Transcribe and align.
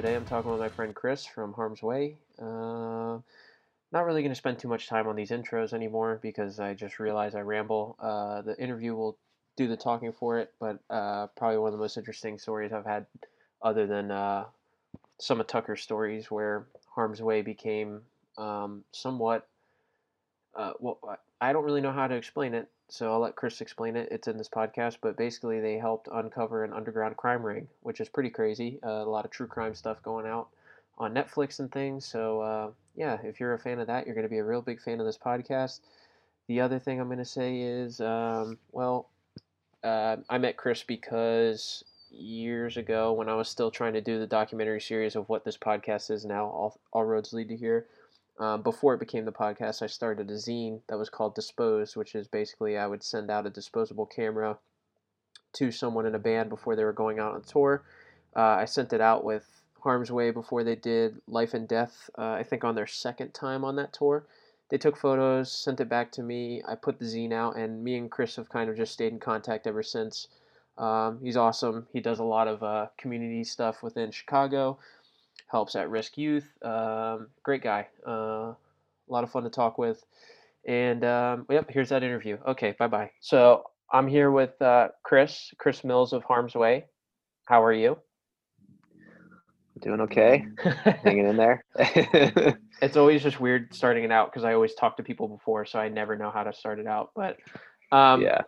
today 0.00 0.14
I'm 0.14 0.24
talking 0.24 0.50
with 0.50 0.60
my 0.60 0.70
friend 0.70 0.94
Chris 0.94 1.26
from 1.26 1.52
Harm's 1.52 1.82
Way. 1.82 2.16
Uh, 2.40 3.18
not 3.92 4.06
really 4.06 4.22
going 4.22 4.30
to 4.30 4.34
spend 4.34 4.58
too 4.58 4.66
much 4.66 4.88
time 4.88 5.06
on 5.06 5.14
these 5.14 5.28
intros 5.28 5.74
anymore 5.74 6.18
because 6.22 6.58
I 6.58 6.72
just 6.72 6.98
realize 6.98 7.34
I 7.34 7.40
ramble. 7.40 7.96
Uh, 8.00 8.40
the 8.40 8.58
interview 8.58 8.94
will 8.94 9.18
do 9.58 9.68
the 9.68 9.76
talking 9.76 10.10
for 10.12 10.38
it, 10.38 10.54
but 10.58 10.78
uh, 10.88 11.26
probably 11.36 11.58
one 11.58 11.68
of 11.68 11.72
the 11.72 11.82
most 11.82 11.98
interesting 11.98 12.38
stories 12.38 12.72
I've 12.72 12.86
had, 12.86 13.04
other 13.60 13.86
than 13.86 14.10
uh, 14.10 14.44
some 15.18 15.38
of 15.38 15.46
Tucker's 15.48 15.82
stories, 15.82 16.30
where 16.30 16.64
Harm's 16.94 17.20
Way 17.20 17.42
became 17.42 18.00
um, 18.38 18.84
somewhat. 18.92 19.46
Uh, 20.54 20.72
well, 20.80 20.98
I 21.42 21.52
don't 21.52 21.64
really 21.64 21.82
know 21.82 21.92
how 21.92 22.06
to 22.06 22.14
explain 22.14 22.54
it, 22.54 22.70
so 22.90 23.12
I'll 23.12 23.20
let 23.20 23.36
Chris 23.36 23.60
explain 23.60 23.96
it. 23.96 24.08
It's 24.10 24.28
in 24.28 24.36
this 24.36 24.48
podcast, 24.48 24.98
but 25.00 25.16
basically 25.16 25.60
they 25.60 25.78
helped 25.78 26.08
uncover 26.12 26.64
an 26.64 26.72
underground 26.72 27.16
crime 27.16 27.44
ring, 27.44 27.68
which 27.82 28.00
is 28.00 28.08
pretty 28.08 28.30
crazy. 28.30 28.78
Uh, 28.84 28.88
a 28.88 29.04
lot 29.04 29.24
of 29.24 29.30
true 29.30 29.46
crime 29.46 29.74
stuff 29.74 30.02
going 30.02 30.26
out 30.26 30.48
on 30.98 31.14
Netflix 31.14 31.60
and 31.60 31.70
things. 31.70 32.04
So 32.04 32.40
uh, 32.40 32.70
yeah, 32.96 33.18
if 33.22 33.38
you're 33.38 33.54
a 33.54 33.58
fan 33.58 33.78
of 33.78 33.86
that, 33.86 34.06
you're 34.06 34.14
going 34.14 34.26
to 34.26 34.30
be 34.30 34.38
a 34.38 34.44
real 34.44 34.60
big 34.60 34.80
fan 34.80 35.00
of 35.00 35.06
this 35.06 35.18
podcast. 35.18 35.80
The 36.48 36.60
other 36.60 36.80
thing 36.80 37.00
I'm 37.00 37.06
going 37.06 37.18
to 37.18 37.24
say 37.24 37.60
is, 37.60 38.00
um, 38.00 38.58
well, 38.72 39.08
uh, 39.84 40.16
I 40.28 40.38
met 40.38 40.56
Chris 40.56 40.82
because 40.82 41.84
years 42.10 42.76
ago 42.76 43.12
when 43.12 43.28
I 43.28 43.34
was 43.34 43.48
still 43.48 43.70
trying 43.70 43.92
to 43.92 44.00
do 44.00 44.18
the 44.18 44.26
documentary 44.26 44.80
series 44.80 45.14
of 45.14 45.28
what 45.28 45.44
this 45.44 45.56
podcast 45.56 46.10
is 46.10 46.24
now, 46.24 46.46
all, 46.46 46.80
all 46.92 47.04
roads 47.04 47.32
lead 47.32 47.48
to 47.50 47.56
here. 47.56 47.86
Um, 48.40 48.62
before 48.62 48.94
it 48.94 49.00
became 49.00 49.26
the 49.26 49.32
podcast, 49.32 49.82
I 49.82 49.86
started 49.86 50.30
a 50.30 50.34
zine 50.34 50.80
that 50.88 50.98
was 50.98 51.10
called 51.10 51.34
Disposed, 51.34 51.94
which 51.94 52.14
is 52.14 52.26
basically 52.26 52.78
I 52.78 52.86
would 52.86 53.02
send 53.02 53.30
out 53.30 53.46
a 53.46 53.50
disposable 53.50 54.06
camera 54.06 54.56
to 55.52 55.70
someone 55.70 56.06
in 56.06 56.14
a 56.14 56.18
band 56.18 56.48
before 56.48 56.74
they 56.74 56.84
were 56.84 56.94
going 56.94 57.18
out 57.18 57.34
on 57.34 57.42
tour. 57.42 57.82
Uh, 58.34 58.40
I 58.40 58.64
sent 58.64 58.94
it 58.94 59.00
out 59.02 59.24
with 59.24 59.60
Harm's 59.80 60.10
Way 60.10 60.30
before 60.30 60.64
they 60.64 60.74
did 60.74 61.20
Life 61.28 61.52
and 61.52 61.68
Death, 61.68 62.08
uh, 62.16 62.32
I 62.32 62.42
think 62.42 62.64
on 62.64 62.74
their 62.74 62.86
second 62.86 63.34
time 63.34 63.62
on 63.62 63.76
that 63.76 63.92
tour. 63.92 64.24
They 64.70 64.78
took 64.78 64.96
photos, 64.96 65.52
sent 65.52 65.80
it 65.80 65.90
back 65.90 66.10
to 66.12 66.22
me. 66.22 66.62
I 66.66 66.76
put 66.76 66.98
the 66.98 67.04
zine 67.04 67.32
out, 67.32 67.56
and 67.56 67.84
me 67.84 67.96
and 67.96 68.10
Chris 68.10 68.36
have 68.36 68.48
kind 68.48 68.70
of 68.70 68.76
just 68.76 68.92
stayed 68.92 69.12
in 69.12 69.18
contact 69.18 69.66
ever 69.66 69.82
since. 69.82 70.28
Um, 70.78 71.18
he's 71.22 71.36
awesome. 71.36 71.88
He 71.92 72.00
does 72.00 72.20
a 72.20 72.24
lot 72.24 72.48
of 72.48 72.62
uh, 72.62 72.86
community 72.96 73.44
stuff 73.44 73.82
within 73.82 74.12
Chicago 74.12 74.78
helps 75.50 75.74
at 75.76 75.90
risk 75.90 76.16
youth. 76.16 76.48
Um, 76.62 77.28
great 77.42 77.62
guy. 77.62 77.88
Uh, 78.06 78.10
a 78.10 78.56
lot 79.08 79.24
of 79.24 79.30
fun 79.30 79.42
to 79.44 79.50
talk 79.50 79.78
with. 79.78 80.04
And 80.66 81.04
um, 81.04 81.46
yep, 81.50 81.70
here's 81.70 81.88
that 81.88 82.02
interview. 82.02 82.38
Okay, 82.46 82.74
bye 82.78 82.86
bye. 82.86 83.10
So 83.20 83.64
I'm 83.92 84.06
here 84.06 84.30
with 84.30 84.60
uh, 84.62 84.88
Chris, 85.02 85.52
Chris 85.58 85.82
Mills 85.84 86.12
of 86.12 86.22
Harm's 86.24 86.54
Way. 86.54 86.86
How 87.46 87.64
are 87.64 87.72
you? 87.72 87.98
Doing 89.80 90.02
okay. 90.02 90.46
Hanging 91.04 91.26
in 91.26 91.36
there. 91.36 91.64
it's 92.82 92.96
always 92.98 93.22
just 93.22 93.40
weird 93.40 93.74
starting 93.74 94.04
it 94.04 94.12
out 94.12 94.30
because 94.30 94.44
I 94.44 94.52
always 94.52 94.74
talk 94.74 94.98
to 94.98 95.02
people 95.02 95.26
before, 95.26 95.64
so 95.64 95.78
I 95.78 95.88
never 95.88 96.16
know 96.16 96.30
how 96.30 96.42
to 96.42 96.52
start 96.52 96.78
it 96.78 96.86
out. 96.86 97.12
But 97.16 97.38
um, 97.90 98.20
yeah. 98.20 98.42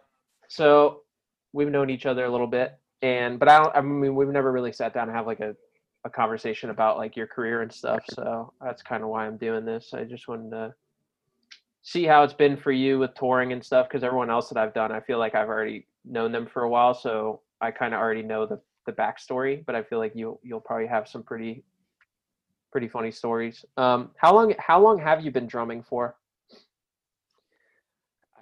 So 0.49 1.01
we've 1.55 1.71
known 1.71 1.89
each 1.89 2.05
other 2.05 2.27
a 2.27 2.31
little 2.31 2.47
bit, 2.47 2.79
and 3.01 3.39
but 3.39 3.49
I 3.49 3.63
don't. 3.63 3.75
I 3.75 3.81
mean, 3.81 4.15
we've 4.15 4.29
never 4.29 4.53
really 4.53 4.73
sat 4.73 4.93
down 4.93 5.09
and 5.09 5.17
have 5.17 5.27
like 5.27 5.41
a 5.41 5.57
a 6.05 6.11
conversation 6.11 6.71
about 6.71 6.99
like 6.99 7.17
your 7.17 7.27
career 7.27 7.63
and 7.63 7.73
stuff. 7.73 8.03
So 8.13 8.53
that's 8.61 8.83
kind 8.83 9.03
of 9.03 9.09
why 9.09 9.27
I'm 9.27 9.37
doing 9.37 9.65
this. 9.65 9.95
I 9.95 10.05
just 10.05 10.29
wanted 10.29 10.51
to 10.51 10.75
see 11.83 12.05
how 12.05 12.23
it's 12.23 12.35
been 12.35 12.57
for 12.57 12.73
you 12.73 12.99
with 12.99 13.15
touring 13.15 13.53
and 13.53 13.65
stuff 13.65 13.89
because 13.89 14.03
everyone 14.05 14.31
else 14.31 14.49
that 14.49 14.59
I've 14.59 14.75
done, 14.75 14.93
I 14.93 15.01
feel 15.01 15.19
like 15.19 15.35
I've 15.35 15.49
already 15.49 15.87
known 16.05 16.33
them 16.33 16.47
for 16.47 16.63
a 16.63 16.69
while, 16.69 16.95
so 16.95 17.41
I 17.61 17.71
kind 17.71 17.95
of 17.95 18.01
already 18.01 18.23
know 18.23 18.47
the 18.47 18.61
the 18.87 18.93
backstory. 18.93 19.65
But 19.65 19.75
I 19.77 19.83
feel 19.83 19.99
like 19.99 20.13
you 20.15 20.39
you'll 20.43 20.61
probably 20.61 20.87
have 20.87 21.09
some 21.09 21.23
pretty 21.23 21.63
pretty 22.73 22.89
funny 22.89 23.13
stories. 23.13 23.65
Um, 23.77 24.11
how 24.17 24.35
long 24.35 24.55
how 24.59 24.81
long 24.81 24.99
have 24.99 25.25
you 25.25 25.31
been 25.31 25.47
drumming 25.47 25.83
for? 25.83 26.17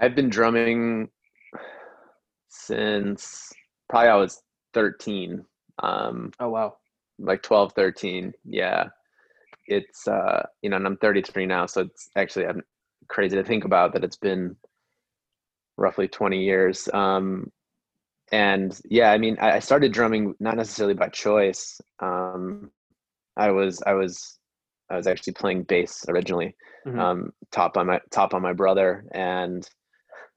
I've 0.01 0.15
been 0.15 0.31
drumming 0.31 1.11
since 2.49 3.53
probably 3.91 4.09
I 4.09 4.17
was 4.17 4.43
13. 4.73 5.45
Um, 5.83 6.33
oh 6.41 6.49
wow 6.49 6.77
like 7.21 7.43
12 7.43 7.73
13 7.75 8.33
yeah. 8.45 8.89
It's 9.67 10.09
uh 10.09 10.45
you 10.63 10.71
know 10.71 10.77
and 10.77 10.87
i'm 10.87 10.97
33 10.97 11.47
now 11.47 11.67
so 11.67 11.83
it's 11.83 12.09
actually 12.17 12.47
i'm 12.47 12.63
crazy 13.09 13.37
to 13.37 13.45
think 13.45 13.65
about 13.65 13.93
that 13.93 14.05
it's 14.05 14.17
been 14.17 14.57
roughly 15.77 16.09
20 16.09 16.43
years. 16.43 16.89
Um 16.93 17.51
and 18.33 18.81
yeah 18.89 19.11
i 19.11 19.19
mean 19.19 19.37
i, 19.41 19.59
started 19.59 19.93
drumming 19.93 20.35
not 20.39 20.57
necessarily 20.57 20.95
by 20.95 21.09
choice. 21.09 21.81
Um 22.01 22.71
i 23.37 23.51
was 23.51 23.83
i 23.87 23.93
was 23.93 24.39
i 24.89 24.97
was 24.97 25.07
actually 25.07 25.33
playing 25.33 25.65
bass 25.65 26.05
originally 26.09 26.55
mm-hmm. 26.87 26.99
um 26.99 27.33
top 27.51 27.77
on 27.77 27.87
my 27.87 28.01
top 28.11 28.35
on 28.35 28.43
my 28.43 28.53
brother. 28.53 29.05
And 29.13 29.69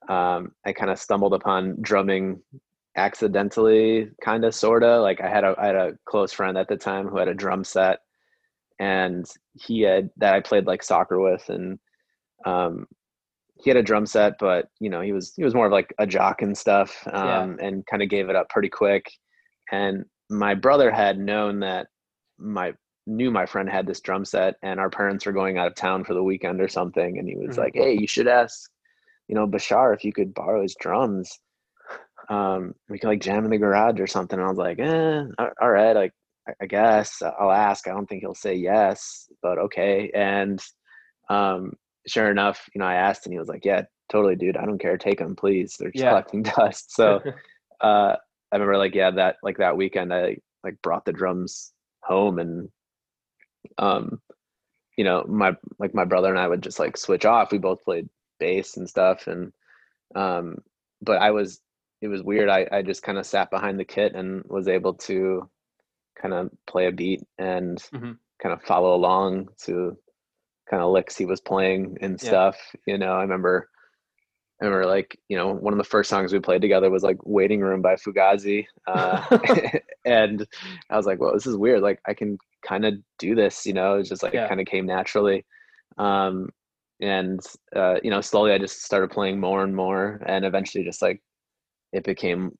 um 0.09 0.51
i 0.65 0.73
kind 0.73 0.91
of 0.91 0.99
stumbled 0.99 1.33
upon 1.33 1.77
drumming 1.81 2.41
accidentally 2.95 4.09
kind 4.23 4.45
of 4.45 4.53
sort 4.53 4.83
of 4.83 5.01
like 5.01 5.21
I 5.21 5.27
had 5.27 5.43
a 5.43 5.55
I 5.57 5.67
had 5.67 5.75
a 5.75 5.93
close 6.05 6.31
friend 6.31 6.57
at 6.57 6.67
the 6.67 6.77
time 6.77 7.07
who 7.07 7.17
had 7.17 7.27
a 7.27 7.33
drum 7.33 7.63
set 7.63 7.99
and 8.79 9.25
he 9.53 9.81
had 9.81 10.09
that 10.17 10.35
I 10.35 10.41
played 10.41 10.67
like 10.67 10.83
soccer 10.83 11.19
with 11.19 11.47
and 11.49 11.79
um 12.45 12.85
he 13.55 13.69
had 13.69 13.77
a 13.77 13.83
drum 13.83 14.05
set 14.05 14.33
but 14.39 14.67
you 14.79 14.89
know 14.89 15.01
he 15.01 15.11
was 15.11 15.33
he 15.35 15.43
was 15.43 15.55
more 15.55 15.67
of 15.67 15.71
like 15.71 15.93
a 15.97 16.05
jock 16.05 16.41
and 16.41 16.57
stuff 16.57 17.07
um 17.11 17.57
yeah. 17.59 17.67
and 17.67 17.85
kind 17.87 18.03
of 18.03 18.09
gave 18.09 18.29
it 18.29 18.35
up 18.35 18.49
pretty 18.49 18.69
quick 18.69 19.09
and 19.71 20.05
my 20.29 20.53
brother 20.53 20.91
had 20.91 21.17
known 21.17 21.59
that 21.61 21.87
my 22.37 22.73
knew 23.07 23.31
my 23.31 23.45
friend 23.45 23.69
had 23.69 23.87
this 23.87 24.01
drum 24.01 24.23
set 24.23 24.55
and 24.61 24.79
our 24.79 24.89
parents 24.89 25.25
were 25.25 25.31
going 25.31 25.57
out 25.57 25.67
of 25.67 25.75
town 25.75 26.03
for 26.03 26.13
the 26.13 26.23
weekend 26.23 26.61
or 26.61 26.67
something 26.67 27.17
and 27.17 27.27
he 27.27 27.35
was 27.35 27.51
mm-hmm. 27.51 27.61
like 27.61 27.73
hey 27.73 27.93
you 27.93 28.07
should 28.07 28.27
ask 28.27 28.69
you 29.27 29.35
know 29.35 29.47
Bashar 29.47 29.95
if 29.95 30.03
you 30.03 30.13
could 30.13 30.33
borrow 30.33 30.61
his 30.61 30.75
drums 30.79 31.39
um, 32.29 32.73
we 32.89 32.99
can 32.99 33.09
like 33.09 33.21
jam 33.21 33.45
in 33.45 33.51
the 33.51 33.57
garage 33.57 33.99
or 33.99 34.07
something. 34.07 34.37
And 34.37 34.45
I 34.45 34.49
was 34.49 34.57
like, 34.57 34.79
eh, 34.79 35.23
all 35.61 35.71
right, 35.71 35.93
like 35.93 36.13
I 36.61 36.65
guess 36.65 37.21
I'll 37.21 37.51
ask. 37.51 37.87
I 37.87 37.91
don't 37.91 38.07
think 38.07 38.21
he'll 38.21 38.35
say 38.35 38.55
yes, 38.55 39.27
but 39.41 39.57
okay. 39.57 40.11
And 40.13 40.61
um, 41.29 41.73
sure 42.07 42.29
enough, 42.29 42.67
you 42.73 42.79
know, 42.79 42.85
I 42.85 42.95
asked 42.95 43.25
and 43.25 43.33
he 43.33 43.39
was 43.39 43.47
like, 43.47 43.65
yeah, 43.65 43.83
totally, 44.11 44.35
dude. 44.35 44.57
I 44.57 44.65
don't 44.65 44.79
care. 44.79 44.97
Take 44.97 45.19
them, 45.19 45.35
please. 45.35 45.75
They're 45.77 45.91
just 45.91 46.03
yeah. 46.03 46.11
collecting 46.11 46.43
dust. 46.43 46.93
So 46.95 47.21
uh, 47.81 48.15
I 48.51 48.55
remember 48.55 48.77
like, 48.77 48.95
yeah, 48.95 49.11
that 49.11 49.37
like 49.43 49.57
that 49.57 49.77
weekend, 49.77 50.13
I 50.13 50.37
like 50.63 50.81
brought 50.81 51.05
the 51.05 51.13
drums 51.13 51.73
home 52.03 52.39
and 52.39 52.69
um, 53.77 54.19
you 54.97 55.03
know, 55.03 55.23
my 55.27 55.55
like 55.79 55.93
my 55.95 56.05
brother 56.05 56.29
and 56.29 56.39
I 56.39 56.47
would 56.47 56.61
just 56.61 56.79
like 56.79 56.97
switch 56.97 57.25
off. 57.25 57.51
We 57.51 57.57
both 57.57 57.83
played 57.83 58.09
bass 58.39 58.77
and 58.77 58.87
stuff, 58.87 59.27
and 59.27 59.51
um, 60.15 60.57
but 61.01 61.21
I 61.21 61.31
was 61.31 61.59
it 62.03 62.09
was 62.09 62.21
weird. 62.21 62.49
I, 62.49 62.67
I 62.69 62.81
just 62.81 63.01
kind 63.01 63.17
of 63.17 63.25
sat 63.25 63.49
behind 63.49 63.79
the 63.79 63.85
kit 63.85 64.13
and 64.13 64.43
was 64.47 64.67
able 64.67 64.93
to 64.95 65.49
kind 66.21 66.33
of 66.33 66.49
play 66.67 66.87
a 66.87 66.91
beat 66.91 67.21
and 67.37 67.77
mm-hmm. 67.77 68.11
kind 68.41 68.53
of 68.53 68.61
follow 68.63 68.93
along 68.93 69.47
to 69.63 69.97
kind 70.69 70.83
of 70.83 70.91
licks 70.91 71.15
he 71.15 71.23
was 71.23 71.39
playing 71.39 71.97
and 72.01 72.19
stuff. 72.19 72.57
Yeah. 72.85 72.93
You 72.93 72.97
know, 72.97 73.13
I 73.13 73.21
remember 73.21 73.69
I 74.61 74.65
remember 74.65 74.85
like, 74.85 75.17
you 75.29 75.37
know, 75.37 75.53
one 75.53 75.73
of 75.73 75.77
the 75.77 75.85
first 75.85 76.09
songs 76.09 76.33
we 76.33 76.39
played 76.39 76.61
together 76.61 76.89
was 76.89 77.03
like 77.03 77.17
Waiting 77.23 77.61
Room 77.61 77.81
by 77.81 77.95
Fugazi. 77.95 78.65
Uh, 78.85 79.37
and 80.05 80.45
I 80.89 80.97
was 80.97 81.05
like, 81.05 81.21
well, 81.21 81.33
this 81.33 81.47
is 81.47 81.55
weird. 81.55 81.81
Like 81.81 82.01
I 82.05 82.13
can 82.13 82.37
kind 82.67 82.83
of 82.83 82.95
do 83.17 83.33
this, 83.33 83.65
you 83.65 83.73
know, 83.73 83.95
it's 83.95 84.09
just 84.09 84.23
like 84.23 84.33
yeah. 84.33 84.43
it 84.43 84.49
kind 84.49 84.59
of 84.59 84.67
came 84.67 84.85
naturally. 84.85 85.45
Um, 85.97 86.49
and, 86.99 87.39
uh, 87.73 87.95
you 88.03 88.09
know, 88.09 88.19
slowly 88.19 88.51
I 88.51 88.57
just 88.57 88.83
started 88.83 89.09
playing 89.09 89.39
more 89.39 89.63
and 89.63 89.73
more 89.73 90.21
and 90.25 90.43
eventually 90.43 90.83
just 90.83 91.01
like 91.01 91.21
it 91.93 92.03
became 92.03 92.57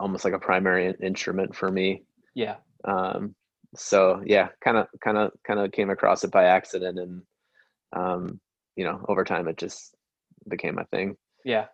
almost 0.00 0.24
like 0.24 0.34
a 0.34 0.38
primary 0.38 0.94
instrument 1.00 1.54
for 1.54 1.70
me. 1.70 2.02
Yeah. 2.34 2.56
Um, 2.84 3.34
so 3.76 4.22
yeah, 4.24 4.48
kind 4.62 4.76
of, 4.76 4.86
kind 5.02 5.18
of, 5.18 5.32
kind 5.46 5.60
of 5.60 5.70
came 5.72 5.90
across 5.90 6.24
it 6.24 6.30
by 6.30 6.44
accident, 6.44 6.98
and 6.98 7.22
um, 7.94 8.40
you 8.76 8.84
know, 8.84 9.04
over 9.08 9.24
time 9.24 9.46
it 9.46 9.56
just 9.56 9.94
became 10.48 10.74
my 10.74 10.84
thing. 10.84 11.16
Yeah. 11.44 11.66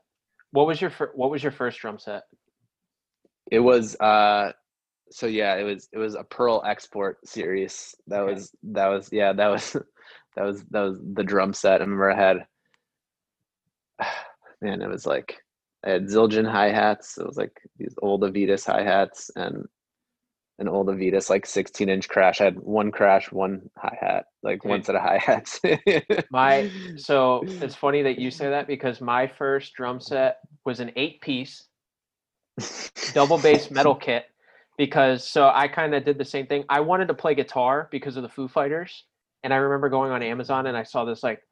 What 0.52 0.67
was 0.67 0.81
your 0.81 0.91
fir- 0.91 1.12
What 1.14 1.31
was 1.31 1.43
your 1.43 1.52
first 1.52 1.79
drum 1.79 1.99
set? 1.99 2.25
It 3.50 3.61
was 3.61 3.99
uh, 4.00 4.53
so 5.11 5.26
yeah, 5.26 5.56
it 5.56 5.64
was 5.64 5.88
it 5.93 5.99
was 5.99 6.14
a 6.14 6.25
Pearl 6.25 6.62
Export 6.67 7.26
series. 7.26 7.94
That 8.06 8.20
okay. 8.23 8.35
was 8.35 8.53
that 8.64 8.87
was 8.88 9.08
yeah 9.12 9.32
that 9.32 9.49
was 9.49 9.73
that 10.37 10.44
was 10.44 10.64
that 10.70 10.81
was 10.81 11.00
the 11.14 11.25
drum 11.25 11.53
set. 11.53 11.81
I 11.81 11.85
remember 11.85 12.11
I 12.11 12.17
had 12.17 12.46
man, 14.61 14.82
it 14.82 14.88
was 14.88 15.06
like 15.06 15.38
I 15.85 15.91
had 15.91 16.06
Zildjian 16.06 16.50
hi 16.50 16.71
hats. 16.71 17.17
It 17.19 17.27
was 17.27 17.37
like 17.37 17.61
these 17.79 17.94
old 18.03 18.23
Avedis 18.23 18.67
hi 18.67 18.82
hats 18.82 19.31
and 19.35 19.67
an 20.59 20.69
old 20.69 20.88
Avedis 20.88 21.31
like 21.31 21.47
16 21.47 21.88
inch 21.88 22.09
crash. 22.09 22.41
I 22.41 22.44
had 22.44 22.61
one 22.61 22.93
crash, 22.93 23.32
one 23.32 23.71
hi 23.77 23.97
hat, 23.99 24.27
like 24.43 24.65
one 24.65 24.82
set 24.82 24.94
of 24.94 25.00
hi 25.00 25.17
hats. 25.17 25.59
my 26.31 26.71
so 26.97 27.43
it's 27.47 27.75
funny 27.75 28.03
that 28.03 28.19
you 28.19 28.31
say 28.31 28.50
that 28.50 28.67
because 28.67 29.00
my 29.00 29.27
first 29.27 29.73
drum 29.73 30.00
set 30.00 30.38
was 30.67 30.81
an 30.81 30.93
eight 30.97 31.21
piece 31.23 31.67
double 33.15 33.38
bass 33.38 33.71
metal 33.71 33.94
kit. 34.06 34.27
because 34.77 35.27
so 35.27 35.50
I 35.55 35.67
kind 35.67 35.94
of 35.94 36.05
did 36.05 36.19
the 36.19 36.27
same 36.27 36.47
thing. 36.47 36.65
I 36.69 36.81
wanted 36.81 37.09
to 37.09 37.15
play 37.15 37.35
guitar 37.35 37.88
because 37.91 38.19
of 38.19 38.23
the 38.23 38.29
Foo 38.29 38.47
Fighters, 38.47 39.05
and 39.43 39.55
I 39.55 39.56
remember 39.56 39.88
going 39.88 40.12
on 40.12 40.23
Amazon 40.23 40.67
and 40.67 40.77
I 40.77 40.82
saw 40.82 41.06
this 41.06 41.23
like 41.23 41.43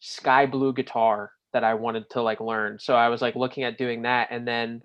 sky 0.00 0.44
blue 0.44 0.74
guitar 0.74 1.30
that 1.56 1.64
I 1.64 1.72
wanted 1.72 2.10
to 2.10 2.20
like 2.20 2.38
learn. 2.38 2.78
So 2.78 2.94
I 2.94 3.08
was 3.08 3.22
like 3.22 3.34
looking 3.34 3.64
at 3.64 3.78
doing 3.78 4.02
that, 4.02 4.28
and 4.30 4.46
then 4.46 4.82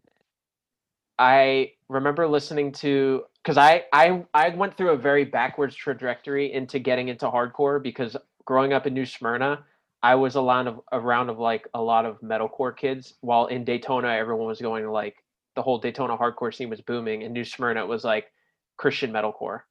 I 1.20 1.74
remember 1.90 2.26
listening 2.30 2.72
to 2.84 3.26
because 3.44 3.58
I 3.58 3.84
I 3.92 4.24
I 4.34 4.50
went 4.56 4.78
through 4.78 4.92
a 4.92 4.98
very 4.98 5.26
backwards 5.26 5.76
trajectory 5.76 6.54
into 6.54 6.80
getting 6.80 7.10
into 7.10 7.26
hardcore 7.26 7.84
because 7.84 8.16
growing 8.46 8.72
up 8.72 8.88
in 8.88 8.94
New 8.94 9.06
Smyrna, 9.06 9.66
I 10.02 10.16
was 10.16 10.38
around 10.38 10.68
of 10.68 10.80
around 10.94 11.28
of 11.30 11.40
like 11.40 11.68
a 11.74 11.82
lot 11.82 12.06
of 12.06 12.22
metalcore 12.22 12.76
kids, 12.78 13.16
while 13.20 13.48
in 13.48 13.66
Daytona 13.66 14.08
everyone 14.08 14.48
was 14.48 14.62
going 14.62 14.84
to 14.86 14.92
like 14.92 15.18
the 15.58 15.62
whole 15.62 15.78
Daytona 15.78 16.18
hardcore 16.18 16.56
scene 16.56 16.70
was 16.70 16.80
booming, 16.80 17.24
and 17.24 17.34
New 17.34 17.44
Smyrna 17.44 17.86
was 17.86 18.06
like 18.06 18.32
Christian 18.78 19.12
metalcore, 19.12 19.64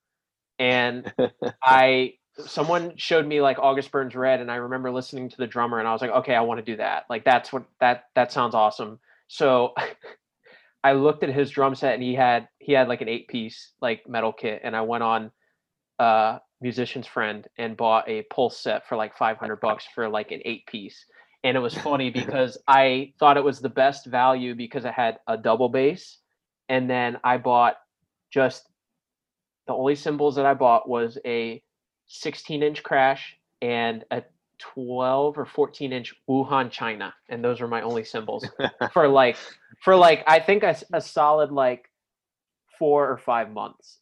and 0.58 1.10
I 1.64 2.16
someone 2.46 2.96
showed 2.96 3.26
me 3.26 3.40
like 3.40 3.58
August 3.58 3.90
Burns 3.90 4.14
Red, 4.14 4.40
and 4.40 4.50
I 4.50 4.56
remember 4.56 4.90
listening 4.90 5.28
to 5.28 5.36
the 5.36 5.46
drummer, 5.46 5.78
and 5.78 5.88
I 5.88 5.92
was 5.92 6.00
like, 6.00 6.10
okay, 6.10 6.34
I 6.34 6.40
want 6.40 6.58
to 6.58 6.64
do 6.64 6.76
that. 6.76 7.04
Like 7.08 7.24
that's 7.24 7.52
what 7.52 7.64
that 7.80 8.04
that 8.14 8.32
sounds 8.32 8.54
awesome. 8.54 8.98
So 9.28 9.74
I 10.84 10.92
looked 10.92 11.22
at 11.22 11.30
his 11.30 11.50
drum 11.50 11.74
set, 11.74 11.94
and 11.94 12.02
he 12.02 12.14
had 12.14 12.48
he 12.58 12.72
had 12.72 12.88
like 12.88 13.00
an 13.00 13.08
eight 13.08 13.28
piece 13.28 13.72
like 13.80 14.08
metal 14.08 14.32
kit, 14.32 14.60
and 14.64 14.76
I 14.76 14.82
went 14.82 15.02
on 15.02 15.30
uh 15.98 16.38
musician's 16.60 17.06
friend 17.06 17.46
and 17.58 17.76
bought 17.76 18.08
a 18.08 18.22
pulse 18.22 18.58
set 18.58 18.86
for 18.86 18.96
like 18.96 19.16
500 19.16 19.60
bucks 19.60 19.86
for 19.94 20.08
like 20.08 20.30
an 20.30 20.40
eight 20.44 20.66
piece 20.66 21.06
and 21.42 21.56
it 21.56 21.60
was 21.60 21.74
funny 21.74 22.10
because 22.20 22.58
i 22.68 23.12
thought 23.18 23.36
it 23.36 23.44
was 23.44 23.60
the 23.60 23.68
best 23.68 24.06
value 24.06 24.54
because 24.54 24.84
it 24.84 24.92
had 24.92 25.18
a 25.26 25.36
double 25.36 25.68
bass 25.68 26.18
and 26.68 26.88
then 26.88 27.16
i 27.24 27.36
bought 27.36 27.76
just 28.30 28.68
the 29.66 29.72
only 29.72 29.94
cymbals 29.94 30.36
that 30.36 30.46
i 30.46 30.54
bought 30.54 30.88
was 30.88 31.18
a 31.24 31.62
16 32.10 32.64
inch 32.64 32.82
crash 32.82 33.38
and 33.62 34.04
a 34.10 34.22
12 34.58 35.38
or 35.38 35.46
14 35.46 35.92
inch 35.92 36.12
wuhan 36.28 36.70
china 36.70 37.14
and 37.28 37.42
those 37.42 37.60
were 37.60 37.68
my 37.68 37.80
only 37.82 38.04
symbols 38.04 38.46
for 38.92 39.08
like 39.08 39.36
for 39.82 39.94
like 39.94 40.24
i 40.26 40.38
think 40.38 40.64
a, 40.64 40.76
a 40.92 41.00
solid 41.00 41.52
like 41.52 41.88
four 42.78 43.08
or 43.08 43.16
five 43.16 43.52
months 43.52 43.98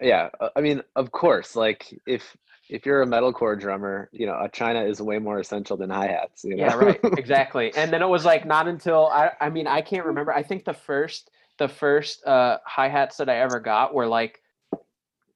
yeah 0.00 0.30
uh, 0.40 0.48
i 0.56 0.60
mean 0.60 0.82
of 0.96 1.12
course 1.12 1.54
like 1.54 1.94
if 2.06 2.34
if 2.70 2.86
you're 2.86 3.02
a 3.02 3.06
metalcore 3.06 3.60
drummer 3.60 4.08
you 4.10 4.26
know 4.26 4.38
a 4.40 4.48
china 4.48 4.82
is 4.82 5.00
way 5.02 5.18
more 5.18 5.38
essential 5.38 5.76
than 5.76 5.90
hi-hats 5.90 6.44
you 6.44 6.56
know? 6.56 6.64
yeah 6.64 6.74
right 6.74 7.00
exactly 7.18 7.72
and 7.76 7.92
then 7.92 8.00
it 8.00 8.08
was 8.08 8.24
like 8.24 8.46
not 8.46 8.66
until 8.68 9.06
i 9.08 9.30
i 9.38 9.50
mean 9.50 9.66
i 9.66 9.82
can't 9.82 10.06
remember 10.06 10.32
i 10.32 10.42
think 10.42 10.64
the 10.64 10.72
first 10.72 11.30
the 11.58 11.68
first 11.68 12.24
uh 12.26 12.56
hi-hats 12.64 13.18
that 13.18 13.28
i 13.28 13.36
ever 13.36 13.60
got 13.60 13.92
were 13.92 14.06
like 14.06 14.40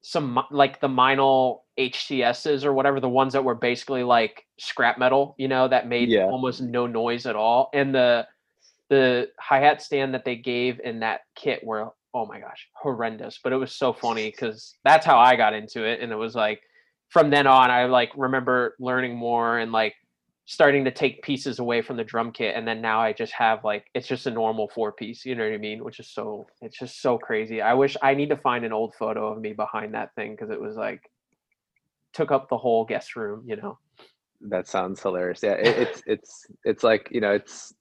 some 0.05 0.38
like 0.50 0.81
the 0.81 0.88
Meinl 0.88 1.61
HCSs 1.79 2.65
or 2.65 2.73
whatever, 2.73 3.00
the 3.00 3.09
ones 3.09 3.32
that 3.32 3.44
were 3.44 3.55
basically 3.55 4.03
like 4.05 4.47
scrap 4.59 4.99
metal, 4.99 5.35
you 5.38 5.49
know, 5.49 5.69
that 5.69 5.88
made 5.88 6.09
Yeah. 6.11 6.26
almost 6.26 6.61
no 6.62 6.87
noise 6.87 7.26
at 7.26 7.37
all. 7.37 7.71
And 7.75 7.94
the 7.94 8.26
the 8.91 9.31
hi 9.41 9.61
hat 9.61 9.82
stand 9.82 10.15
that 10.15 10.25
they 10.25 10.37
gave 10.37 10.79
in 10.81 11.00
that 11.00 11.23
kit 11.35 11.65
were 11.65 11.91
oh 12.15 12.26
my 12.26 12.38
gosh 12.41 12.69
horrendous, 12.75 13.41
but 13.43 13.53
it 13.53 13.56
was 13.56 13.75
so 13.75 13.93
funny 13.93 14.31
because 14.31 14.75
that's 14.85 15.05
how 15.06 15.19
I 15.19 15.37
got 15.37 15.55
into 15.55 15.85
it, 15.85 16.00
and 16.00 16.12
it 16.12 16.17
was 16.17 16.35
like 16.35 16.61
from 17.11 17.31
then 17.31 17.47
on 17.47 17.71
I 17.71 17.87
like 17.87 18.11
remember 18.17 18.76
learning 18.79 19.17
more 19.17 19.59
and 19.59 19.73
like 19.73 19.94
starting 20.47 20.85
to 20.85 20.91
take 20.91 21.23
pieces 21.23 21.59
away 21.59 21.81
from 21.82 21.97
the 21.97 22.05
drum 22.05 22.31
kit. 22.31 22.55
And 22.56 22.69
then 22.69 22.81
now 22.82 23.00
i 23.00 23.12
just 23.12 23.32
have 23.32 23.65
like 23.65 23.87
it's 23.94 24.06
just 24.06 24.26
a 24.26 24.31
normal 24.31 24.69
four 24.69 24.93
piece 24.93 25.25
you 25.25 25.35
know 25.35 25.44
what 25.44 25.55
i 25.55 25.59
mean? 25.59 25.82
Which 25.82 25.99
is 26.00 26.09
so 26.11 26.47
it's 26.61 26.79
just 26.79 27.00
so 27.00 27.19
crazy. 27.19 27.62
I 27.62 27.75
wish 27.75 27.97
i 28.03 28.15
need 28.15 28.29
to 28.31 28.37
find 28.37 28.65
an 28.65 28.73
old 28.73 28.94
photo 28.94 29.32
of 29.32 29.41
me 29.41 29.53
behind 29.55 29.94
that 29.94 30.15
thing 30.15 30.32
because 30.32 30.50
it 30.50 30.61
was 30.61 30.76
like 30.76 31.03
took 32.14 32.31
up 32.31 32.49
the 32.49 32.56
whole 32.56 32.84
guest 32.84 33.16
room 33.16 33.43
you 33.44 33.56
know? 33.56 33.78
That 34.49 34.66
sounds 34.69 35.02
hilarious. 35.02 35.40
Yeah 35.43 35.52
it, 35.52 35.76
it's 35.88 36.02
it's 36.06 36.46
it's 36.64 36.82
like 36.84 37.08
you 37.11 37.20
know 37.20 37.32
it's 37.32 37.75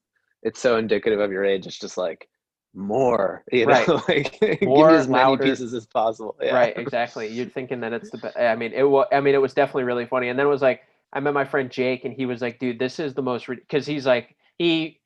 it's 0.43 0.59
so 0.59 0.77
indicative 0.77 1.19
of 1.19 1.31
your 1.31 1.45
age 1.45 1.65
it's 1.65 1.79
just 1.79 1.97
like 1.97 2.27
more 2.73 3.43
you 3.51 3.65
know 3.65 4.01
like 4.07 4.37
More, 4.63 4.89
as 4.91 5.07
many 5.07 5.23
louder. 5.23 5.43
pieces 5.43 5.73
as 5.73 5.85
possible. 5.85 6.35
Yeah. 6.41 6.55
right 6.55 6.77
exactly. 6.77 7.27
You're 7.27 7.45
thinking 7.45 7.79
that 7.81 7.93
it's 7.93 8.09
the 8.09 8.17
best 8.17 8.37
i 8.37 8.55
mean 8.55 8.73
it 8.73 8.83
was 8.83 9.07
i 9.11 9.19
mean 9.21 9.35
it 9.35 9.41
was 9.41 9.53
definitely 9.53 9.83
really 9.83 10.05
funny. 10.05 10.29
And 10.29 10.37
then 10.39 10.45
it 10.47 10.49
was 10.49 10.61
like 10.61 10.81
i 11.13 11.19
met 11.19 11.33
my 11.33 11.45
friend 11.45 11.69
jake 11.69 12.05
and 12.05 12.13
he 12.13 12.25
was 12.25 12.41
like 12.41 12.57
dude 12.59 12.79
this 12.79 12.99
is 12.99 13.13
the 13.13 13.21
most 13.21 13.47
because 13.47 13.85
he's 13.85 14.05
like 14.05 14.35
he 14.57 14.99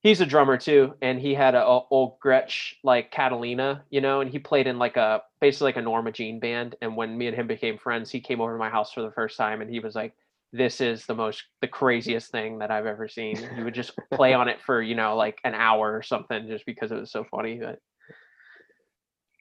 he's 0.00 0.20
a 0.20 0.26
drummer 0.26 0.56
too 0.56 0.94
and 1.02 1.20
he 1.20 1.34
had 1.34 1.54
a, 1.54 1.64
a 1.64 1.80
old 1.90 2.18
gretsch 2.20 2.74
like 2.82 3.10
catalina 3.10 3.82
you 3.90 4.00
know 4.00 4.20
and 4.20 4.30
he 4.30 4.38
played 4.38 4.66
in 4.66 4.78
like 4.78 4.96
a 4.96 5.22
basically 5.40 5.66
like 5.66 5.76
a 5.76 5.82
norma 5.82 6.10
jean 6.10 6.40
band 6.40 6.74
and 6.82 6.96
when 6.96 7.16
me 7.16 7.26
and 7.26 7.36
him 7.36 7.46
became 7.46 7.78
friends 7.78 8.10
he 8.10 8.20
came 8.20 8.40
over 8.40 8.52
to 8.52 8.58
my 8.58 8.70
house 8.70 8.92
for 8.92 9.02
the 9.02 9.10
first 9.12 9.36
time 9.36 9.60
and 9.60 9.70
he 9.70 9.80
was 9.80 9.94
like 9.94 10.14
this 10.52 10.80
is 10.80 11.06
the 11.06 11.14
most 11.14 11.44
the 11.60 11.68
craziest 11.68 12.30
thing 12.32 12.58
that 12.58 12.70
i've 12.70 12.86
ever 12.86 13.06
seen. 13.06 13.36
He 13.54 13.62
would 13.62 13.74
just 13.74 13.92
play 14.12 14.34
on 14.34 14.48
it 14.48 14.60
for 14.60 14.82
you 14.82 14.94
know 14.94 15.16
like 15.16 15.38
an 15.44 15.54
hour 15.54 15.94
or 15.94 16.02
something 16.02 16.48
just 16.48 16.66
because 16.66 16.90
it 16.90 16.96
was 16.96 17.12
so 17.12 17.24
funny 17.24 17.58
but 17.58 17.78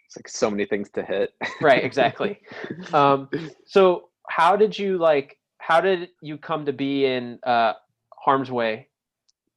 it's 0.06 0.18
like 0.18 0.28
so 0.28 0.50
many 0.50 0.66
things 0.66 0.90
to 0.92 1.04
hit. 1.04 1.36
Right 1.62 1.84
exactly. 1.84 2.42
Um 2.94 3.30
so 3.66 4.10
how 4.28 4.56
did 4.56 4.78
you 4.78 4.98
like 4.98 5.38
how 5.60 5.82
did 5.82 6.10
you 6.22 6.38
come 6.38 6.66
to 6.66 6.74
be 6.74 7.06
in 7.06 7.40
uh 7.44 7.74
harm's 8.14 8.52
way 8.52 8.89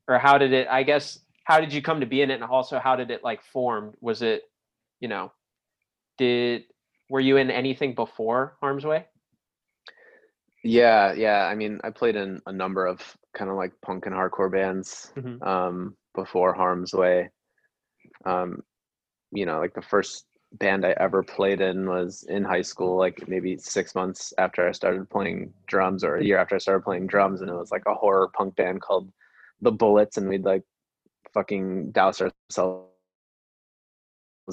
or 0.08 0.18
how 0.18 0.38
did 0.38 0.52
it 0.52 0.66
i 0.68 0.82
guess 0.82 1.18
how 1.44 1.60
did 1.60 1.72
you 1.72 1.82
come 1.82 2.00
to 2.00 2.06
be 2.06 2.22
in 2.22 2.30
it 2.30 2.34
and 2.34 2.44
also 2.44 2.78
how 2.78 2.96
did 2.96 3.10
it 3.10 3.22
like 3.24 3.42
form 3.42 3.94
was 4.00 4.22
it 4.22 4.42
you 5.00 5.08
know 5.08 5.32
did 6.18 6.64
were 7.08 7.20
you 7.20 7.36
in 7.36 7.50
anything 7.50 7.94
before 7.94 8.56
harm's 8.60 8.84
way 8.84 9.06
Yeah, 10.64 11.12
yeah. 11.14 11.44
I 11.50 11.56
mean, 11.56 11.80
I 11.82 11.90
played 11.90 12.14
in 12.14 12.40
a 12.46 12.52
number 12.52 12.86
of 12.86 13.00
kind 13.34 13.50
of 13.50 13.56
like 13.56 13.72
punk 13.80 14.06
and 14.06 14.14
hardcore 14.14 14.50
bands 14.52 15.12
Mhm. 15.16 15.42
um, 15.44 15.96
before 16.14 16.54
Harm's 16.54 16.92
Way. 16.94 17.30
Um, 18.24 18.62
you 19.32 19.44
know, 19.44 19.58
like 19.58 19.74
the 19.74 19.82
first 19.82 20.26
band 20.52 20.84
I 20.86 20.94
ever 21.00 21.24
played 21.24 21.60
in 21.60 21.88
was 21.88 22.22
in 22.28 22.44
high 22.44 22.62
school, 22.62 22.96
like 22.96 23.26
maybe 23.26 23.56
six 23.58 23.94
months 23.96 24.32
after 24.38 24.68
I 24.68 24.70
started 24.72 25.10
playing 25.10 25.52
drums, 25.66 26.04
or 26.04 26.14
a 26.16 26.24
year 26.24 26.38
after 26.38 26.54
I 26.54 26.58
started 26.58 26.84
playing 26.84 27.08
drums, 27.08 27.40
and 27.40 27.50
it 27.50 27.54
was 27.54 27.72
like 27.72 27.86
a 27.86 27.94
horror 27.94 28.28
punk 28.28 28.54
band 28.54 28.82
called 28.82 29.10
The 29.62 29.72
Bullets, 29.72 30.16
and 30.18 30.28
we'd 30.28 30.44
like 30.44 30.62
fucking 31.32 31.92
douse 31.92 32.20
ourselves 32.20 32.88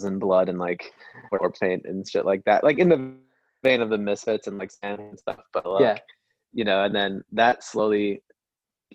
in 0.04 0.20
blood 0.20 0.50
and 0.50 0.60
like 0.60 0.94
or 1.32 1.52
paint 1.52 1.84
and 1.86 2.08
shit 2.08 2.26
like 2.26 2.44
that, 2.46 2.64
like 2.64 2.80
in 2.80 2.90
the 2.90 3.16
vein 3.64 3.82
of 3.82 3.90
the 3.90 3.98
Misfits 3.98 4.48
and 4.48 4.58
like 4.58 4.72
Sand 4.72 5.00
and 5.00 5.20
stuff, 5.20 5.40
but 5.54 5.66
like, 5.66 5.82
yeah. 5.82 5.98
you 6.54 6.64
know, 6.64 6.84
and 6.84 6.96
then 6.96 7.24
that 7.34 7.64
slowly, 7.64 8.22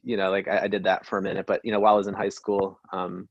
you 0.03 0.17
know, 0.17 0.31
like 0.31 0.49
I, 0.49 0.63
I 0.63 0.69
did 0.69 0.85
that 0.85 1.05
for 1.07 1.19
a 1.19 1.23
minute, 1.23 1.47
but 1.47 1.61
you 1.65 1.73
know, 1.73 1.81
while 1.81 1.95
I 1.95 1.99
was 1.99 2.07
in 2.07 2.15
high 2.15 2.29
school, 2.31 2.79
um, 2.93 3.29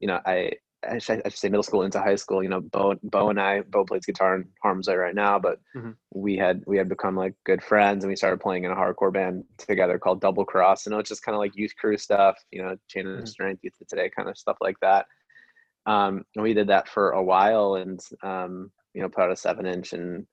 you 0.00 0.08
know, 0.08 0.20
I, 0.24 0.52
I 0.88 0.98
should, 0.98 1.22
I 1.24 1.28
should 1.28 1.38
say 1.38 1.48
middle 1.48 1.62
school 1.62 1.82
into 1.82 2.00
high 2.00 2.16
school, 2.16 2.42
you 2.42 2.48
know, 2.48 2.60
Bo, 2.60 2.94
Bo 3.02 3.30
and 3.30 3.40
I, 3.40 3.62
Bo 3.62 3.84
plays 3.84 4.06
guitar 4.06 4.36
in 4.36 4.48
Harm's 4.62 4.88
Way 4.88 4.96
right 4.96 5.14
now, 5.14 5.38
but 5.38 5.60
Mhm. 5.76 5.96
we 6.14 6.36
had, 6.36 6.62
we 6.66 6.76
had 6.76 6.88
become 6.88 7.16
like 7.16 7.34
good 7.44 7.62
friends 7.62 8.04
and 8.04 8.10
we 8.10 8.16
started 8.16 8.40
playing 8.40 8.64
in 8.64 8.70
a 8.70 8.76
hardcore 8.76 9.12
band 9.12 9.44
together 9.58 9.98
called 9.98 10.20
Double 10.20 10.44
Cross. 10.44 10.86
And 10.86 10.92
it 10.94 10.96
was 10.98 11.08
just 11.08 11.22
kind 11.22 11.34
of 11.34 11.40
like 11.40 11.56
youth 11.56 11.74
crew 11.78 11.96
stuff, 11.96 12.38
you 12.50 12.62
know, 12.62 12.76
Chain 12.88 13.06
of 13.06 13.20
Mhm. 13.20 13.28
Strength, 13.28 13.64
Youth 13.64 13.80
of 13.80 13.88
Today 13.88 14.10
kind 14.10 14.28
of 14.28 14.36
stuff 14.36 14.58
like 14.60 14.78
that. 14.80 15.06
Um, 15.86 16.24
and 16.34 16.42
we 16.42 16.54
did 16.54 16.68
that 16.68 16.88
for 16.88 17.12
a 17.12 17.22
while 17.22 17.76
and, 17.76 18.00
um, 18.22 18.70
you 18.94 19.02
know, 19.02 19.08
put 19.08 19.22
out 19.22 19.32
a 19.32 19.36
seven 19.36 19.66
inch 19.66 19.92
and 19.94 20.26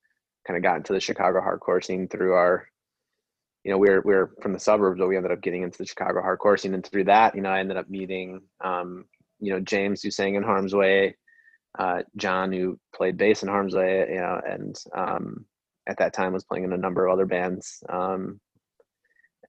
kind 0.46 0.58
of 0.58 0.64
got 0.64 0.78
into 0.78 0.94
the 0.94 1.00
Chicago 1.00 1.40
hardcore 1.42 1.84
scene 1.84 2.08
through 2.08 2.34
our, 2.34 2.68
you 3.64 3.72
know, 3.72 3.78
we 3.78 3.90
we're 3.90 4.02
we 4.02 4.14
we're 4.14 4.30
from 4.42 4.54
the 4.54 4.60
suburbs, 4.60 5.00
but 5.00 5.08
we 5.08 5.18
ended 5.18 5.32
up 5.32 5.42
getting 5.42 5.64
into 5.64 5.78
the 5.78 5.86
Chicago 5.86 6.22
hardcore 6.22 6.60
scene, 6.60 6.74
and 6.74 6.86
through 6.86 7.04
that, 7.06 7.36
you 7.36 7.42
know, 7.42 7.50
I 7.50 7.60
ended 7.60 7.78
up 7.78 7.90
meeting, 7.90 8.42
um, 8.64 9.06
you 9.40 9.54
know, 9.54 9.60
James 9.60 10.02
who 10.02 10.12
sang 10.12 10.36
in 10.36 10.44
Harm's 10.44 10.74
Way, 10.76 11.16
uh, 11.78 12.04
John 12.16 12.52
who 12.52 12.80
played 12.96 13.18
bass 13.18 13.44
in 13.44 13.50
Harm's 13.50 13.76
Way, 13.76 14.08
you 14.10 14.18
know, 14.18 14.42
and 14.48 14.76
um, 14.96 15.46
at 15.88 15.98
that 15.98 16.14
time 16.14 16.34
was 16.34 16.44
playing 16.44 16.66
in 16.66 16.74
a 16.74 16.78
number 16.78 17.06
of 17.06 17.14
other 17.14 17.26
bands, 17.26 17.84
um, 17.90 18.40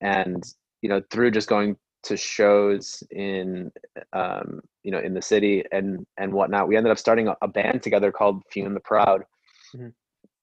and 0.01 0.43
you 0.83 0.89
know, 0.89 1.03
through 1.11 1.31
just 1.31 1.49
going 1.49 1.77
to 2.03 2.17
shows 2.17 3.03
in, 3.11 3.71
um, 4.15 4.61
you 4.83 4.91
know, 4.91 5.01
in 5.01 5.13
the 5.13 5.23
city 5.23 5.63
and 5.73 6.07
and 6.17 6.33
whatnot, 6.33 6.69
we 6.69 6.77
ended 6.77 6.91
up 6.91 6.99
starting 6.99 7.29
a, 7.29 7.37
a 7.43 7.49
band 7.49 7.83
together 7.83 8.11
called 8.11 8.43
Few 8.51 8.65
and 8.67 8.75
the 8.75 8.81
Proud. 8.81 9.25
Mhm. 9.75 9.93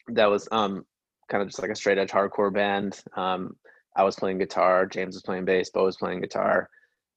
That 0.10 0.30
was 0.30 0.48
um, 0.51 0.86
kind 1.30 1.42
of 1.42 1.50
just 1.50 1.62
like 1.62 1.72
a 1.72 1.75
straight 1.75 1.98
edge 1.98 2.12
hardcore 2.12 2.54
band. 2.54 3.01
Um, 3.16 3.56
I 3.96 4.04
was 4.04 4.16
playing 4.16 4.38
guitar, 4.38 4.86
James 4.86 5.16
was 5.16 5.24
playing 5.24 5.46
bass, 5.46 5.72
Bo 5.72 5.86
was 5.86 5.98
playing 5.98 6.22
guitar, 6.22 6.70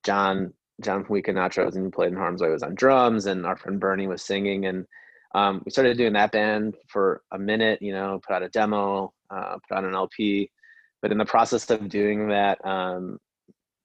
John 0.04 0.52
John 0.80 1.04
Nachos 1.04 1.74
and 1.74 1.84
who 1.84 1.90
played 1.90 2.12
in 2.12 2.18
Harm's 2.18 2.42
Way 2.42 2.50
was 2.50 2.62
on 2.62 2.74
drums, 2.74 3.26
and 3.26 3.46
our 3.46 3.56
friend 3.56 3.78
Bernie 3.80 4.06
was 4.06 4.22
singing. 4.22 4.66
And 4.66 4.86
um, 5.34 5.62
we 5.64 5.70
started 5.70 5.96
doing 5.96 6.12
that 6.14 6.32
band 6.32 6.76
for 6.88 7.22
a 7.32 7.38
minute, 7.38 7.80
you 7.82 7.92
know, 7.92 8.20
put 8.26 8.34
out 8.34 8.42
a 8.42 8.48
demo, 8.48 9.12
uh, 9.30 9.56
put 9.68 9.76
out 9.78 9.84
an 9.84 9.94
LP. 9.94 10.50
But 11.02 11.12
in 11.12 11.18
the 11.18 11.24
process 11.24 11.68
of 11.70 11.88
doing 11.88 12.28
that, 12.28 12.64
um, 12.64 13.18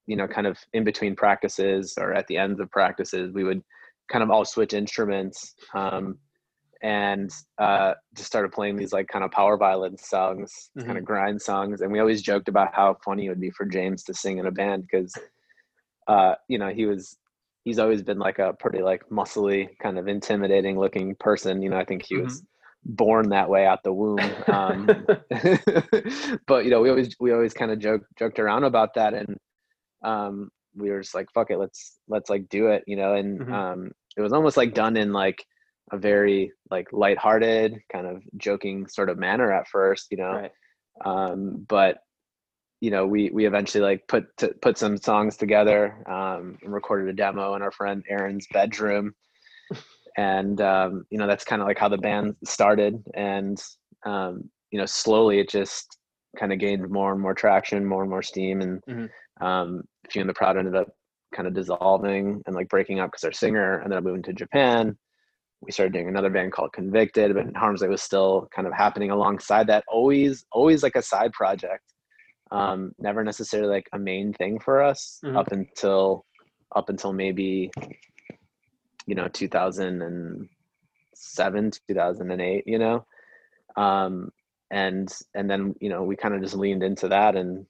you 0.07 0.15
know, 0.15 0.27
kind 0.27 0.47
of 0.47 0.57
in 0.73 0.83
between 0.83 1.15
practices 1.15 1.93
or 1.97 2.13
at 2.13 2.27
the 2.27 2.37
ends 2.37 2.59
of 2.59 2.69
practices, 2.71 3.31
we 3.33 3.43
would 3.43 3.63
kind 4.11 4.23
of 4.23 4.29
all 4.29 4.45
switch 4.45 4.73
instruments 4.73 5.55
um, 5.73 6.17
and 6.81 7.31
uh, 7.57 7.93
just 8.15 8.27
started 8.27 8.51
playing 8.51 8.75
these 8.75 8.93
like 8.93 9.07
kind 9.07 9.25
of 9.25 9.31
power 9.31 9.57
violence 9.57 10.07
songs, 10.07 10.69
kind 10.77 10.91
Mhm. 10.91 10.97
of 10.99 11.05
grind 11.05 11.41
songs. 11.41 11.81
And 11.81 11.91
we 11.91 11.99
always 11.99 12.21
joked 12.21 12.47
about 12.49 12.75
how 12.75 12.97
funny 13.03 13.25
it 13.25 13.29
would 13.29 13.41
be 13.41 13.49
for 13.49 13.65
James 13.65 14.03
to 14.03 14.13
sing 14.13 14.37
in 14.37 14.45
a 14.45 14.51
band 14.51 14.83
because, 14.83 15.13
uh, 16.07 16.35
you 16.47 16.57
know, 16.57 16.69
he 16.69 16.85
was 16.85 17.17
he's 17.63 17.79
always 17.79 18.03
been 18.03 18.19
like 18.19 18.39
a 18.39 18.53
pretty 18.53 18.81
like 18.81 19.03
muscly, 19.09 19.69
kind 19.79 19.97
of 19.97 20.07
intimidating 20.07 20.79
looking 20.79 21.15
person. 21.15 21.61
You 21.61 21.69
know, 21.69 21.77
I 21.77 21.85
think 21.85 22.05
he 22.05 22.17
was 22.17 22.43
born 22.85 23.29
that 23.29 23.49
way 23.49 23.65
out 23.65 23.83
the 23.83 23.93
womb. 23.93 24.35
Um, 24.49 25.07
but 26.47 26.65
you 26.65 26.71
know, 26.71 26.81
we 26.81 26.89
always 26.89 27.15
we 27.19 27.31
always 27.31 27.53
kind 27.53 27.71
of 27.71 27.79
joked 27.79 28.05
joked 28.17 28.39
around 28.39 28.63
about 28.63 28.93
that, 28.95 29.13
and 29.13 29.37
um, 30.03 30.51
we 30.75 30.89
were 30.91 31.01
just 31.01 31.15
like, 31.15 31.31
"Fuck 31.33 31.51
it, 31.51 31.57
let's 31.57 31.99
let's 32.07 32.29
like 32.29 32.49
do 32.49 32.67
it," 32.67 32.83
you 32.87 32.95
know. 32.95 33.15
And 33.15 33.41
Mhm. 33.41 33.53
um, 33.53 33.91
it 34.17 34.21
was 34.21 34.33
almost 34.33 34.57
like 34.57 34.73
done 34.73 34.97
in 34.97 35.13
like 35.13 35.45
a 35.91 35.97
very 35.97 36.51
like 36.71 36.87
lighthearted, 36.91 37.79
kind 37.91 38.07
of 38.07 38.23
joking 38.37 38.87
sort 38.87 39.09
of 39.09 39.17
manner 39.17 39.51
at 39.51 39.67
first, 39.67 40.07
you 40.11 40.17
know. 40.17 40.35
right. 40.35 40.51
Um, 41.03 41.65
but 41.67 41.97
you 42.81 42.91
know, 42.91 43.05
we 43.05 43.29
we 43.31 43.45
eventually 43.45 43.83
like 43.83 44.07
put 44.07 44.25
to, 44.37 44.49
put 44.61 44.77
some 44.77 44.97
songs 44.97 45.37
together 45.37 46.03
um, 46.11 46.57
and 46.61 46.73
recorded 46.73 47.09
a 47.09 47.13
demo 47.13 47.55
in 47.55 47.61
our 47.61 47.71
friend 47.71 48.03
Aaron's 48.09 48.47
bedroom, 48.51 49.13
and 50.17 50.59
um, 50.61 51.05
you 51.09 51.17
know 51.17 51.27
that's 51.27 51.45
kind 51.45 51.61
of 51.61 51.67
like 51.67 51.79
how 51.79 51.89
the 51.89 51.97
band 51.97 52.35
started. 52.45 53.01
And 53.15 53.61
um, 54.05 54.49
you 54.71 54.79
know, 54.79 54.85
slowly 54.85 55.39
it 55.39 55.49
just 55.49 55.97
kind 56.37 56.51
of 56.53 56.59
gained 56.59 56.89
more 56.89 57.13
and 57.13 57.21
more 57.21 57.33
traction, 57.33 57.85
more 57.85 58.01
and 58.01 58.09
more 58.09 58.23
steam, 58.23 58.61
and 58.61 58.83
Mhm. 58.83 59.09
um, 59.41 59.83
Few 60.09 60.21
and 60.21 60.29
the 60.29 60.33
Proud 60.33 60.57
ended 60.57 60.75
up 60.75 60.89
kind 61.33 61.47
of 61.47 61.53
dissolving 61.53 62.41
and 62.45 62.55
like 62.55 62.69
breaking 62.69 62.99
up 62.99 63.11
because 63.11 63.23
our 63.23 63.31
singer 63.31 63.81
ended 63.83 63.97
up 63.97 64.03
moving 64.03 64.23
to 64.23 64.33
Japan. 64.33 64.97
We 65.61 65.71
started 65.71 65.93
doing 65.93 66.07
another 66.07 66.29
band 66.29 66.51
called 66.51 66.73
Convicted, 66.73 67.33
but 67.33 67.55
Harm's 67.57 67.81
Way 67.81 67.87
was 67.87 68.03
still 68.03 68.47
kind 68.55 68.67
of 68.67 68.73
happening 68.73 69.09
alongside 69.11 69.67
that. 69.67 69.83
Always, 69.87 70.45
always 70.51 70.83
like 70.83 70.95
a 70.95 71.01
side 71.01 71.31
project. 71.33 71.81
Um, 72.51 72.93
never 72.99 73.23
necessarily 73.23 73.69
like 73.69 73.87
a 73.93 73.99
main 73.99 74.33
thing 74.33 74.59
for 74.59 74.81
us 74.83 75.19
Mhm. 75.23 75.37
up 75.37 75.51
until 75.51 76.25
up 76.75 76.89
until 76.89 77.13
maybe 77.13 77.71
you 79.07 79.15
know 79.15 79.27
2007 79.27 81.71
2008 81.87 82.63
you 82.67 82.77
know 82.79 83.05
um 83.77 84.31
and 84.71 85.13
and 85.33 85.49
then 85.49 85.73
you 85.79 85.89
know 85.89 86.03
we 86.03 86.15
kind 86.15 86.33
of 86.35 86.41
just 86.41 86.55
leaned 86.55 86.83
into 86.83 87.07
that 87.07 87.35
and 87.35 87.65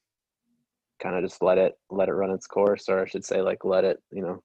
kind 1.02 1.16
of 1.16 1.24
just 1.24 1.42
let 1.42 1.58
it 1.58 1.78
let 1.90 2.10
it 2.10 2.14
run 2.14 2.32
its 2.32 2.48
course 2.48 2.88
or 2.90 3.02
i 3.02 3.06
should 3.06 3.24
say 3.26 3.42
like 3.42 3.64
let 3.66 3.84
it 3.84 4.02
you 4.12 4.22
know 4.22 4.42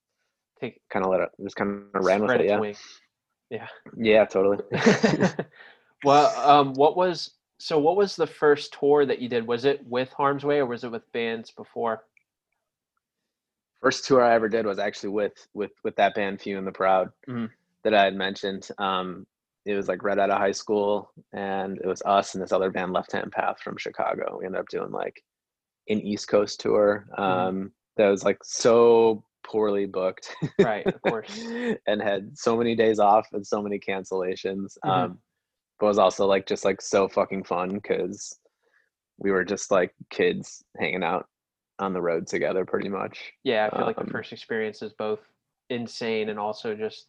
Take 0.61 0.81
kind 0.91 1.05
of 1.05 1.11
let 1.11 1.21
it 1.23 1.31
just 1.43 1.57
kind 1.57 1.85
of 1.95 2.05
ran 2.05 2.23
with 2.23 2.31
it 2.33 2.47
yeah 2.47 2.61
wing. 2.61 2.77
yeah 3.97 4.25
totally 4.27 4.59
well, 6.05 6.33
um, 6.49 6.75
what 6.75 6.97
was 6.97 7.33
so? 7.61 7.79
What 7.79 7.97
was 7.97 8.17
the 8.17 8.27
first 8.27 8.73
tour 8.79 9.07
that 9.07 9.21
you 9.21 9.29
did? 9.29 9.47
Was 9.47 9.65
it 9.65 9.87
with 9.87 10.13
Harm's 10.13 10.45
Way 10.45 10.59
or 10.59 10.67
was 10.67 10.83
it 10.85 10.91
with 10.91 11.11
bands 11.13 11.51
before? 11.51 12.05
first 13.81 14.05
tour 14.05 14.23
i 14.23 14.35
ever 14.35 14.47
did 14.49 14.67
was 14.67 14.79
actually 14.79 15.09
with 15.09 15.33
with 15.55 15.71
with 15.85 15.97
that 15.97 16.15
band 16.15 16.39
few 16.41 16.59
and 16.59 16.67
the 16.67 16.73
proud 16.73 17.09
Mhm. 17.27 17.51
that 17.83 17.95
i 17.95 18.05
had 18.05 18.15
mentioned 18.15 18.69
um 18.77 19.27
it 19.65 19.75
was 19.75 19.89
like 19.89 20.03
right 20.03 20.19
out 20.19 20.31
of 20.31 20.39
high 20.39 20.53
school 20.53 21.11
and 21.33 21.79
it 21.79 21.87
was 21.87 22.03
us 22.05 22.35
and 22.35 22.43
this 22.43 22.53
other 22.53 22.71
band 22.71 22.93
left 22.93 23.13
hand 23.13 23.33
path 23.33 23.59
from 23.61 23.79
chicago 23.79 24.37
we 24.39 24.45
ended 24.45 24.61
up 24.61 24.69
doing 24.69 24.91
like 24.91 25.23
an 25.89 25.99
east 26.01 26.29
coast 26.29 26.61
tour 26.61 27.07
um 27.17 27.73
that 27.97 28.09
was 28.09 28.23
like 28.23 28.39
so 28.45 29.25
poorly 29.45 29.87
booked 29.87 30.37
Right, 30.59 30.87
of 30.87 31.01
course. 31.01 31.31
and 31.87 32.03
had 32.03 32.37
so 32.37 32.57
many 32.59 32.75
days 32.77 32.99
off 32.99 33.29
and 33.33 33.47
so 33.47 33.63
many 33.63 33.79
cancellations 33.79 34.77
Mhm. 34.85 34.91
um 34.91 35.19
but 35.81 35.87
was 35.87 35.99
also 35.99 36.27
like 36.27 36.47
just 36.47 36.65
like 36.65 36.81
so 36.81 37.09
fucking 37.09 37.45
fun 37.45 37.71
because 37.75 38.39
we 39.19 39.31
were 39.31 39.45
just 39.45 39.71
like 39.71 39.95
kids 40.11 40.65
hanging 40.79 41.03
out 41.03 41.27
on 41.79 41.93
the 41.95 42.01
road 42.01 42.27
together 42.27 42.65
pretty 42.65 42.89
much 42.91 43.33
Yeah, 43.45 43.67
I 43.67 43.77
feel 43.77 43.87
like 43.87 43.97
Um, 43.97 44.07
the 44.07 44.13
first 44.13 44.33
experience 44.33 44.83
is 44.83 44.93
both 44.93 45.21
insane 45.71 46.29
and 46.29 46.39
also 46.39 46.75
just 46.75 47.07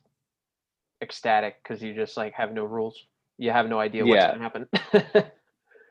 ecstatic 1.01 1.55
because 1.63 1.81
you 1.83 1.93
just 1.93 2.15
like 2.17 2.33
have 2.33 2.53
no 2.53 2.63
rules. 2.63 3.07
You 3.37 3.51
have 3.51 3.67
no 3.67 3.79
idea 3.79 4.05
what's 4.05 4.23
Yeah. 4.23 4.31
gonna 4.31 4.43
happen. 4.43 4.67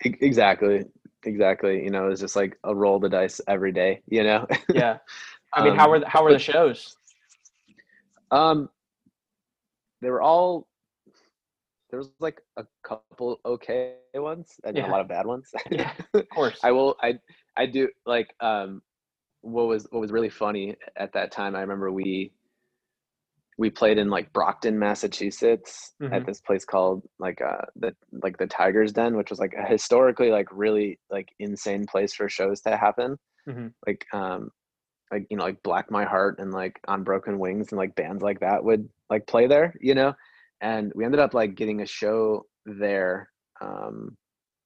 Exactly 0.02 0.84
exactly 1.26 1.84
you 1.84 1.90
know 1.90 2.08
it's 2.08 2.20
just 2.20 2.34
like 2.34 2.58
a 2.64 2.74
roll 2.74 2.98
the 2.98 3.08
dice 3.08 3.42
every 3.46 3.72
day 3.72 4.00
you 4.08 4.24
know 4.24 4.46
yeah. 4.72 4.98
I 5.52 5.60
mean, 5.62 5.74
how 5.74 5.84
Um, 5.84 5.90
were 5.90 5.98
the, 6.00 6.08
how 6.08 6.22
were 6.22 6.32
the 6.32 6.38
shows? 6.38 6.96
um 8.30 8.70
they 10.00 10.10
were 10.10 10.22
all 10.22 10.66
there 11.90 11.98
was 11.98 12.10
like 12.20 12.40
a 12.56 12.64
couple 12.82 13.40
okay 13.44 13.94
ones 14.14 14.54
and 14.64 14.76
Yeah. 14.76 14.86
a 14.86 14.88
lot 14.88 15.00
of 15.00 15.08
bad 15.08 15.26
ones 15.26 15.50
Yeah, 15.70 15.90
of 16.14 16.28
course. 16.30 16.60
i 16.62 16.70
will 16.70 16.96
i 17.02 17.14
i 17.56 17.66
do 17.66 17.88
like 18.06 18.34
um 18.40 18.82
what 19.42 19.66
was 19.66 19.86
what 19.90 20.00
was 20.00 20.12
really 20.12 20.28
funny 20.30 20.76
at 20.96 21.12
that 21.12 21.30
time 21.32 21.54
i 21.56 21.60
remember 21.60 21.90
we 21.90 22.32
we 23.58 23.70
played 23.70 23.98
in 23.98 24.08
like 24.10 24.32
brockton 24.32 24.78
massachusetts 24.78 25.94
Mhm. 26.00 26.12
at 26.14 26.26
this 26.26 26.40
place 26.40 26.64
called 26.64 27.02
like 27.18 27.40
uh 27.42 27.62
the 27.76 27.94
like 28.22 28.36
the 28.38 28.46
tigers 28.46 28.92
den 28.92 29.16
which 29.16 29.30
was 29.30 29.38
like 29.38 29.54
a 29.58 29.66
historically 29.66 30.30
like 30.30 30.46
really 30.52 30.98
like 31.10 31.28
insane 31.38 31.84
place 31.86 32.14
for 32.14 32.28
shows 32.28 32.60
to 32.62 32.76
happen 32.76 33.18
Mhm. 33.46 33.72
like 33.86 34.06
um 34.12 34.50
like 35.12 35.26
you 35.30 35.36
know 35.36 35.44
like 35.44 35.62
black 35.62 35.90
my 35.90 36.04
heart 36.04 36.38
and 36.38 36.52
like 36.52 36.78
on 36.88 37.02
broken 37.04 37.38
wings 37.38 37.72
and 37.72 37.78
like 37.78 37.94
bands 37.94 38.22
like 38.22 38.40
that 38.40 38.62
would 38.64 38.88
like 39.10 39.26
play 39.26 39.46
there 39.46 39.74
you 39.80 39.94
know 39.94 40.12
and 40.60 40.92
we 40.94 41.04
ended 41.04 41.20
up 41.20 41.34
like 41.34 41.54
getting 41.54 41.80
a 41.82 41.86
show 41.86 42.44
there 42.66 43.28
um 43.60 44.16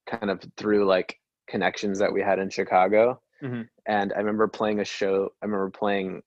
kind 0.06 0.30
of 0.30 0.42
through 0.56 0.84
like 0.84 1.18
connections 1.48 1.98
that 1.98 2.12
we 2.12 2.20
had 2.22 2.38
in 2.38 2.50
chicago 2.50 3.20
Mhm. 3.42 3.68
and 3.86 4.12
i 4.14 4.18
remember 4.18 4.48
playing 4.48 4.80
a 4.80 4.84
show 4.84 5.30
i 5.42 5.44
remember 5.46 5.70
playing 5.70 6.22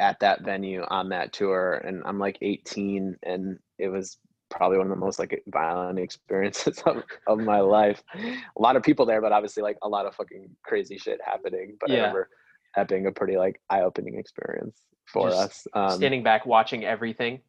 at 0.00 0.18
that 0.20 0.42
venue 0.44 0.82
on 0.88 1.08
that 1.10 1.32
tour 1.32 1.74
and 1.84 2.02
i'm 2.04 2.18
like 2.18 2.38
18 2.42 3.16
and 3.22 3.58
it 3.78 3.88
was 3.88 4.18
probably 4.50 4.76
one 4.76 4.86
of 4.88 4.90
the 4.90 4.96
most 4.96 5.18
like 5.18 5.42
violent 5.48 5.98
experiences 6.06 6.82
of, 6.86 7.02
of 7.26 7.38
my 7.38 7.60
life 7.78 8.02
a 8.14 8.60
lot 8.60 8.76
of 8.76 8.82
people 8.82 9.06
there 9.06 9.20
but 9.22 9.32
obviously 9.32 9.62
like 9.62 9.78
a 9.82 9.88
lot 9.88 10.04
of 10.06 10.14
fucking 10.14 10.48
crazy 10.64 10.98
shit 10.98 11.20
happening 11.24 11.76
but 11.80 11.90
i 11.90 11.94
remember 11.94 12.28
that 12.76 12.88
being 12.88 13.06
a 13.06 13.12
pretty 13.12 13.36
like 13.36 13.60
eye-opening 13.70 14.18
experience 14.18 14.82
for 15.06 15.28
Just 15.28 15.40
us 15.42 15.66
um, 15.74 15.96
Standing 15.98 16.22
back, 16.22 16.46
watching 16.46 16.84
everything. 16.84 17.40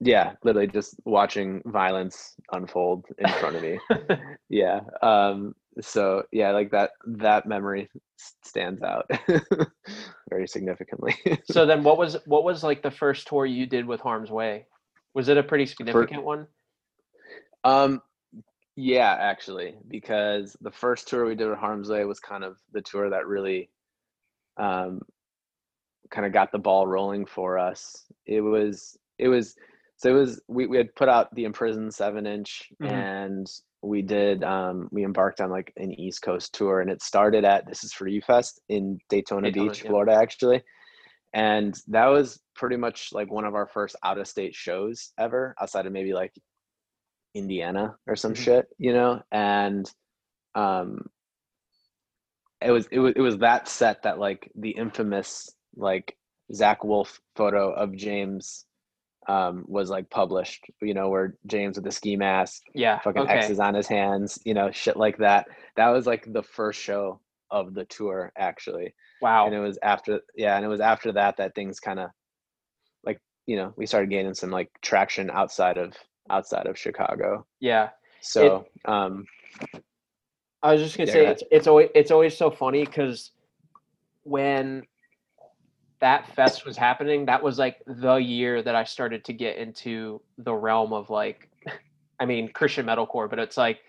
Yeah 0.00 0.32
literally 0.44 0.66
just 0.66 0.94
watching 1.04 1.62
violence 1.66 2.34
unfold 2.52 3.04
in 3.18 3.28
front 3.34 3.56
of 3.56 3.62
me 3.62 3.78
yeah 4.48 4.80
um 5.02 5.54
so 5.80 6.22
yeah 6.32 6.50
like 6.50 6.70
that 6.70 6.90
that 7.06 7.46
memory 7.46 7.88
stands 8.42 8.82
out 8.82 9.08
very 10.30 10.46
significantly 10.46 11.14
so 11.44 11.66
then, 11.66 11.82
what 11.82 11.98
was 11.98 12.16
what 12.26 12.44
was 12.44 12.62
like 12.62 12.82
the 12.82 12.90
first 12.90 13.26
tour 13.26 13.46
you 13.46 13.66
did 13.66 13.86
with 13.86 14.00
Harm's 14.00 14.30
Way? 14.30 14.66
Was 15.14 15.28
it 15.28 15.38
a 15.38 15.42
pretty 15.42 15.66
significant 15.66 16.22
one? 16.22 16.46
Um, 17.64 18.00
yeah, 18.76 19.16
actually, 19.20 19.74
because 19.88 20.56
the 20.60 20.70
first 20.70 21.08
tour 21.08 21.26
we 21.26 21.34
did 21.34 21.48
with 21.48 21.58
Harm's 21.58 21.88
Way 21.88 22.04
was 22.04 22.20
kind 22.20 22.44
of 22.44 22.58
the 22.72 22.80
tour 22.80 23.10
that 23.10 23.26
really, 23.26 23.70
um, 24.56 25.02
kind 26.10 26.26
of 26.26 26.32
got 26.32 26.52
the 26.52 26.58
ball 26.58 26.86
rolling 26.86 27.26
for 27.26 27.58
us. 27.58 28.04
It 28.26 28.40
was, 28.40 28.96
it 29.18 29.28
was, 29.28 29.56
so 30.00 30.08
it 30.08 30.18
was, 30.18 30.40
we, 30.48 30.66
we 30.66 30.78
had 30.78 30.94
put 30.94 31.10
out 31.10 31.32
the 31.34 31.44
Imprisoned 31.44 31.92
seven 31.94 32.26
inch 32.26 32.72
Mhm. 32.80 32.90
and 32.90 33.46
we 33.82 34.00
did, 34.00 34.42
um, 34.42 34.88
we 34.90 35.04
embarked 35.04 35.42
on 35.42 35.50
like 35.50 35.72
an 35.76 35.92
East 35.92 36.22
Coast 36.22 36.54
tour 36.54 36.80
and 36.80 36.90
it 36.90 37.02
started 37.02 37.44
at 37.44 37.66
This 37.66 37.84
Is 37.84 37.92
For 37.92 38.08
You 38.08 38.22
Fest 38.22 38.62
in 38.70 38.98
Daytona, 39.10 39.50
Daytona, 39.50 39.70
Beach, 39.70 39.82
yeah. 39.82 39.90
Florida, 39.90 40.12
actually. 40.14 40.62
And 41.34 41.78
that 41.88 42.06
was 42.06 42.40
pretty 42.54 42.76
much 42.76 43.10
like 43.12 43.30
one 43.30 43.44
of 43.44 43.54
our 43.54 43.66
first 43.66 43.94
out 44.02 44.16
of 44.18 44.26
state 44.26 44.54
shows 44.54 45.12
ever 45.18 45.54
outside 45.60 45.84
of 45.84 45.92
maybe 45.92 46.14
like 46.14 46.32
Indiana 47.34 47.94
or 48.06 48.16
some 48.16 48.32
Mhm. 48.32 48.36
shit, 48.44 48.66
you 48.78 48.94
know, 48.94 49.22
and 49.30 49.90
um 50.54 51.10
it 52.62 52.70
was 52.70 52.86
it 52.90 52.98
was 53.00 53.12
it 53.16 53.20
was 53.20 53.36
that 53.38 53.68
set 53.68 54.02
that 54.04 54.18
like 54.18 54.50
the 54.54 54.70
infamous 54.70 55.54
like 55.76 56.16
Zach 56.54 56.84
Wolf 56.84 57.20
photo 57.36 57.70
of 57.72 57.94
James 57.94 58.64
um 59.28 59.64
was 59.68 59.90
like 59.90 60.08
published, 60.10 60.64
you 60.80 60.94
know, 60.94 61.08
where 61.08 61.36
James 61.46 61.76
with 61.76 61.84
the 61.84 61.90
ski 61.92 62.16
mask, 62.16 62.62
Yeah. 62.74 62.98
fucking 63.00 63.22
okay. 63.22 63.38
X's 63.38 63.60
on 63.60 63.74
his 63.74 63.86
hands, 63.86 64.38
you 64.44 64.54
know, 64.54 64.70
shit 64.70 64.96
like 64.96 65.18
that. 65.18 65.46
That 65.76 65.88
was 65.90 66.06
like 66.06 66.32
the 66.32 66.42
first 66.42 66.80
show 66.80 67.20
of 67.50 67.74
the 67.74 67.84
tour 67.84 68.32
actually. 68.36 68.94
Wow. 69.20 69.46
And 69.46 69.54
it 69.54 69.60
was 69.60 69.78
after 69.82 70.20
yeah, 70.34 70.56
and 70.56 70.64
it 70.64 70.68
was 70.68 70.80
after 70.80 71.12
that 71.12 71.36
that 71.36 71.54
things 71.54 71.80
kind 71.80 71.98
of 72.00 72.10
like, 73.04 73.20
you 73.46 73.56
know, 73.56 73.74
we 73.76 73.86
started 73.86 74.10
gaining 74.10 74.34
some 74.34 74.50
like 74.50 74.70
traction 74.82 75.30
outside 75.30 75.76
of 75.76 75.94
outside 76.30 76.66
of 76.66 76.78
Chicago. 76.78 77.46
yeah. 77.60 77.90
So, 78.22 78.66
um, 78.86 79.26
I 80.62 80.72
was 80.72 80.82
just 80.82 80.96
gonna 80.96 81.06
Yeah, 81.08 81.12
say 81.12 81.26
it's 81.26 81.42
it's 81.50 81.66
always 81.66 81.88
it's 81.94 82.10
always 82.10 82.36
so 82.36 82.50
funny 82.50 82.84
because 82.84 83.32
when 84.24 84.82
that 86.00 86.26
fest 86.34 86.64
was 86.64 86.76
happening, 86.76 87.26
that 87.26 87.42
was 87.42 87.58
like 87.58 87.78
the 87.86 88.14
year 88.16 88.62
that 88.62 88.74
I 88.74 88.84
started 88.84 89.24
to 89.26 89.32
get 89.32 89.56
into 89.56 90.20
the 90.38 90.54
realm 90.54 90.92
of 90.92 91.10
like, 91.10 91.50
I 92.20 92.26
mean, 92.26 92.50
Christian 92.52 92.86
metalcore, 92.86 93.28
but 93.28 93.38
it's 93.38 93.56
like, 93.56 93.80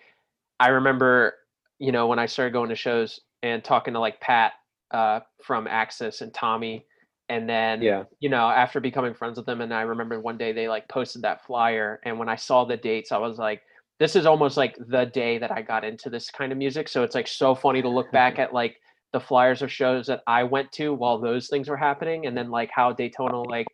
I 0.60 0.70
remember, 0.70 1.36
you 1.80 1.92
know, 1.92 2.08
when 2.08 2.20
I 2.20 2.26
started 2.28 2.54
going 2.54 2.70
to 2.70 2.76
shows 2.76 3.20
and 3.44 3.64
talking 3.64 3.94
to 3.94 4.00
like 4.00 4.20
Pat 4.20 4.54
uh, 4.92 5.22
from 5.44 5.68
Axis 5.68 6.22
and 6.22 6.34
Tommy, 6.34 6.86
and 7.30 7.48
then 7.50 7.82
Yeah. 7.82 8.04
you 8.20 8.30
know 8.30 8.50
after 8.50 8.80
becoming 8.80 9.14
friends 9.14 9.38
with 9.38 9.46
them, 9.46 9.62
and 9.62 9.74
I 9.74 9.82
remember 9.82 10.20
one 10.20 10.38
day 10.38 10.52
they 10.52 10.68
like 10.68 10.88
posted 10.90 11.22
that 11.24 11.46
flyer, 11.46 12.00
and 12.04 12.20
when 12.20 12.30
I 12.30 12.36
saw 12.36 12.66
the 12.66 12.78
dates, 12.78 13.12
I 13.12 13.18
was 13.18 13.38
like, 13.38 13.62
this 14.00 14.16
is 14.16 14.26
almost 14.26 14.58
like 14.58 14.76
the 14.90 15.06
day 15.06 15.38
that 15.38 15.52
I 15.52 15.62
got 15.62 15.84
into 15.86 16.10
this 16.10 16.30
kind 16.30 16.52
of 16.52 16.58
music. 16.58 16.88
So 16.90 17.04
it's 17.04 17.16
like 17.16 17.28
so 17.28 17.56
funny 17.56 17.82
to 17.82 17.90
look 17.90 18.12
back 18.12 18.38
at 18.44 18.54
like 18.54 18.78
the 19.14 19.20
flyers 19.20 19.62
of 19.62 19.72
shows 19.72 20.08
that 20.08 20.22
I 20.28 20.44
went 20.44 20.72
to 20.74 20.94
while 20.94 21.20
those 21.20 21.48
things 21.48 21.70
were 21.70 21.78
happening, 21.78 22.26
and 22.26 22.38
then 22.38 22.50
like 22.50 22.70
how 22.74 22.94
Daytona 22.94 23.42
like. 23.42 23.68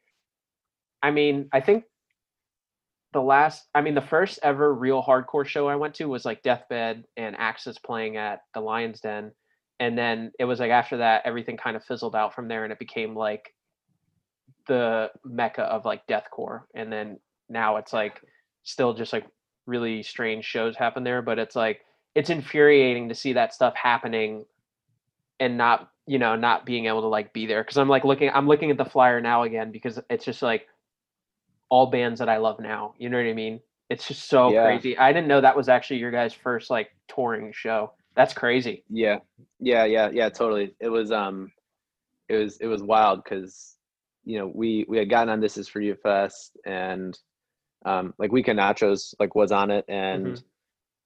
I 1.04 1.12
mean, 1.12 1.48
I 1.54 1.62
think 1.62 1.84
the 3.14 3.22
last 3.22 3.68
i 3.74 3.82
mean 3.82 3.96
the 3.96 4.02
first 4.02 4.40
ever 4.44 4.74
real 4.74 5.02
hardcore 5.02 5.46
show 5.46 5.68
i 5.68 5.76
went 5.76 5.94
to 5.96 6.06
was 6.06 6.26
like 6.26 6.44
deathbed 6.44 7.04
and 7.16 7.36
axis 7.38 7.78
playing 7.80 8.18
at 8.18 8.42
the 8.54 8.60
lions 8.60 9.00
den 9.00 9.32
and 9.80 9.98
then 9.98 10.32
it 10.40 10.46
was 10.46 10.60
like 10.60 10.72
after 10.72 10.98
that 10.98 11.22
everything 11.26 11.58
kind 11.58 11.76
of 11.78 11.84
fizzled 11.84 12.16
out 12.16 12.36
from 12.36 12.48
there 12.48 12.64
and 12.64 12.74
it 12.74 12.80
became 12.80 13.16
like 13.16 13.54
the 14.68 15.10
mecca 15.24 15.64
of 15.64 15.86
like 15.86 16.06
deathcore 16.08 16.62
and 16.76 16.92
then 16.92 17.18
now 17.50 17.78
it's 17.78 17.94
like 17.94 18.22
still 18.64 18.94
just 18.94 19.14
like 19.14 19.26
really 19.66 20.04
strange 20.04 20.44
shows 20.44 20.76
happen 20.76 21.04
there 21.04 21.22
but 21.22 21.40
it's 21.40 21.56
like 21.56 21.82
it's 22.14 22.30
infuriating 22.30 23.08
to 23.08 23.16
see 23.16 23.34
that 23.34 23.54
stuff 23.54 23.74
happening 23.76 24.44
and 25.40 25.58
not 25.58 25.90
you 26.06 26.20
know 26.20 26.36
not 26.36 26.66
being 26.66 26.86
able 26.88 27.02
to 27.02 27.08
like 27.08 27.34
be 27.34 27.46
there 27.46 27.64
because 27.64 27.78
i'm 27.78 27.90
like 27.90 28.04
looking 28.06 28.30
i'm 28.34 28.48
looking 28.48 28.72
at 28.72 28.78
the 28.78 28.86
flyer 28.86 29.22
now 29.22 29.44
again 29.44 29.72
because 29.72 30.00
it's 30.10 30.26
just 30.26 30.42
like 30.42 30.68
all 31.70 31.88
bands 31.88 32.20
that 32.20 32.30
I 32.30 32.38
love 32.38 32.60
now. 32.60 32.94
You 32.98 33.10
know 33.10 33.18
what 33.18 33.26
I 33.28 33.34
mean? 33.34 33.60
It's 33.90 34.08
just 34.08 34.28
so 34.30 34.52
Yeah. 34.52 34.64
crazy. 34.64 34.98
I 34.98 35.14
didn't 35.14 35.28
know 35.28 35.42
that 35.42 35.56
was 35.56 35.70
actually 35.70 35.98
your 35.98 36.12
guys' 36.12 36.34
first 36.34 36.70
like 36.70 36.92
touring 37.08 37.52
show. 37.54 37.94
That's 38.16 38.34
crazy. 38.34 38.84
Yeah, 38.90 39.20
yeah, 39.60 39.86
yeah, 39.86 40.10
yeah. 40.12 40.30
Totally. 40.30 40.76
It 40.80 40.90
was 40.90 41.12
um, 41.12 41.52
it 42.30 42.36
was 42.36 42.58
it 42.58 42.68
was 42.68 42.82
wild 42.84 43.24
because 43.24 43.76
you 44.26 44.40
know 44.40 44.48
we 44.54 44.86
we 44.88 44.98
had 44.98 45.10
gotten 45.10 45.30
on 45.30 45.40
This 45.40 45.58
Is 45.58 45.68
For 45.68 45.80
You 45.82 45.96
Fest 45.96 46.58
and 46.66 47.18
um 47.86 48.14
like 48.18 48.32
Weekend 48.32 48.60
Nachos 48.60 49.14
like 49.20 49.36
was 49.36 49.52
on 49.52 49.72
it 49.72 49.86
and 49.88 50.42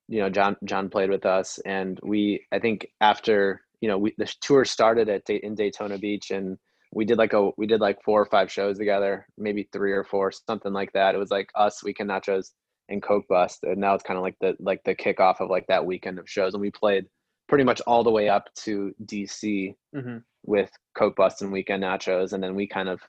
you 0.08 0.20
know 0.22 0.30
John 0.30 0.56
John 0.64 0.90
played 0.90 1.10
with 1.10 1.26
us 1.26 1.60
and 1.66 2.00
we 2.02 2.46
I 2.52 2.60
think 2.60 2.88
after 3.02 3.62
you 3.82 3.88
know 3.88 3.98
we 3.98 4.14
the 4.18 4.32
tour 4.42 4.66
started 4.66 5.10
at 5.10 5.30
in 5.30 5.56
Daytona 5.56 5.98
Beach 5.98 6.32
and 6.32 6.58
we 6.94 7.06
did 7.06 7.18
like 7.18 7.34
a 7.34 7.52
we 7.58 7.68
did 7.68 7.82
like 7.82 8.02
four 8.04 8.22
or 8.22 8.26
five 8.26 8.52
shows 8.52 8.78
together 8.78 9.26
maybe 9.38 9.68
three 9.74 9.92
or 9.92 10.04
four 10.04 10.32
something 10.32 10.74
like 10.74 10.92
that 10.94 11.16
it 11.16 11.18
was 11.18 11.32
like 11.32 11.50
us 11.56 11.84
Weekend 11.84 12.10
Nachos 12.10 12.52
and 12.90 13.02
Coke 13.02 13.28
Bust 13.28 13.60
and 13.64 13.78
now 13.78 13.94
it's 13.94 14.04
kind 14.04 14.18
of 14.18 14.24
like 14.24 14.36
the 14.42 14.56
like 14.60 14.82
the 14.86 14.96
kickoff 14.96 15.40
of 15.40 15.50
like 15.50 15.68
that 15.68 15.86
weekend 15.86 16.20
of 16.20 16.30
shows 16.30 16.54
and 16.54 16.62
we 16.62 16.72
played 16.72 17.06
pretty 17.52 17.64
much 17.66 17.82
all 17.82 18.04
the 18.04 18.12
way 18.12 18.30
up 18.30 18.48
to 18.56 18.94
DC 19.06 19.76
hmm 19.94 20.18
with 20.44 20.72
Coke 20.96 21.16
Bust 21.16 21.42
and 21.42 21.52
Weekend 21.52 21.84
Nachos, 21.84 22.34
and 22.34 22.44
then 22.44 22.56
we 22.56 22.68
kind 22.68 22.90
of 22.90 23.02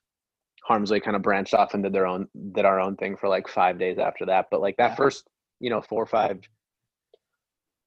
Harm's 0.65 0.91
Way 0.91 1.01
kind 1.01 1.17
of 1.17 1.23
branched 1.23 1.55
off 1.55 1.75
and 1.75 1.83
did 1.83 1.93
their 1.93 2.07
own 2.07 2.29
did 2.55 2.65
our 2.65 2.81
own 2.81 2.97
thing 2.97 3.17
for 3.17 3.29
like 3.29 3.49
five 3.49 3.79
days 3.79 3.99
after 3.99 4.27
that. 4.27 4.47
But 4.51 4.61
like 4.61 4.77
that 4.77 4.91
Yeah. 4.91 4.97
first, 4.97 5.27
you 5.61 5.71
know, 5.71 5.81
four 5.81 6.03
or 6.03 6.07
five 6.07 6.41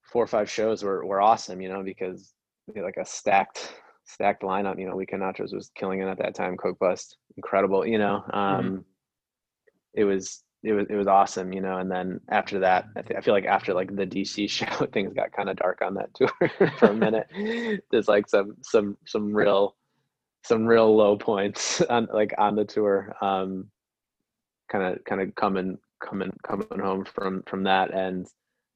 four 0.04 0.24
or 0.24 0.28
five 0.28 0.50
shows 0.50 0.84
were 0.84 1.06
were 1.06 1.22
awesome, 1.22 1.62
you 1.62 1.70
know, 1.70 1.84
because 1.84 2.34
like 2.76 2.98
a 2.98 3.06
stacked 3.06 3.74
stacked 4.06 4.44
lineup. 4.44 4.80
You 4.80 4.88
know, 4.88 4.96
Weekend 4.96 5.22
Nachos 5.22 5.54
was 5.54 5.72
killing 5.76 6.02
it 6.02 6.08
at 6.08 6.18
that 6.20 6.36
time. 6.36 6.58
Coke 6.58 6.80
Bust, 6.80 7.18
incredible. 7.38 7.86
You 7.86 7.98
know, 7.98 8.24
um, 8.32 8.86
it 9.94 10.04
was 10.04 10.44
it 10.64 10.74
was 10.74 10.88
it 10.90 10.96
was 10.96 11.08
awesome. 11.08 11.54
You 11.54 11.62
know, 11.62 11.78
and 11.78 11.90
then 11.92 12.20
after 12.30 12.60
that, 12.60 12.86
I, 12.96 13.02
th- 13.02 13.18
I 13.18 13.22
feel 13.22 13.34
like 13.34 13.46
after 13.46 13.74
like 13.74 13.96
the 13.96 14.08
DC 14.08 14.50
show, 14.50 14.86
things 14.88 15.14
got 15.14 15.32
kind 15.32 15.50
of 15.50 15.58
dark 15.58 15.82
on 15.82 15.96
that 15.96 16.14
tour 16.14 16.30
for 16.80 16.90
a 16.90 16.94
minute. 16.94 17.28
There's 17.92 18.08
like 18.08 18.28
some 18.30 18.56
some 18.62 18.98
some 19.06 19.34
real 19.34 19.76
some 20.44 20.66
real 20.66 20.96
low 20.96 21.18
points 21.18 21.82
on 21.90 22.08
like 22.12 22.34
on 22.38 22.56
the 22.56 22.66
tour. 22.66 23.16
Um, 23.22 23.70
kind 24.72 24.84
of 24.84 25.04
kind 25.06 25.22
of 25.22 25.36
coming 25.36 25.78
coming 26.04 26.32
coming 26.46 26.80
home 26.80 27.06
from 27.06 27.44
from 27.48 27.64
that 27.64 27.94
and 27.94 28.28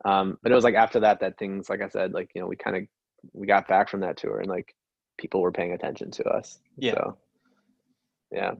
um 0.06 0.38
but 0.42 0.52
it 0.52 0.56
was 0.56 0.64
like 0.64 0.76
after 0.76 1.00
that 1.00 1.20
that 1.20 1.38
things 1.38 1.70
like 1.70 1.82
i 1.82 1.90
said 1.90 2.14
like 2.14 2.30
you 2.34 2.42
know 2.42 2.48
we 2.48 2.56
kind 2.56 2.78
of 2.78 2.84
we 3.34 3.48
got 3.48 3.68
back 3.68 3.90
from 3.90 4.00
that 4.02 4.18
tour 4.18 4.40
and 4.40 4.50
like 4.50 4.74
people 5.18 5.42
were 5.42 5.52
paying 5.52 5.74
attention 5.74 6.12
to 6.12 6.24
us 6.26 6.60
Yeah. 6.78 6.94
so 6.94 7.18
yeah 8.32 8.52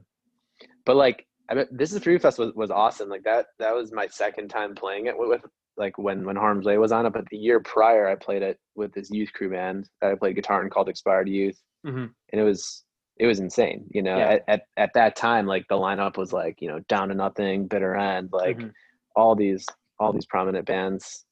but 0.84 0.96
like 0.96 1.26
i 1.48 1.54
bet 1.54 1.68
this 1.70 1.92
is 1.92 2.02
for 2.02 2.10
you 2.10 2.18
fest 2.18 2.38
was, 2.38 2.52
was 2.54 2.70
awesome 2.70 3.08
like 3.08 3.24
that 3.24 3.46
that 3.58 3.74
was 3.74 3.92
my 3.92 4.06
second 4.08 4.48
time 4.48 4.74
playing 4.74 5.06
it 5.06 5.14
with, 5.16 5.40
like 5.76 5.96
when 5.98 6.24
when 6.26 6.36
harm's 6.36 6.66
way 6.66 6.76
was 6.78 6.92
on 6.92 7.06
it 7.06 7.12
but 7.12 7.24
the 7.30 7.36
year 7.36 7.60
prior 7.60 8.08
i 8.08 8.14
played 8.14 8.42
it 8.42 8.58
with 8.74 8.92
this 8.92 9.10
youth 9.10 9.32
crew 9.32 9.50
band 9.50 9.88
that 10.00 10.10
i 10.10 10.14
played 10.14 10.34
guitar 10.36 10.62
in 10.62 10.70
called 10.70 10.88
expired 10.88 11.28
youth 11.28 11.58
hmm 11.84 12.06
and 12.32 12.40
it 12.40 12.44
was 12.44 12.84
it 13.16 13.26
was 13.26 13.38
insane 13.40 13.86
you 13.90 14.02
know 14.02 14.16
Yeah. 14.18 14.28
at, 14.32 14.44
at 14.48 14.62
at 14.76 14.90
that 14.94 15.16
time 15.16 15.46
like 15.46 15.66
the 15.68 15.76
lineup 15.76 16.16
was 16.16 16.32
like 16.32 16.60
you 16.60 16.68
know 16.68 16.80
down 16.88 17.08
to 17.08 17.14
nothing 17.14 17.66
bitter 17.66 17.94
end 17.96 18.30
like 18.32 18.58
Mhm. 18.58 18.72
all 19.16 19.34
these 19.34 19.66
all 19.98 20.12
these 20.12 20.26
prominent 20.26 20.66
bands 20.66 21.24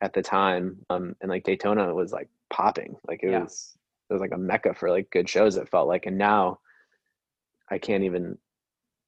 at 0.00 0.12
the 0.12 0.22
time 0.22 0.78
um 0.90 1.14
and 1.20 1.30
like 1.30 1.44
daytona 1.44 1.94
was 1.94 2.12
like 2.12 2.28
popping 2.50 2.96
like 3.06 3.22
it 3.22 3.30
Yeah. 3.30 3.42
was 3.42 3.76
it 4.10 4.12
was 4.12 4.20
like 4.20 4.32
a 4.32 4.38
mecca 4.38 4.74
for 4.74 4.90
like 4.90 5.10
good 5.10 5.28
shows 5.28 5.56
it 5.56 5.68
felt 5.68 5.88
like 5.88 6.06
and 6.06 6.16
now 6.18 6.58
i 7.70 7.78
can't 7.78 8.04
even 8.04 8.38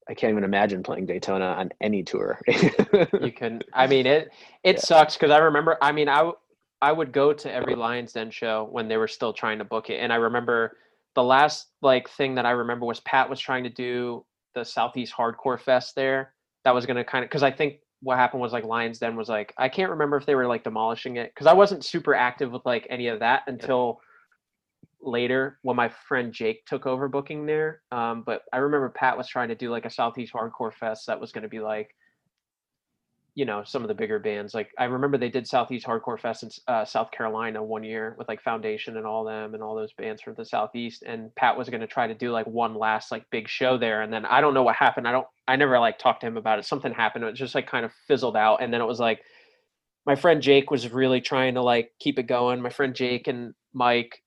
i 0.09 0.13
can't 0.13 0.31
even 0.31 0.43
imagine 0.43 0.83
playing 0.83 1.05
daytona 1.05 1.45
on 1.45 1.69
any 1.81 2.03
tour 2.03 2.39
You 2.47 3.31
can. 3.35 3.61
I 3.73 3.87
mean 3.87 4.05
it. 4.05 4.31
It 4.63 4.75
Yeah. 4.75 4.81
sucks 4.81 5.15
because 5.15 5.31
I 5.31 5.37
remember. 5.39 5.77
I 5.81 5.91
mean 5.91 6.09
I 6.09 6.31
I 6.81 6.91
would 6.91 7.11
go 7.11 7.31
to 7.31 7.51
every 7.51 7.75
Lions 7.75 8.13
Den 8.13 8.31
show 8.31 8.67
when 8.71 8.87
they 8.87 8.97
were 8.97 9.07
still 9.07 9.33
trying 9.33 9.59
to 9.59 9.63
book 9.63 9.89
it, 9.91 9.97
and 9.97 10.11
I 10.11 10.15
remember 10.15 10.77
the 11.15 11.23
last 11.23 11.67
like 11.81 12.09
thing 12.09 12.35
that 12.35 12.45
I 12.45 12.51
remember 12.51 12.85
was 12.85 12.99
Pat 13.01 13.29
was 13.29 13.39
trying 13.39 13.63
to 13.65 13.69
do 13.69 14.25
the 14.55 14.63
Southeast 14.65 15.13
Hardcore 15.15 15.59
Fest 15.59 15.93
there. 15.95 16.33
That 16.65 16.73
was 16.73 16.85
gonna 16.87 17.03
kind 17.03 17.23
of 17.23 17.29
because 17.29 17.43
I 17.43 17.51
think 17.51 17.79
what 18.01 18.17
happened 18.17 18.41
was 18.41 18.51
like 18.51 18.63
Lions 18.63 18.99
Den 18.99 19.15
was 19.15 19.29
like 19.29 19.53
I 19.57 19.69
can't 19.69 19.91
remember 19.91 20.17
if 20.17 20.25
they 20.25 20.35
were 20.35 20.47
like 20.47 20.63
demolishing 20.63 21.17
it 21.17 21.31
because 21.33 21.47
I 21.47 21.53
wasn't 21.53 21.85
super 21.85 22.15
active 22.15 22.51
with 22.51 22.65
like 22.65 22.87
any 22.89 23.07
of 23.07 23.19
that 23.19 23.43
until 23.47 24.01
later 25.01 25.59
when 25.61 25.75
my 25.75 25.89
friend 25.89 26.33
Jake 26.33 26.65
took 26.65 26.85
over 26.85 27.07
booking 27.07 27.45
there. 27.45 27.81
Um, 27.91 28.23
but 28.23 28.43
I 28.53 28.57
remember 28.57 28.89
Pat 28.89 29.17
was 29.17 29.27
trying 29.27 29.49
to 29.49 29.55
do 29.55 29.69
like 29.69 29.85
a 29.85 29.89
Southeast 29.89 30.33
Hardcore 30.33 30.73
Fest 30.73 31.07
that 31.07 31.19
was 31.19 31.31
going 31.31 31.43
to 31.43 31.49
be 31.49 31.59
like, 31.59 31.95
you 33.33 33.45
know, 33.45 33.63
some 33.63 33.81
of 33.81 33.87
the 33.87 33.93
bigger 33.93 34.19
bands. 34.19 34.53
Like 34.53 34.71
I 34.77 34.85
remember 34.85 35.17
they 35.17 35.29
did 35.29 35.47
Southeast 35.47 35.85
Hardcore 35.85 36.19
Fest 36.19 36.43
in 36.43 36.49
uh, 36.67 36.83
South 36.83 37.11
Carolina 37.11 37.63
one 37.63 37.83
year 37.83 38.15
with 38.17 38.27
like 38.27 38.41
Foundation 38.41 38.97
and 38.97 39.05
all 39.05 39.23
them 39.23 39.53
and 39.53 39.63
all 39.63 39.75
those 39.75 39.93
bands 39.93 40.21
from 40.21 40.33
the 40.35 40.45
Southeast. 40.45 41.03
And 41.05 41.33
Pat 41.35 41.57
was 41.57 41.69
going 41.69 41.81
to 41.81 41.87
try 41.87 42.07
to 42.07 42.13
do 42.13 42.31
like 42.31 42.45
one 42.45 42.75
last 42.75 43.11
like 43.11 43.29
big 43.31 43.47
show 43.47 43.77
there. 43.77 44.01
And 44.01 44.11
then 44.11 44.25
I 44.25 44.41
don't 44.41 44.53
know 44.53 44.63
what 44.63 44.75
happened. 44.75 45.07
I 45.07 45.11
don't. 45.13 45.27
I 45.47 45.55
never 45.55 45.79
like 45.79 45.97
talked 45.97 46.21
to 46.21 46.27
him 46.27 46.37
about 46.37 46.59
it. 46.59 46.65
Something 46.65 46.93
happened. 46.93 47.23
It 47.23 47.35
just 47.35 47.55
like 47.55 47.67
kind 47.67 47.85
of 47.85 47.91
fizzled 48.07 48.35
out. 48.35 48.61
And 48.61 48.73
then 48.73 48.81
it 48.81 48.87
was 48.87 48.99
like 48.99 49.21
my 50.05 50.15
friend 50.15 50.41
Jake 50.41 50.69
was 50.69 50.91
really 50.91 51.21
trying 51.21 51.53
to 51.53 51.61
like 51.61 51.91
keep 51.99 52.19
it 52.19 52.27
going. 52.27 52.61
My 52.61 52.69
friend 52.69 52.93
Jake 52.93 53.27
and 53.27 53.53
Mike 53.73 54.21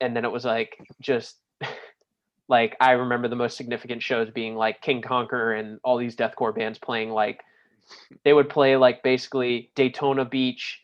and 0.00 0.16
then 0.16 0.24
it 0.24 0.32
was 0.32 0.44
like 0.44 0.76
just 1.00 1.38
like 2.48 2.76
I 2.80 2.92
remember 2.92 3.28
the 3.28 3.36
most 3.36 3.56
significant 3.56 4.02
shows 4.02 4.30
being 4.30 4.54
like 4.54 4.80
King 4.80 5.02
conquer 5.02 5.54
and 5.54 5.78
all 5.84 5.96
these 5.96 6.16
deathcore 6.16 6.54
bands 6.54 6.78
playing 6.78 7.10
like 7.10 7.40
they 8.24 8.32
would 8.32 8.48
play 8.48 8.76
like 8.76 9.02
basically 9.02 9.70
Daytona 9.74 10.24
Beach 10.24 10.80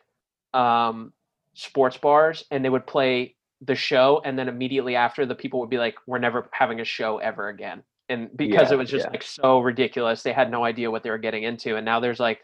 um 0.52 1.12
sports 1.54 1.96
bars 1.96 2.44
and 2.50 2.64
they 2.64 2.68
would 2.70 2.86
play 2.86 3.36
the 3.60 3.74
show 3.74 4.22
and 4.24 4.38
then 4.38 4.48
immediately 4.48 4.96
after 4.96 5.26
the 5.26 5.34
people 5.34 5.60
would 5.60 5.70
be 5.70 5.78
like 5.78 5.94
we're 6.06 6.18
never 6.18 6.48
having 6.52 6.80
a 6.80 6.84
show 6.84 7.18
ever 7.18 7.48
again. 7.48 7.82
And 8.08 8.30
because 8.36 8.68
Yeah, 8.70 8.74
it 8.74 8.78
was 8.78 8.90
just 8.90 9.06
yeah. 9.06 9.10
like 9.10 9.22
so 9.22 9.60
ridiculous 9.60 10.22
they 10.22 10.32
had 10.32 10.50
no 10.50 10.64
idea 10.64 10.90
what 10.90 11.02
they 11.02 11.10
were 11.10 11.18
getting 11.18 11.44
into 11.44 11.76
and 11.76 11.84
now 11.84 12.00
there's 12.00 12.20
like 12.20 12.40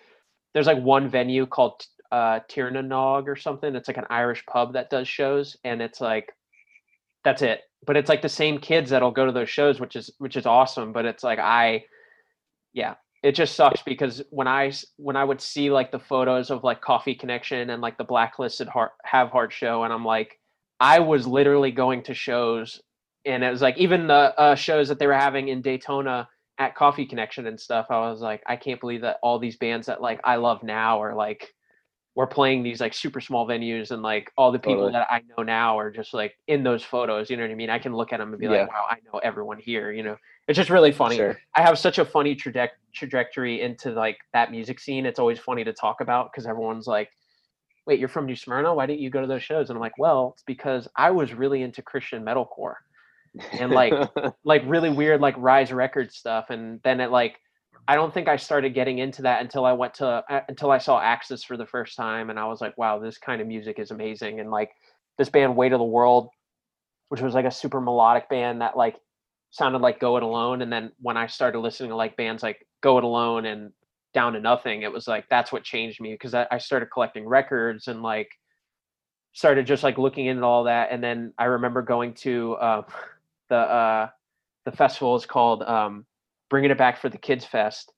there's 0.54 0.66
like 0.66 0.78
one 0.82 1.08
venue 1.08 1.46
called 1.46 1.84
uh 2.12 2.40
Tiernanog 2.48 3.26
or 3.26 3.36
something. 3.36 3.74
It's 3.74 3.88
like 3.88 3.96
an 3.96 4.06
Irish 4.10 4.44
pub 4.46 4.74
that 4.74 4.90
does 4.90 5.08
shows 5.08 5.56
and 5.64 5.80
it's 5.82 6.00
like 6.00 6.32
that's 7.24 7.42
it. 7.42 7.62
But 7.86 7.96
it's 7.96 8.08
like 8.08 8.22
the 8.22 8.28
same 8.28 8.58
kids 8.58 8.90
that'll 8.90 9.10
go 9.10 9.26
to 9.26 9.32
those 9.32 9.50
shows 9.50 9.80
which 9.80 9.96
is 9.96 10.10
which 10.18 10.36
is 10.36 10.46
awesome 10.46 10.92
but 10.92 11.04
it's 11.04 11.24
like 11.24 11.38
i 11.38 11.84
yeah 12.72 12.94
it 13.26 13.34
just 13.34 13.56
sucks 13.56 13.82
because 13.82 14.22
when 14.30 14.46
I 14.46 14.72
when 14.98 15.16
i 15.16 15.24
would 15.24 15.40
see 15.40 15.68
like 15.68 15.90
the 15.90 15.98
photos 15.98 16.50
of 16.50 16.62
like 16.62 16.80
coffee 16.80 17.14
connection 17.16 17.70
and 17.70 17.82
like 17.82 17.98
the 17.98 18.04
blacklisted 18.04 18.68
heart 18.68 18.92
have 19.04 19.30
heart 19.30 19.52
show 19.52 19.82
and 19.82 19.92
i'm 19.92 20.04
like 20.04 20.38
i 20.78 21.00
was 21.00 21.26
literally 21.26 21.72
going 21.72 22.04
to 22.04 22.14
shows 22.14 22.80
and 23.24 23.42
it 23.42 23.50
was 23.50 23.62
like 23.62 23.76
even 23.78 24.06
the 24.06 24.32
uh, 24.38 24.54
shows 24.54 24.86
that 24.88 25.00
they 25.00 25.08
were 25.08 25.12
having 25.12 25.48
in 25.48 25.60
daytona 25.60 26.28
at 26.58 26.76
coffee 26.76 27.04
connection 27.04 27.48
and 27.48 27.58
stuff 27.58 27.86
i 27.90 27.98
was 27.98 28.20
like 28.20 28.44
i 28.46 28.54
can't 28.54 28.80
believe 28.80 29.00
that 29.00 29.16
all 29.24 29.40
these 29.40 29.56
bands 29.56 29.88
that 29.88 30.00
like 30.00 30.20
i 30.22 30.36
love 30.36 30.62
now 30.62 31.02
are 31.02 31.16
like 31.16 31.52
we're 32.16 32.26
playing 32.26 32.62
these 32.62 32.81
like 32.81 32.94
super 32.94 33.20
small 33.20 33.46
venues 33.46 33.90
and 33.90 34.02
like 34.02 34.33
all 34.38 34.50
the 34.50 34.59
people 34.59 34.76
Totally. 34.88 34.92
that 34.92 35.07
I 35.11 35.20
know 35.37 35.42
now 35.42 35.79
are 35.79 35.90
just 35.90 36.14
like 36.14 36.35
in 36.48 36.62
those 36.64 36.83
photos. 36.83 37.29
You 37.29 37.37
know 37.37 37.42
what 37.42 37.50
I 37.50 37.55
mean? 37.55 37.68
I 37.68 37.79
can 37.79 37.94
look 37.94 38.11
at 38.11 38.18
them 38.18 38.31
and 38.31 38.40
be 38.40 38.46
Yeah. 38.46 38.62
like, 38.62 38.68
wow, 38.72 38.87
I 38.90 38.96
know 39.05 39.18
everyone 39.18 39.59
here. 39.59 39.92
You 39.92 40.02
know, 40.02 40.16
it's 40.48 40.57
just 40.57 40.70
really 40.70 40.92
funny. 40.92 41.16
Sure. 41.16 41.38
I 41.55 41.61
have 41.61 41.79
such 41.79 41.98
a 41.98 42.07
funny 42.07 42.35
traje- 42.35 42.70
trajectory 42.94 43.61
into 43.61 43.90
like 43.90 44.16
that 44.33 44.50
music 44.50 44.81
scene. 44.81 45.05
It's 45.05 45.18
always 45.18 45.38
funny 45.38 45.62
to 45.64 45.74
talk 45.74 46.00
about 46.00 46.33
because 46.33 46.46
everyone's 46.46 46.87
like, 46.87 47.11
"Wait, 47.87 48.00
you're 48.00 48.09
from 48.09 48.24
New 48.24 48.35
Smyrna? 48.37 48.74
Why 48.74 48.87
didn't 48.87 49.00
you 49.00 49.11
go 49.11 49.20
to 49.20 49.26
those 49.26 49.42
shows?" 49.42 49.68
And 49.68 49.76
I'm 49.76 49.83
like, 49.83 49.98
"Well, 49.98 50.33
it's 50.33 50.42
because 50.44 50.88
I 50.96 51.11
was 51.11 51.35
really 51.35 51.61
into 51.62 51.83
Christian 51.83 52.24
metalcore, 52.24 52.76
and, 53.61 53.70
like, 53.72 53.92
like 54.44 54.62
really 54.64 54.88
weird 54.88 55.20
like 55.20 55.35
Rise 55.37 55.70
Records 55.70 56.16
stuff." 56.16 56.48
And 56.48 56.81
then 56.83 57.00
it 57.00 57.11
like, 57.11 57.37
I 57.88 57.94
don't 57.94 58.12
think 58.12 58.29
I 58.29 58.37
started 58.37 58.75
getting 58.75 58.99
into 58.99 59.22
that 59.22 59.42
until 59.42 59.64
I 59.64 59.72
went 59.72 59.94
to 59.94 60.07
uh, 60.07 60.40
until 60.49 60.70
I 60.70 60.79
saw 60.79 61.01
Axis 61.01 61.44
for 61.44 61.57
the 61.57 61.66
first 61.66 61.96
time, 61.96 62.31
and 62.31 62.38
I 62.38 62.46
was 62.46 62.61
like, 62.61 62.77
"Wow, 62.77 62.99
this 62.99 63.18
kind 63.18 63.40
of 63.40 63.46
music 63.46 63.79
is 63.79 63.90
amazing!" 63.90 64.40
And 64.40 64.51
like 64.51 64.72
this 65.18 65.29
band, 65.29 65.57
Weight 65.57 65.72
of 65.72 65.79
the 65.79 65.85
World, 65.85 66.31
which 67.09 67.20
was 67.20 67.35
like 67.35 67.44
a 67.44 67.51
super 67.51 67.81
melodic 67.81 68.29
band 68.29 68.61
that 68.61 68.77
like 68.77 68.96
sounded 69.51 69.81
like 69.81 70.01
Go 70.01 70.16
It 70.16 70.22
Alone. 70.22 70.62
And 70.62 70.72
then 70.72 70.92
when 71.01 71.16
I 71.16 71.27
started 71.27 71.61
listening 71.61 71.90
to 71.90 71.96
like 71.96 72.16
bands 72.16 72.42
like 72.42 72.66
Go 72.83 72.99
It 72.99 73.05
Alone 73.05 73.46
and 73.46 73.72
Down 74.14 74.33
to 74.33 74.40
Nothing, 74.40 74.83
it 74.83 74.92
was 74.92 75.07
like 75.07 75.29
that's 75.29 75.53
what 75.53 75.62
changed 75.62 76.01
me 76.01 76.12
because 76.12 76.35
I, 76.35 76.46
I 76.51 76.59
started 76.59 76.87
collecting 76.92 77.27
records 77.27 77.88
and 77.88 78.03
like 78.03 78.31
started 79.33 79.66
just 79.66 79.83
like 79.83 79.99
looking 79.99 80.27
into 80.27 80.44
all 80.44 80.64
that. 80.64 80.88
And 80.90 81.03
then 81.03 81.33
I 81.38 81.44
remember 81.44 81.83
going 81.83 82.14
to 82.14 82.55
uh, 82.55 82.83
the 83.49 83.57
uh, 83.57 84.09
the 84.64 84.72
festival 84.72 85.14
is 85.14 85.25
called 85.25 85.62
um, 85.62 86.05
Bringing 86.50 86.70
It 86.70 86.78
Back 86.78 86.98
for 87.00 87.09
the 87.09 87.18
Kids 87.18 87.44
Fest, 87.44 87.92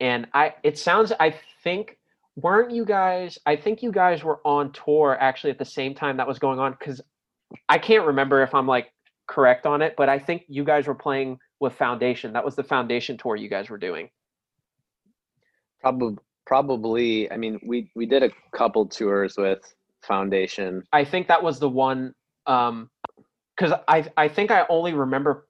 and 0.00 0.26
I 0.34 0.54
it 0.62 0.78
sounds 0.78 1.12
I 1.18 1.34
think 1.64 1.98
weren't 2.36 2.70
you 2.70 2.84
guys 2.84 3.38
I 3.46 3.56
think 3.56 3.82
you 3.82 3.92
guys 3.92 4.22
were 4.24 4.40
on 4.44 4.72
tour 4.72 5.16
actually 5.20 5.50
at 5.50 5.58
the 5.58 5.64
same 5.64 5.94
time 5.94 6.16
that 6.18 6.28
was 6.28 6.38
going 6.38 6.58
on 6.58 6.76
because 6.78 7.00
I 7.68 7.78
can't 7.78 8.06
remember 8.06 8.42
if 8.42 8.54
I'm 8.54 8.66
like 8.66 8.92
correct 9.26 9.66
on 9.66 9.82
it, 9.82 9.94
but 9.96 10.08
I 10.08 10.18
think 10.18 10.44
you 10.48 10.64
guys 10.64 10.86
were 10.86 10.94
playing 10.94 11.38
with 11.60 11.74
Foundation. 11.74 12.32
That 12.32 12.44
was 12.44 12.56
the 12.56 12.64
Foundation 12.64 13.16
tour 13.18 13.36
you 13.36 13.48
guys 13.48 13.68
were 13.70 13.78
doing. 13.78 14.10
probably 15.80 16.16
probably 16.46 17.30
i 17.30 17.36
mean 17.36 17.60
we 17.64 17.90
we 17.94 18.06
did 18.06 18.22
a 18.22 18.30
couple 18.56 18.86
tours 18.86 19.36
with 19.36 19.60
foundation 20.02 20.82
I 20.92 21.04
think 21.04 21.28
that 21.28 21.42
was 21.42 21.58
the 21.60 21.68
one 21.68 22.14
um 22.46 22.90
cuz 23.56 23.72
I 23.86 24.06
I 24.16 24.28
think 24.28 24.50
I 24.50 24.66
only 24.68 24.94
remember 24.94 25.46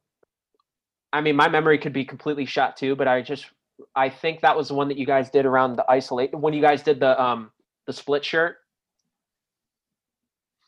I 1.13 1.21
mean 1.21 1.37
my 1.37 1.49
memory 1.49 1.79
could 1.79 1.93
be 1.93 2.05
completely 2.05 2.47
shot 2.47 2.77
too, 2.77 2.97
but 2.97 3.09
I 3.09 3.23
just 3.23 3.47
I 3.95 4.09
think 4.09 4.41
that 4.43 4.57
was 4.57 4.69
the 4.69 4.75
one 4.75 4.89
that 4.89 4.99
you 4.99 5.07
guys 5.07 5.31
did 5.31 5.47
around 5.47 5.77
the 5.77 5.85
isolate 5.91 6.35
when 6.35 6.55
you 6.55 6.61
guys 6.61 6.83
did 6.83 7.01
the 7.01 7.21
um 7.21 7.51
the 7.87 7.93
split 7.93 8.25
shirt 8.25 8.59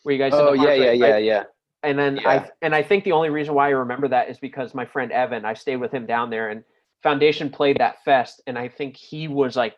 where 0.03 0.15
you 0.15 0.19
guys 0.19 0.33
did 0.33 0.41
oh 0.41 0.53
yeah 0.53 0.73
yeah 0.73 0.93
yeah 0.93 1.17
yeah 1.17 1.45
and 1.83 1.99
then 1.99 2.17
Yeah. 2.17 2.29
I 2.29 2.51
and 2.63 2.75
I 2.75 2.83
think 2.83 3.05
the 3.05 3.13
only 3.13 3.31
reason 3.31 3.55
why 3.55 3.67
I 3.67 3.71
remember 3.71 4.09
that 4.09 4.29
is 4.29 4.39
because 4.39 4.75
my 4.75 4.85
friend 4.85 5.11
Evan, 5.13 5.45
I 5.45 5.55
stayed 5.55 5.77
with 5.77 5.93
him 5.93 6.07
down 6.07 6.31
there, 6.31 6.51
and 6.51 6.65
Foundation 7.03 7.51
played 7.51 7.79
that 7.79 8.05
fest, 8.05 8.41
and 8.47 8.57
I 8.57 8.69
think 8.69 8.97
he 8.97 9.29
was 9.29 9.57
like 9.57 9.77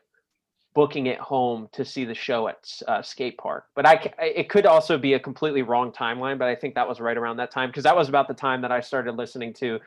booking 0.74 1.06
it 1.06 1.18
home 1.18 1.68
to 1.72 1.84
see 1.84 2.04
the 2.04 2.14
show 2.14 2.48
at 2.48 2.68
uh, 2.88 3.00
skate 3.00 3.38
park. 3.38 3.66
But 3.76 3.86
I, 3.86 4.12
it 4.18 4.48
could 4.48 4.66
also 4.66 4.98
be 4.98 5.14
a 5.14 5.20
completely 5.20 5.62
wrong 5.62 5.92
timeline, 5.92 6.36
but 6.36 6.48
I 6.48 6.56
think 6.56 6.74
that 6.74 6.88
was 6.88 7.00
right 7.00 7.16
around 7.16 7.36
that 7.36 7.52
time 7.52 7.70
because 7.70 7.84
that 7.84 7.96
was 7.96 8.08
about 8.08 8.26
the 8.26 8.34
time 8.34 8.60
that 8.62 8.72
I 8.72 8.80
started 8.80 9.16
listening 9.16 9.52
to 9.54 9.78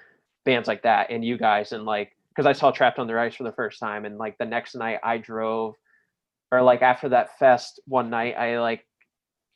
bands 0.47 0.67
like 0.67 0.83
that 0.83 1.11
and 1.11 1.23
you 1.23 1.37
guys, 1.37 1.73
and 1.73 1.85
like 1.85 2.09
because 2.31 2.47
I 2.47 2.53
saw 2.53 2.71
Trapped 2.71 2.99
Under 2.99 3.19
Ice 3.19 3.35
for 3.35 3.43
the 3.43 3.51
first 3.61 3.79
time, 3.79 4.05
and 4.05 4.17
like 4.17 4.37
the 4.39 4.45
next 4.45 4.75
night 4.75 4.99
I 5.03 5.17
drove, 5.19 5.75
or 6.51 6.61
like 6.63 6.81
after 6.81 7.09
that 7.09 7.37
fest 7.37 7.79
one 7.85 8.09
night 8.09 8.35
I 8.37 8.59
like 8.59 8.85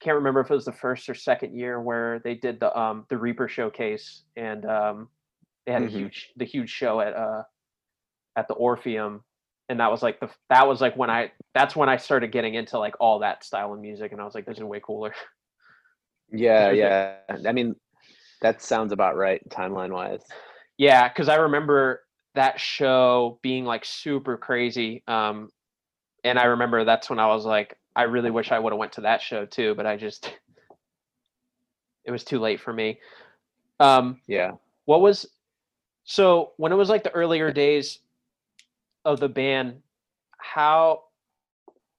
can't 0.03 0.15
remember 0.17 0.41
if 0.41 0.51
it 0.51 0.53
was 0.53 0.65
the 0.65 0.71
first 0.73 1.09
or 1.09 1.15
second 1.15 1.55
year 1.55 1.79
where 1.81 2.19
they 2.23 2.35
did 2.35 2.59
the 2.59 2.69
um 2.79 3.05
the 3.09 3.17
Reaper 3.17 3.47
showcase 3.47 4.23
and 4.35 4.65
um 4.65 5.09
they 5.65 5.71
had 5.73 5.83
Mhm. 5.83 5.87
a 5.87 5.89
huge 5.89 6.31
the 6.37 6.45
huge 6.45 6.69
show 6.69 6.99
at 7.01 7.13
uh 7.15 7.43
at 8.35 8.47
the 8.47 8.55
Orpheum 8.55 9.23
and 9.69 9.79
that 9.79 9.91
was 9.91 10.01
like 10.01 10.19
the 10.19 10.29
that 10.49 10.67
was 10.67 10.81
like 10.81 10.97
when 10.97 11.09
I 11.11 11.31
that's 11.53 11.75
when 11.75 11.89
I 11.89 11.97
started 11.97 12.31
getting 12.31 12.55
into 12.55 12.79
like 12.79 12.95
all 12.99 13.19
that 13.19 13.43
style 13.43 13.73
of 13.73 13.79
music 13.79 14.11
and 14.11 14.19
I 14.19 14.25
was 14.25 14.35
like 14.35 14.45
this 14.45 14.57
is 14.57 14.63
way 14.63 14.81
cooler. 14.83 15.13
yeah 16.31 16.71
yeah 16.81 17.17
i 17.47 17.51
mean 17.51 17.75
that 18.41 18.61
sounds 18.61 18.91
about 18.93 19.15
right 19.17 19.41
timeline 19.49 19.91
wise 19.91 20.23
yeah, 20.81 21.07
cuz 21.09 21.29
I 21.29 21.35
remember 21.35 22.03
that 22.33 22.59
show 22.59 23.37
being 23.43 23.65
like 23.65 23.85
super 23.85 24.35
crazy 24.35 25.03
um 25.07 25.51
and 26.23 26.39
I 26.39 26.45
remember 26.45 26.83
that's 26.83 27.07
when 27.07 27.19
I 27.19 27.27
was 27.27 27.45
like 27.45 27.77
I 27.95 28.03
really 28.03 28.31
wish 28.31 28.51
I 28.51 28.57
would 28.57 28.73
have 28.73 28.79
went 28.79 28.93
to 28.93 29.01
that 29.01 29.21
show 29.21 29.45
too, 29.45 29.75
but 29.75 29.85
I 29.85 29.95
just 29.95 30.35
it 32.03 32.09
was 32.11 32.23
too 32.23 32.39
late 32.39 32.59
for 32.59 32.73
me. 32.73 32.99
Um 33.79 34.21
yeah 34.25 34.53
what 34.85 35.01
was 35.01 35.27
so 36.03 36.53
when 36.57 36.71
it 36.71 36.75
was 36.75 36.89
like 36.89 37.03
the 37.03 37.11
earlier 37.11 37.51
days 37.51 37.99
of 39.05 39.19
the 39.19 39.29
band 39.29 39.83
how 40.39 41.03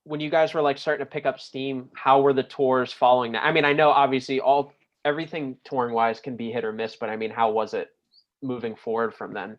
when 0.03 0.18
you 0.18 0.29
guys 0.29 0.55
were 0.55 0.62
like 0.62 0.77
starting 0.79 1.07
to 1.07 1.11
pick 1.11 1.25
up 1.25 1.38
steam 1.38 1.88
how 1.95 2.21
were 2.21 2.33
the 2.33 2.42
tours 2.42 2.92
following 2.92 3.33
that 3.33 3.45
i 3.45 3.53
mean 3.53 3.64
i 3.64 3.73
know 3.73 3.90
obviously 3.90 4.40
all 4.40 4.73
everything 5.05 5.57
touring 5.64 5.95
wise 5.95 6.18
can 6.21 6.37
be 6.37 6.51
hit 6.51 6.64
or 6.64 6.73
miss 6.73 6.97
but 6.97 7.09
i 7.09 7.16
mean 7.16 7.31
how 7.31 7.51
was 7.53 7.75
it 7.75 7.92
moving 8.43 8.75
forward 8.75 9.15
from 9.15 9.33
then 9.33 9.59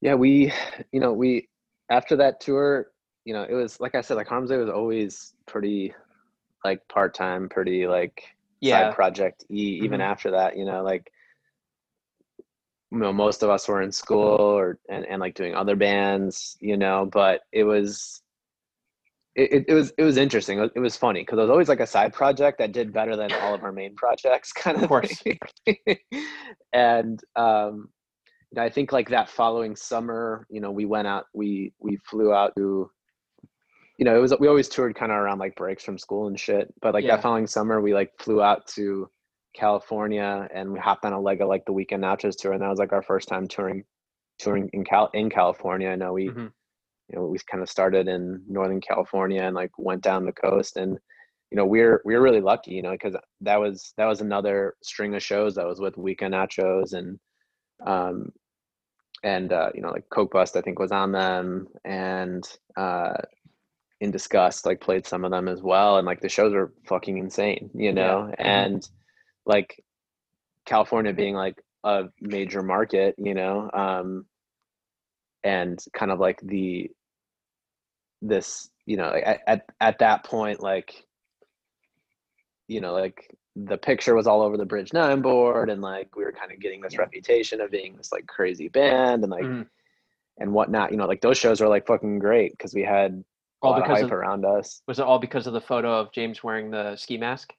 yeah 0.00 0.14
we 0.14 0.52
you 0.92 1.00
know 1.00 1.12
we 1.12 1.48
after 1.90 2.16
that 2.16 2.40
tour 2.40 2.90
you 3.24 3.32
know 3.34 3.46
it 3.48 3.54
was 3.54 3.80
like 3.80 3.94
i 3.94 4.00
said 4.00 4.16
like 4.16 4.26
harm's 4.26 4.50
was 4.50 4.68
always 4.68 5.34
pretty 5.46 5.94
like 6.64 6.86
part-time 6.88 7.48
pretty 7.48 7.86
like 7.86 8.22
yeah 8.60 8.88
side 8.88 8.94
project 8.94 9.44
e 9.50 9.80
even 9.82 10.00
Mhm. 10.00 10.04
after 10.04 10.30
that 10.30 10.56
you 10.56 10.64
know 10.64 10.82
like 10.82 11.10
you 12.90 12.98
know 12.98 13.12
most 13.12 13.42
of 13.42 13.50
us 13.50 13.68
were 13.68 13.82
in 13.82 13.92
school 13.92 14.36
or 14.40 14.78
and, 14.88 15.06
and 15.06 15.20
like 15.20 15.34
doing 15.34 15.54
other 15.54 15.76
bands 15.76 16.56
you 16.60 16.76
know 16.76 17.08
but 17.12 17.42
it 17.52 17.64
was 17.64 18.22
it, 19.36 19.64
it, 19.68 19.74
was 19.74 19.92
it 19.96 20.02
was 20.02 20.16
interesting 20.16 20.58
it 20.58 20.62
was, 20.62 20.70
it 20.76 20.80
was 20.80 20.96
funny 20.96 21.20
because 21.22 21.38
it 21.38 21.42
was 21.42 21.50
always 21.50 21.68
like 21.68 21.80
a 21.80 21.86
side 21.86 22.12
project 22.12 22.58
that 22.58 22.72
did 22.72 22.92
better 22.92 23.16
than 23.16 23.32
all 23.32 23.54
of 23.54 23.62
our 23.62 23.72
main 23.72 23.94
projects 23.94 24.52
kind 24.62 24.76
of, 24.76 24.84
Of 24.84 24.88
course. 24.88 25.22
and 26.72 27.20
um 27.36 27.88
you 28.50 28.56
know, 28.56 28.62
i 28.62 28.68
think 28.68 28.92
like 28.92 29.08
that 29.10 29.28
following 29.28 29.76
summer 29.76 30.46
you 30.50 30.60
know 30.60 30.70
we 30.70 30.84
went 30.84 31.06
out 31.06 31.26
we 31.34 31.72
we 31.78 31.96
flew 32.08 32.32
out 32.32 32.52
to 32.56 32.90
you 33.98 34.04
know 34.04 34.16
it 34.16 34.20
was 34.20 34.34
we 34.40 34.48
always 34.48 34.68
toured 34.68 34.94
kind 34.96 35.12
of 35.12 35.18
around 35.18 35.38
like 35.38 35.54
breaks 35.56 35.84
from 35.84 35.98
school 35.98 36.26
and 36.28 36.38
shit 36.38 36.72
but 36.82 36.94
like 36.94 37.04
Yeah. 37.04 37.16
that 37.16 37.22
following 37.22 37.46
summer 37.46 37.80
we 37.80 37.94
like 37.94 38.10
flew 38.18 38.42
out 38.42 38.66
to 38.74 39.08
California 39.54 40.48
and 40.54 40.72
we 40.72 40.78
hopped 40.78 41.04
on 41.04 41.12
a 41.12 41.20
leg 41.20 41.40
of 41.40 41.48
like 41.48 41.64
the 41.66 41.72
weekend 41.72 42.02
nachos 42.04 42.36
tour 42.36 42.52
and 42.52 42.62
that 42.62 42.68
was 42.68 42.78
like 42.78 42.92
our 42.92 43.02
first 43.02 43.28
time 43.28 43.46
touring 43.48 43.84
touring 44.38 44.70
in 44.72 44.84
Cal 44.84 45.10
in 45.12 45.28
California. 45.28 45.88
I 45.90 45.96
know 45.96 46.12
we 46.14 46.28
Mhm. 46.30 46.52
You 47.10 47.18
know 47.18 47.26
we 47.26 47.38
kind 47.50 47.62
of 47.62 47.68
started 47.68 48.08
in 48.08 48.42
Northern 48.48 48.80
California 48.80 49.42
and 49.42 49.54
like 49.54 49.72
went 49.78 50.02
down 50.02 50.24
the 50.24 50.32
coast 50.32 50.76
and 50.76 50.98
you 51.50 51.56
know 51.56 51.64
we're 51.66 52.00
we're 52.04 52.22
really 52.22 52.40
lucky 52.40 52.72
you 52.72 52.82
know 52.82 52.92
because 52.92 53.16
that 53.40 53.60
was 53.60 53.92
that 53.96 54.06
was 54.06 54.20
another 54.20 54.74
string 54.82 55.14
of 55.14 55.22
shows 55.22 55.54
that 55.54 55.66
was 55.66 55.80
with 55.80 55.96
weekend 55.96 56.34
nachos 56.34 56.92
and 56.92 57.18
um 57.86 58.30
and 59.24 59.52
uh 59.52 59.70
you 59.74 59.82
know 59.82 59.90
like 59.90 60.04
Coke 60.10 60.32
Bust 60.32 60.56
I 60.56 60.60
think 60.60 60.78
was 60.78 60.92
on 60.92 61.12
them 61.12 61.66
and 61.84 62.44
uh 62.76 63.14
in 64.00 64.10
disgust 64.10 64.64
like 64.64 64.80
played 64.80 65.06
some 65.06 65.24
of 65.24 65.30
them 65.30 65.48
as 65.48 65.60
well 65.60 65.98
and 65.98 66.06
like 66.06 66.20
the 66.20 66.28
shows 66.28 66.54
are 66.54 66.72
fucking 66.86 67.18
insane 67.18 67.70
you 67.74 67.92
know 67.92 68.32
and 68.38 68.88
like 69.44 69.82
california 70.64 71.12
being 71.12 71.34
like 71.34 71.56
a 71.84 72.04
major 72.20 72.62
market 72.62 73.14
you 73.18 73.34
know 73.34 73.70
um 73.74 74.24
and 75.44 75.84
kind 75.92 76.10
of 76.10 76.18
like 76.18 76.38
the 76.42 76.90
this 78.22 78.70
you 78.86 78.96
know 78.96 79.12
at, 79.12 79.40
at 79.46 79.66
at 79.80 79.98
that 79.98 80.24
point 80.24 80.60
like 80.62 81.04
you 82.68 82.80
know 82.80 82.92
like 82.92 83.34
the 83.56 83.76
picture 83.76 84.14
was 84.14 84.26
all 84.26 84.42
over 84.42 84.56
the 84.56 84.64
bridge 84.64 84.92
nine 84.92 85.20
board 85.22 85.70
and 85.70 85.82
like 85.82 86.14
we 86.16 86.24
were 86.24 86.32
kind 86.32 86.52
of 86.52 86.60
getting 86.60 86.80
this 86.80 86.98
reputation 86.98 87.60
of 87.60 87.70
being 87.70 87.96
this 87.96 88.12
like 88.12 88.26
crazy 88.26 88.68
band 88.68 89.22
and 89.22 89.30
like 89.30 89.44
Mhm. 89.44 89.66
and 90.38 90.52
whatnot 90.52 90.90
you 90.90 90.96
know 90.96 91.06
like 91.06 91.20
those 91.20 91.38
shows 91.38 91.60
were 91.60 91.68
like 91.68 91.86
fucking 91.86 92.18
great 92.18 92.52
because 92.52 92.74
we 92.74 92.82
had 92.82 93.22
all 93.62 93.72
lot 93.72 93.82
of 93.82 93.86
hype 93.86 94.04
of, 94.04 94.12
around 94.12 94.44
us 94.44 94.82
was 94.86 94.98
it 94.98 95.04
all 95.04 95.18
because 95.18 95.46
of 95.46 95.52
the 95.52 95.60
photo 95.60 95.98
of 95.98 96.12
james 96.12 96.42
wearing 96.44 96.70
the 96.70 96.96
ski 96.96 97.18
mask 97.18 97.52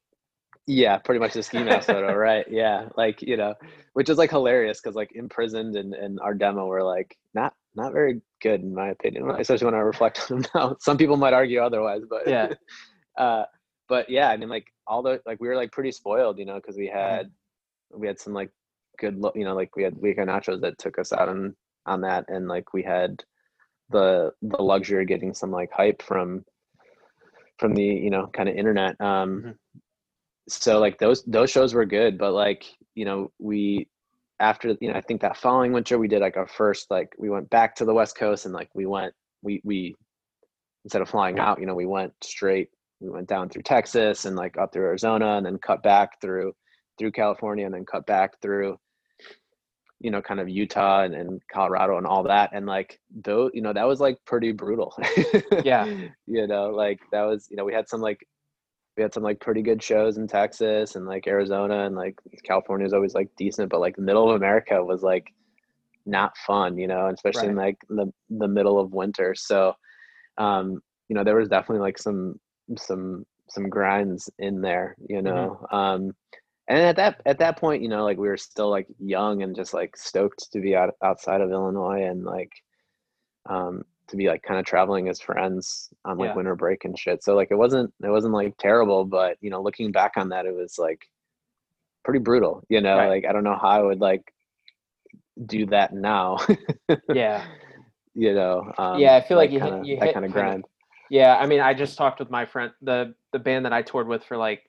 Yeah, 0.67 0.97
pretty 0.99 1.19
much 1.19 1.33
the 1.33 1.43
ski 1.43 1.63
mask 1.63 1.87
photo, 1.87 2.13
right? 2.29 2.45
Yeah, 2.49 2.89
like 2.95 3.21
you 3.21 3.35
know, 3.35 3.55
which 3.93 4.09
is 4.09 4.17
like 4.17 4.29
hilarious 4.29 4.79
because 4.79 4.95
like 4.95 5.11
imprisoned 5.13 5.75
and 5.75 5.93
and 5.93 6.19
our 6.19 6.33
demo 6.33 6.65
were 6.67 6.83
like 6.83 7.17
not 7.33 7.53
not 7.75 7.93
very 7.93 8.21
good 8.41 8.61
in 8.61 8.73
my 8.73 8.89
opinion, 8.89 9.29
especially 9.39 9.65
when 9.65 9.75
I 9.75 9.79
reflect 9.79 10.19
on 10.31 10.41
them 10.41 10.51
now. 10.55 10.75
Some 10.79 10.97
people 10.97 11.17
might 11.17 11.33
argue 11.33 11.59
otherwise, 11.59 12.01
but 12.09 12.27
Yeah. 12.27 12.53
uh, 13.17 13.45
but 13.87 14.09
yeah, 14.09 14.29
I 14.29 14.37
mean, 14.37 14.49
like 14.49 14.67
all 14.87 15.01
the 15.03 15.21
like 15.25 15.39
we 15.41 15.47
were 15.47 15.55
like 15.55 15.71
pretty 15.71 15.91
spoiled, 15.91 16.39
you 16.39 16.45
know, 16.45 16.55
because 16.55 16.77
we 16.77 16.87
had 16.87 17.31
we 17.93 18.07
had 18.07 18.19
some 18.19 18.33
like 18.33 18.51
good 18.99 19.19
look, 19.19 19.35
you 19.35 19.43
know, 19.43 19.55
like 19.55 19.75
we 19.75 19.83
had 19.83 19.97
weekend 19.97 20.29
nachos 20.29 20.61
that 20.61 20.77
took 20.77 20.97
us 20.97 21.11
out 21.11 21.29
on 21.29 21.55
on 21.85 22.01
that, 22.01 22.25
and 22.29 22.47
like 22.47 22.73
we 22.73 22.83
had 22.83 23.23
the 23.89 24.31
the 24.41 24.61
luxury 24.61 25.01
of 25.01 25.07
getting 25.07 25.33
some 25.33 25.51
like 25.51 25.71
hype 25.71 26.01
from 26.01 26.45
from 27.59 27.73
the 27.75 27.83
you 27.83 28.09
know 28.09 28.27
kind 28.27 28.49
of 28.49 28.55
internet. 28.55 28.99
Um, 29.01 29.43
Mhm. 29.43 29.55
So 30.49 30.79
like 30.79 30.97
those 30.97 31.23
those 31.23 31.51
shows 31.51 31.73
were 31.73 31.85
good, 31.85 32.17
but 32.17 32.33
like 32.33 32.65
you 32.95 33.05
know 33.05 33.31
we 33.39 33.87
after 34.41 34.75
you 34.81 34.89
know 34.89 34.95
I 34.95 35.01
think 35.01 35.21
that 35.21 35.37
following 35.37 35.71
winter 35.71 35.97
we 35.97 36.07
did 36.07 36.21
like 36.21 36.35
our 36.35 36.47
first 36.47 36.89
like 36.89 37.13
we 37.17 37.29
went 37.29 37.49
back 37.49 37.75
to 37.75 37.85
the 37.85 37.93
West 37.93 38.17
Coast 38.17 38.45
and 38.45 38.53
like 38.53 38.69
we 38.73 38.85
went 38.85 39.13
we 39.41 39.61
we 39.63 39.95
instead 40.83 41.01
of 41.01 41.09
flying 41.09 41.39
out 41.39 41.59
you 41.59 41.67
know 41.67 41.75
we 41.75 41.85
went 41.85 42.13
straight 42.21 42.69
we 42.99 43.09
went 43.09 43.29
down 43.29 43.49
through 43.49 43.61
Texas 43.61 44.25
and 44.25 44.35
like 44.35 44.57
up 44.57 44.73
through 44.73 44.85
Arizona 44.85 45.37
and 45.37 45.45
then 45.45 45.57
cut 45.59 45.83
back 45.83 46.19
through 46.19 46.53
through 46.97 47.11
California 47.11 47.65
and 47.65 47.73
then 47.73 47.85
cut 47.85 48.05
back 48.05 48.31
through 48.41 48.77
you 49.99 50.09
know 50.09 50.21
kind 50.21 50.39
of 50.39 50.49
Utah 50.49 51.03
and, 51.03 51.13
and 51.13 51.41
Colorado 51.53 51.97
and 51.97 52.07
all 52.07 52.23
that. 52.23 52.49
And 52.53 52.65
like 52.65 52.99
though 53.23 53.49
you 53.53 53.61
know 53.61 53.73
that 53.73 53.87
was 53.87 53.99
like 53.99 54.17
pretty 54.25 54.51
brutal. 54.51 54.93
Yeah. 55.63 55.85
you 56.27 56.47
know 56.47 56.69
like 56.69 56.99
that 57.11 57.23
was 57.23 57.47
you 57.49 57.57
know 57.57 57.65
we 57.65 57.73
had 57.73 57.87
some 57.87 58.01
like 58.01 58.19
we 58.97 59.03
had 59.03 59.13
some 59.13 59.23
like 59.23 59.39
pretty 59.39 59.61
good 59.61 59.81
shows 59.81 60.17
in 60.17 60.27
Texas 60.27 60.95
and 60.95 61.05
like 61.05 61.27
Arizona 61.27 61.85
and 61.85 61.95
like 61.95 62.19
California 62.43 62.85
is 62.85 62.93
always 62.93 63.13
like 63.13 63.29
decent 63.37 63.69
but 63.69 63.79
like 63.79 63.95
the 63.95 64.01
middle 64.01 64.29
of 64.29 64.35
America 64.35 64.83
was 64.83 65.01
like 65.01 65.33
not 66.05 66.35
fun 66.37 66.77
you 66.77 66.87
know 66.87 67.07
and 67.07 67.15
especially 67.15 67.47
in 67.47 67.55
like 67.55 67.77
the 67.89 68.11
the 68.29 68.47
middle 68.47 68.79
of 68.79 68.93
winter. 68.93 69.33
So 69.35 69.73
um 70.37 70.81
you 71.09 71.15
know 71.15 71.23
there 71.23 71.35
was 71.35 71.49
definitely 71.49 71.81
like 71.81 71.97
some 71.97 72.39
some 72.77 73.25
some 73.49 73.69
grinds 73.69 74.29
in 74.39 74.61
there 74.61 74.95
you 75.09 75.21
know 75.21 75.65
um 75.71 76.11
and 76.69 76.79
at 76.79 76.95
that 76.95 77.21
at 77.25 77.39
that 77.39 77.57
point 77.57 77.83
you 77.83 77.89
know 77.89 78.03
like 78.03 78.17
we 78.17 78.29
were 78.29 78.37
still 78.37 78.69
like 78.69 78.87
young 78.97 79.43
and 79.43 79.55
just 79.55 79.73
like 79.73 79.95
stoked 79.97 80.49
to 80.51 80.61
be 80.61 80.73
out 80.75 80.93
outside 81.03 81.41
of 81.41 81.51
illinois 81.51 82.03
and 82.03 82.23
like 82.23 82.51
um 83.49 83.83
to 84.07 84.17
be 84.17 84.27
like 84.27 84.43
kind 84.43 84.59
of 84.59 84.65
traveling 84.65 85.07
as 85.09 85.21
friends 85.21 85.89
on 86.05 86.17
like 86.17 86.29
Yeah. 86.29 86.35
winter 86.35 86.55
break 86.55 86.85
and 86.85 86.97
shit 86.97 87.23
so 87.23 87.35
like 87.35 87.49
it 87.51 87.55
wasn't 87.55 87.93
it 88.03 88.09
wasn't 88.09 88.33
like 88.33 88.57
terrible 88.57 89.05
but 89.05 89.37
you 89.41 89.49
know 89.49 89.61
looking 89.61 89.91
back 89.91 90.13
on 90.17 90.29
that 90.29 90.45
it 90.45 90.53
was 90.55 90.77
like 90.77 91.07
pretty 92.03 92.19
brutal 92.19 92.63
you 92.69 92.81
know 92.81 92.97
Right. 92.97 93.07
like 93.07 93.25
i 93.25 93.31
don't 93.31 93.43
know 93.43 93.57
how 93.59 93.69
i 93.69 93.81
would 93.81 93.99
like 94.01 94.33
do 95.45 95.65
that 95.67 95.93
now 95.93 96.37
Yeah. 97.13 97.45
you 98.15 98.33
know 98.33 98.71
um, 98.77 98.99
Yeah, 98.99 99.15
I 99.15 99.21
feel 99.21 99.37
like 99.37 99.51
you 99.51 99.59
hit- 99.59 99.69
kinda, 99.71 99.85
you 99.87 99.95
that 99.97 100.05
hit 100.07 100.13
kind 100.13 100.25
of 100.25 100.31
grind 100.31 100.65
Yeah, 101.09 101.37
I 101.37 101.45
mean, 101.45 101.59
I 101.61 101.73
just 101.73 101.97
talked 101.97 102.19
with 102.19 102.29
my 102.29 102.45
friend. 102.45 102.71
the 102.81 103.13
The 103.31 103.39
band 103.39 103.65
that 103.65 103.73
I 103.73 103.81
toured 103.81 104.07
with 104.07 104.23
for 104.25 104.35
like 104.37 104.63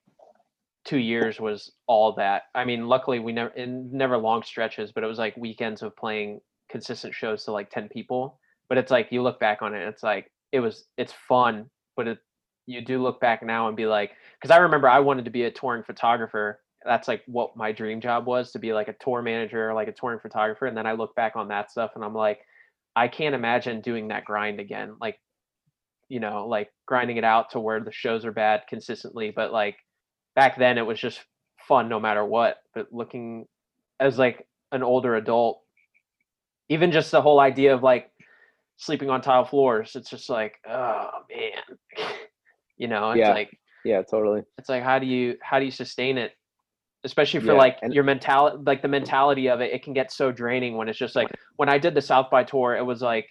two 0.84 0.98
years 0.98 1.40
was 1.40 1.72
all 1.86 2.12
that. 2.16 2.42
I 2.54 2.64
mean, 2.64 2.88
luckily 2.88 3.18
we 3.20 3.32
never, 3.32 3.50
in 3.54 3.90
never 3.92 4.18
long 4.18 4.42
stretches, 4.42 4.90
but 4.92 5.04
it 5.04 5.06
was 5.06 5.18
like 5.18 5.36
weekends 5.36 5.82
of 5.82 5.96
playing 5.96 6.40
consistent 6.68 7.14
shows 7.14 7.44
to 7.44 7.52
like 7.52 7.70
ten 7.70 7.88
people. 7.88 8.38
But 8.72 8.78
it's 8.78 8.90
like 8.90 9.08
you 9.10 9.22
look 9.22 9.38
back 9.38 9.60
on 9.60 9.74
it, 9.74 9.86
it's 9.86 10.02
like 10.02 10.32
it 10.50 10.60
was, 10.60 10.86
it's 10.96 11.12
fun, 11.28 11.68
but 11.94 12.08
it, 12.08 12.18
you 12.64 12.80
do 12.80 13.02
look 13.02 13.20
back 13.20 13.42
now 13.42 13.68
and 13.68 13.76
be 13.76 13.84
like, 13.84 14.12
because 14.40 14.50
I 14.50 14.60
remember 14.60 14.88
I 14.88 15.00
wanted 15.00 15.26
to 15.26 15.30
be 15.30 15.42
a 15.42 15.50
touring 15.50 15.82
photographer. 15.82 16.58
That's 16.82 17.06
like 17.06 17.20
what 17.26 17.54
my 17.54 17.72
dream 17.72 18.00
job 18.00 18.24
was 18.24 18.50
to 18.52 18.58
be 18.58 18.72
like 18.72 18.88
a 18.88 18.94
tour 18.94 19.20
manager, 19.20 19.68
or 19.68 19.74
like 19.74 19.88
a 19.88 19.92
touring 19.92 20.20
photographer. 20.20 20.64
And 20.64 20.74
then 20.74 20.86
I 20.86 20.92
look 20.92 21.14
back 21.14 21.36
on 21.36 21.48
that 21.48 21.70
stuff 21.70 21.90
and 21.96 22.02
I'm 22.02 22.14
like, 22.14 22.38
I 22.96 23.08
can't 23.08 23.34
imagine 23.34 23.82
doing 23.82 24.08
that 24.08 24.24
grind 24.24 24.58
again. 24.58 24.96
Like 24.98 25.20
you 26.08 26.20
know, 26.20 26.46
like 26.46 26.70
grinding 26.86 27.18
it 27.18 27.24
out 27.24 27.50
to 27.50 27.60
where 27.60 27.78
the 27.78 27.92
shows 27.92 28.24
are 28.24 28.32
bad 28.32 28.62
consistently. 28.70 29.34
But 29.36 29.52
like 29.52 29.76
back 30.34 30.56
then, 30.56 30.78
it 30.78 30.86
was 30.86 30.98
just 30.98 31.20
fun 31.68 31.90
no 31.90 32.00
matter 32.00 32.24
what. 32.24 32.56
But 32.74 32.86
looking 32.90 33.44
as 34.00 34.18
like 34.18 34.48
an 34.70 34.82
older 34.82 35.14
adult, 35.14 35.60
even 36.70 36.90
just 36.90 37.10
the 37.10 37.20
whole 37.20 37.38
idea 37.38 37.74
of 37.74 37.82
like 37.82 38.10
sleeping 38.76 39.10
on 39.10 39.20
tile 39.20 39.44
floors, 39.44 39.94
it's 39.94 40.10
just 40.10 40.28
like, 40.30 40.54
oh 40.68 41.08
man, 41.30 41.62
you 42.76 42.88
know, 42.88 43.10
it's 43.12 43.20
Yeah. 43.20 43.30
like 43.30 43.58
yeah 43.84 44.00
totally. 44.02 44.42
it's 44.58 44.68
like 44.68 44.82
how 44.84 44.98
do 45.00 45.06
you 45.06 45.36
how 45.42 45.58
do 45.58 45.64
you 45.64 45.70
sustain 45.72 46.16
it? 46.18 46.32
Especially 47.04 47.40
for 47.40 47.46
Yeah, 47.46 47.58
like 47.58 47.78
and- 47.82 47.92
your 47.92 48.04
mentality 48.04 48.58
like 48.64 48.80
the 48.80 48.86
mentality 48.88 49.48
of 49.48 49.60
it 49.60 49.72
it 49.72 49.82
can 49.82 49.92
get 49.92 50.12
so 50.12 50.30
draining 50.30 50.76
when 50.76 50.88
it's 50.88 50.98
just 50.98 51.16
like 51.16 51.28
when 51.56 51.68
i 51.68 51.76
did 51.76 51.94
the 51.94 52.00
south 52.00 52.30
by 52.30 52.44
tour 52.44 52.76
it 52.76 52.84
was 52.86 53.02
like 53.02 53.26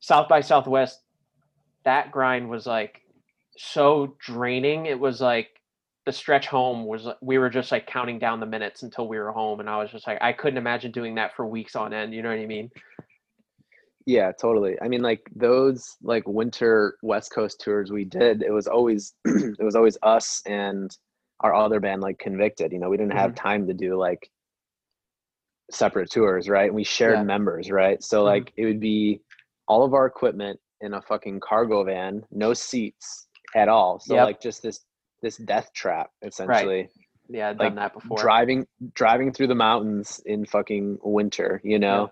south 0.00 0.26
by 0.26 0.40
southwest 0.40 0.98
that 1.84 2.10
grind 2.10 2.48
was 2.48 2.66
like 2.66 3.02
so 3.58 4.16
draining 4.18 4.86
it 4.86 4.98
was 4.98 5.20
like 5.20 5.48
the 6.06 6.12
stretch 6.12 6.46
home 6.46 6.86
was 6.86 7.06
we 7.20 7.36
were 7.36 7.50
just 7.50 7.70
like 7.70 7.86
counting 7.86 8.18
down 8.18 8.40
the 8.40 8.46
minutes 8.46 8.82
until 8.82 9.06
we 9.06 9.18
were 9.18 9.32
home 9.32 9.60
and 9.60 9.68
i 9.68 9.76
was 9.76 9.90
just 9.90 10.06
like 10.06 10.16
i 10.22 10.32
couldn't 10.32 10.56
imagine 10.56 10.90
doing 10.90 11.16
that 11.16 11.36
for 11.36 11.46
weeks 11.46 11.76
on 11.76 11.92
end 11.92 12.14
you 12.14 12.22
know 12.22 12.30
what 12.30 12.38
i 12.38 12.46
mean 12.46 12.70
Yeah, 14.08 14.32
totally. 14.32 14.74
I 14.80 14.88
mean, 14.88 15.02
like 15.02 15.28
those 15.36 15.96
like 16.02 16.26
winter 16.26 16.96
West 17.02 17.30
Coast 17.30 17.60
tours 17.60 17.92
we 17.92 18.06
did, 18.06 18.42
it 18.42 18.50
was 18.50 18.66
always 18.66 19.12
it 19.26 19.62
was 19.62 19.76
always 19.76 19.98
us 20.02 20.40
and 20.46 20.96
our 21.40 21.54
other 21.54 21.78
band, 21.78 22.00
like 22.00 22.18
Convicted. 22.18 22.72
You 22.72 22.78
know, 22.78 22.88
we 22.88 22.96
didn't 22.96 23.12
have 23.12 23.34
time 23.34 23.66
to 23.66 23.74
do 23.74 23.98
like 23.98 24.30
separate 25.70 26.10
tours, 26.10 26.48
right? 26.48 26.68
And 26.68 26.74
we 26.74 26.84
shared 26.84 27.18
Yeah. 27.18 27.24
members, 27.24 27.70
right? 27.70 28.02
So 28.02 28.22
Mhm. 28.22 28.24
like 28.24 28.52
it 28.56 28.64
would 28.64 28.80
be 28.80 29.20
all 29.66 29.84
of 29.84 29.92
our 29.92 30.06
equipment 30.06 30.58
in 30.80 30.94
a 30.94 31.02
fucking 31.02 31.40
cargo 31.40 31.84
van, 31.84 32.24
no 32.30 32.54
seats 32.54 33.28
at 33.54 33.68
all. 33.68 34.00
So 34.00 34.14
Yep. 34.14 34.24
like 34.24 34.40
just 34.40 34.62
this 34.62 34.86
this 35.20 35.36
death 35.36 35.70
trap 35.74 36.10
essentially 36.22 36.78
right. 36.78 36.90
yeah 37.28 37.50
i've 37.50 37.58
Like, 37.58 37.68
done 37.70 37.74
that 37.74 37.92
before 37.92 38.22
driving 38.22 38.66
driving 38.94 39.32
through 39.32 39.48
the 39.48 39.54
mountains 39.54 40.22
in 40.24 40.46
fucking 40.46 40.98
winter 41.02 41.60
you 41.64 41.78
know 41.78 42.10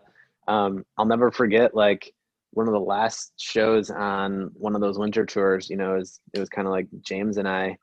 um 0.48 0.84
i'll 0.98 1.06
never 1.06 1.30
forget 1.30 1.74
like 1.74 2.12
one 2.52 2.66
of 2.66 2.72
the 2.72 2.80
last 2.80 3.32
shows 3.36 3.90
on 3.90 4.50
one 4.54 4.74
of 4.74 4.80
those 4.80 4.98
winter 4.98 5.26
tours 5.26 5.68
you 5.68 5.76
know 5.76 5.94
it 5.94 5.98
was, 5.98 6.20
it 6.34 6.40
was 6.40 6.48
kind 6.48 6.66
of 6.66 6.72
like 6.72 6.86
james 7.00 7.36
and 7.36 7.48
i 7.48 7.76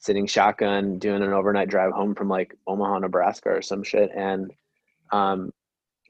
sitting 0.00 0.26
shotgun 0.26 0.98
doing 0.98 1.22
an 1.22 1.32
overnight 1.32 1.68
drive 1.68 1.92
home 1.92 2.14
from 2.14 2.28
like 2.28 2.54
omaha 2.66 2.98
nebraska 2.98 3.48
or 3.48 3.62
some 3.62 3.82
shit 3.82 4.10
and 4.16 4.52
um 5.12 5.50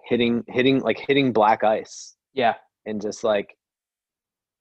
hitting 0.09 0.43
hitting 0.49 0.81
like 0.81 0.99
hitting 1.07 1.33
black 1.33 1.63
ice. 1.63 2.17
Yeah. 2.33 2.55
And 2.87 3.01
just 3.01 3.23
like 3.23 3.57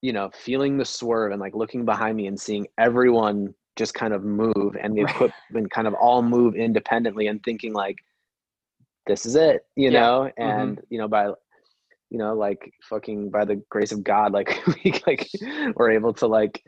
you 0.02 0.14
know 0.14 0.30
feeling 0.34 0.78
the 0.78 0.86
swerve 0.86 1.32
and 1.32 1.42
like 1.42 1.56
looking 1.56 1.86
behind 1.86 2.18
me 2.18 2.28
and 2.28 2.40
seeing 2.40 2.68
everyone 2.78 3.54
just 3.76 3.94
kind 3.94 4.14
of 4.14 4.24
move 4.24 4.76
and 4.82 4.96
the 4.96 5.02
equipment 5.02 5.72
kind 5.72 5.88
of 5.88 5.94
all 5.96 6.22
move 6.22 6.56
independently 6.56 7.28
and 7.28 7.42
thinking 7.44 7.74
like 7.74 7.96
this 9.08 9.26
is 9.26 9.36
it 9.36 9.62
you 9.76 9.90
Yeah. 9.90 10.00
know 10.02 10.32
mm-hmm. 10.40 10.42
and 10.60 10.82
you 10.90 10.98
know 10.98 11.08
by 11.08 11.26
you 12.10 12.18
know 12.18 12.34
like 12.36 12.72
fucking 12.90 13.30
by 13.32 13.46
the 13.46 13.62
grace 13.70 13.92
of 13.92 14.04
god 14.04 14.32
like 14.34 14.62
we 14.84 14.94
like 15.08 15.28
were 15.76 15.90
able 15.92 16.14
to 16.16 16.28
like 16.28 16.64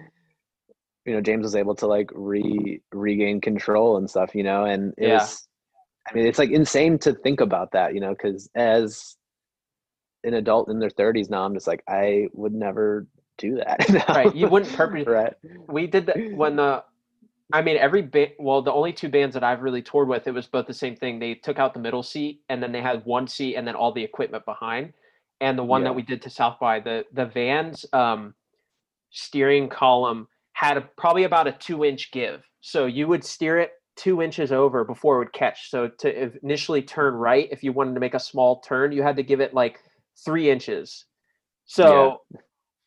you 1.05 1.13
know 1.13 1.21
james 1.21 1.43
was 1.43 1.55
able 1.55 1.75
to 1.75 1.87
like 1.87 2.09
re 2.13 2.81
regain 2.93 3.39
control 3.41 3.97
and 3.97 4.09
stuff 4.09 4.33
you 4.35 4.43
know 4.43 4.65
and 4.65 4.93
it 4.97 5.07
Yeah. 5.07 5.13
was 5.19 5.47
i 6.09 6.13
mean 6.13 6.25
it's 6.27 6.39
like 6.39 6.51
insane 6.51 6.97
to 6.99 7.13
think 7.13 7.41
about 7.41 7.71
that 7.71 7.93
you 7.93 7.99
know 8.01 8.09
because 8.11 8.49
as 8.55 9.15
an 10.25 10.33
adult 10.33 10.69
in 10.69 10.79
their 10.79 10.89
30s 10.89 11.29
now 11.29 11.43
i'm 11.45 11.53
just 11.53 11.67
like 11.67 11.83
i 11.87 12.27
would 12.33 12.53
never 12.53 13.07
do 13.37 13.55
that. 13.55 13.79
Right, 14.09 14.35
you 14.35 14.49
wouldn't 14.49 14.73
purposely- 14.75 15.05
right 15.19 15.33
we 15.69 15.87
did 15.87 16.07
that 16.07 16.17
when 16.35 16.57
the 16.57 16.83
i 17.53 17.61
mean 17.61 17.77
every 17.77 18.01
band 18.01 18.31
well 18.39 18.61
the 18.61 18.71
only 18.71 18.93
two 18.93 19.09
bands 19.09 19.33
that 19.33 19.43
i've 19.43 19.61
really 19.61 19.81
toured 19.81 20.07
with 20.07 20.27
it 20.27 20.31
was 20.33 20.47
both 20.47 20.67
the 20.67 20.73
same 20.73 20.95
thing. 20.95 21.19
They 21.19 21.33
took 21.35 21.57
out 21.59 21.73
the 21.73 21.79
middle 21.79 22.03
seat 22.03 22.41
and 22.49 22.61
then 22.61 22.71
they 22.71 22.81
had 22.81 23.03
one 23.05 23.27
seat 23.27 23.55
and 23.55 23.67
then 23.67 23.75
all 23.75 23.91
the 23.91 24.03
equipment 24.03 24.45
behind. 24.45 24.93
And 25.41 25.57
the 25.57 25.63
one 25.63 25.81
Yeah. 25.81 25.89
that 25.89 25.93
we 25.95 26.01
did 26.01 26.21
to 26.23 26.29
south 26.29 26.59
by 26.59 26.79
the 26.79 27.05
the 27.13 27.25
van's 27.25 27.85
um 27.93 28.33
steering 29.11 29.69
column 29.69 30.27
had 30.53 30.77
a, 30.77 30.81
probably 30.97 31.23
about 31.23 31.47
a 31.47 31.53
two 31.53 31.85
inch 31.85 32.11
give. 32.11 32.43
So 32.61 32.85
you 32.85 33.07
would 33.07 33.23
steer 33.23 33.57
it 33.59 33.71
two 33.95 34.21
inches 34.21 34.51
over 34.51 34.83
before 34.83 35.15
it 35.15 35.19
would 35.19 35.33
catch. 35.33 35.69
So 35.71 35.87
to 35.99 36.31
initially 36.43 36.81
turn 36.81 37.13
right 37.15 37.47
if 37.51 37.63
you 37.63 37.71
wanted 37.73 37.93
to 37.95 37.99
make 37.99 38.13
a 38.13 38.19
small 38.19 38.59
turn 38.61 38.91
you 38.91 39.01
had 39.01 39.15
to 39.15 39.23
give 39.23 39.39
it 39.39 39.53
like 39.53 39.79
three 40.23 40.49
inches. 40.49 41.05
So 41.65 42.21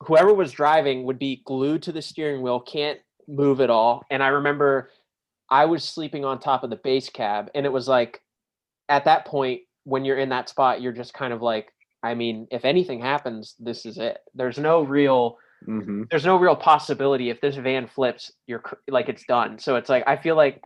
whoever 0.01 0.35
was 0.35 0.53
driving 0.53 1.05
would 1.05 1.19
be 1.19 1.43
glued 1.47 1.83
to 1.85 1.93
the 1.93 2.03
steering 2.03 2.43
wheel, 2.43 2.61
can't 2.61 2.99
move 3.29 3.61
at 3.61 3.71
all. 3.71 4.05
And 4.11 4.23
I 4.23 4.29
remember 4.29 4.91
I 5.51 5.67
was 5.67 5.85
sleeping 5.85 6.25
on 6.25 6.39
top 6.39 6.65
of 6.65 6.71
the 6.71 6.77
bass 6.77 7.09
cab, 7.09 7.51
and 7.55 7.67
it 7.67 7.73
was 7.73 7.89
like 7.89 8.21
at 8.89 9.05
that 9.05 9.25
point 9.25 9.63
when 9.85 10.05
you're 10.05 10.19
in 10.19 10.29
that 10.31 10.49
spot, 10.49 10.81
you're 10.81 10.93
just 10.93 11.15
kind 11.15 11.33
of 11.33 11.43
like, 11.43 11.73
I 12.03 12.15
mean, 12.15 12.47
if 12.51 12.65
anything 12.65 13.01
happens, 13.01 13.55
this 13.59 13.85
is 13.87 13.99
it. 13.99 14.19
There's 14.35 14.59
no 14.59 14.83
real 14.83 15.39
hmm 15.65 16.03
there's 16.11 16.25
no 16.25 16.37
real 16.37 16.57
possibility 16.57 17.31
if 17.31 17.41
this 17.41 17.55
van 17.57 17.87
flips, 17.87 18.33
you're 18.47 18.63
like 18.89 19.09
it's 19.09 19.25
done. 19.25 19.59
So 19.59 19.77
it's 19.77 19.89
like 19.89 20.05
I 20.07 20.17
feel 20.17 20.37
like 20.37 20.61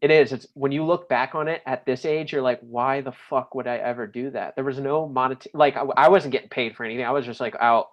it 0.00 0.10
is. 0.10 0.32
It's 0.32 0.46
when 0.54 0.72
you 0.72 0.84
look 0.84 1.08
back 1.08 1.34
on 1.34 1.48
it 1.48 1.62
at 1.66 1.84
this 1.84 2.04
age, 2.04 2.32
you're 2.32 2.42
like, 2.42 2.60
why 2.60 3.00
the 3.00 3.12
fuck 3.12 3.54
would 3.54 3.66
I 3.66 3.76
ever 3.76 4.06
do 4.06 4.30
that? 4.30 4.54
There 4.54 4.64
was 4.64 4.78
no 4.78 5.08
monetary 5.08 5.50
like 5.54 5.76
I, 5.76 5.82
I 5.96 6.08
wasn't 6.08 6.32
getting 6.32 6.48
paid 6.48 6.76
for 6.76 6.84
anything. 6.84 7.04
I 7.04 7.10
was 7.10 7.26
just 7.26 7.40
like 7.40 7.56
out 7.60 7.88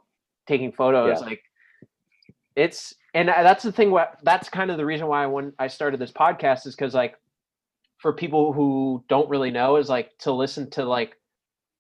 taking 0.48 0.72
photos. 0.72 1.20
Yeah. 1.20 1.26
Like 1.26 1.42
it's 2.56 2.96
and 3.16 3.30
that's 3.30 3.64
the 3.64 3.72
thing. 3.72 3.92
What 3.92 4.20
that's 4.24 4.50
kind 4.50 4.70
of 4.70 4.78
the 4.78 4.86
reason 4.86 5.08
why 5.08 5.24
I 5.24 5.28
when 5.28 5.54
I 5.58 5.68
started 5.68 6.02
this 6.02 6.12
podcast 6.12 6.68
is 6.68 6.76
because 6.76 6.94
like 6.94 7.16
for 7.98 8.12
people 8.12 8.52
who 8.52 9.04
don't 9.08 9.30
really 9.30 9.52
know 9.52 9.78
is 9.78 9.88
like 9.88 10.16
to 10.20 10.34
listen 10.34 10.70
to 10.72 10.84
like 10.84 11.16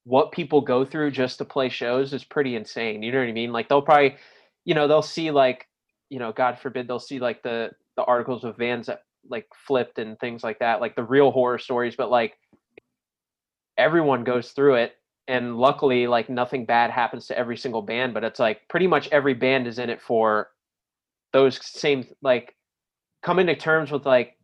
what 0.05 0.31
people 0.31 0.61
go 0.61 0.85
through 0.85 1.11
just 1.11 1.37
to 1.39 1.45
play 1.45 1.67
shows 1.67 2.13
is 2.13 2.23
pretty 2.23 2.55
insane. 2.55 3.03
You 3.03 3.11
know 3.11 3.19
what 3.19 3.27
I 3.27 3.33
mean? 3.33 3.51
Like 3.51 3.67
they'll 3.67 3.81
probably, 3.81 4.15
you 4.63 4.73
know, 4.73 4.87
they'll 4.87 5.01
see 5.01 5.29
like 5.29 5.67
you 6.09 6.19
know, 6.19 6.31
God 6.31 6.57
forbid 6.57 6.87
they'll 6.87 6.99
see 6.99 7.19
like 7.19 7.43
the 7.43 7.71
the 7.97 8.03
articles 8.05 8.45
of 8.45 8.55
vans 8.57 8.87
that 8.87 9.03
like 9.29 9.47
flipped 9.67 9.99
and 9.99 10.17
things 10.19 10.41
like 10.41 10.59
that, 10.59 10.79
like 10.79 10.95
the 10.95 11.03
real 11.03 11.31
horror 11.31 11.59
stories, 11.59 11.97
but 11.97 12.09
like 12.09 12.37
everyone 13.77 14.23
goes 14.23 14.51
through 14.51 14.75
it 14.75 14.95
and 15.27 15.57
luckily 15.57 16.07
like 16.07 16.29
nothing 16.29 16.65
bad 16.65 16.91
happens 16.91 17.27
to 17.27 17.37
every 17.37 17.57
single 17.57 17.81
band, 17.81 18.13
but 18.13 18.23
it's 18.23 18.39
like 18.39 18.61
pretty 18.69 18.87
much 18.87 19.09
every 19.09 19.33
band 19.33 19.67
is 19.67 19.79
in 19.79 19.89
it 19.89 20.01
for 20.01 20.49
those 21.35 21.59
same 21.61 22.07
like 22.21 22.55
coming 23.21 23.45
to 23.47 23.55
terms 23.57 23.91
with 23.91 24.05
like 24.05 24.37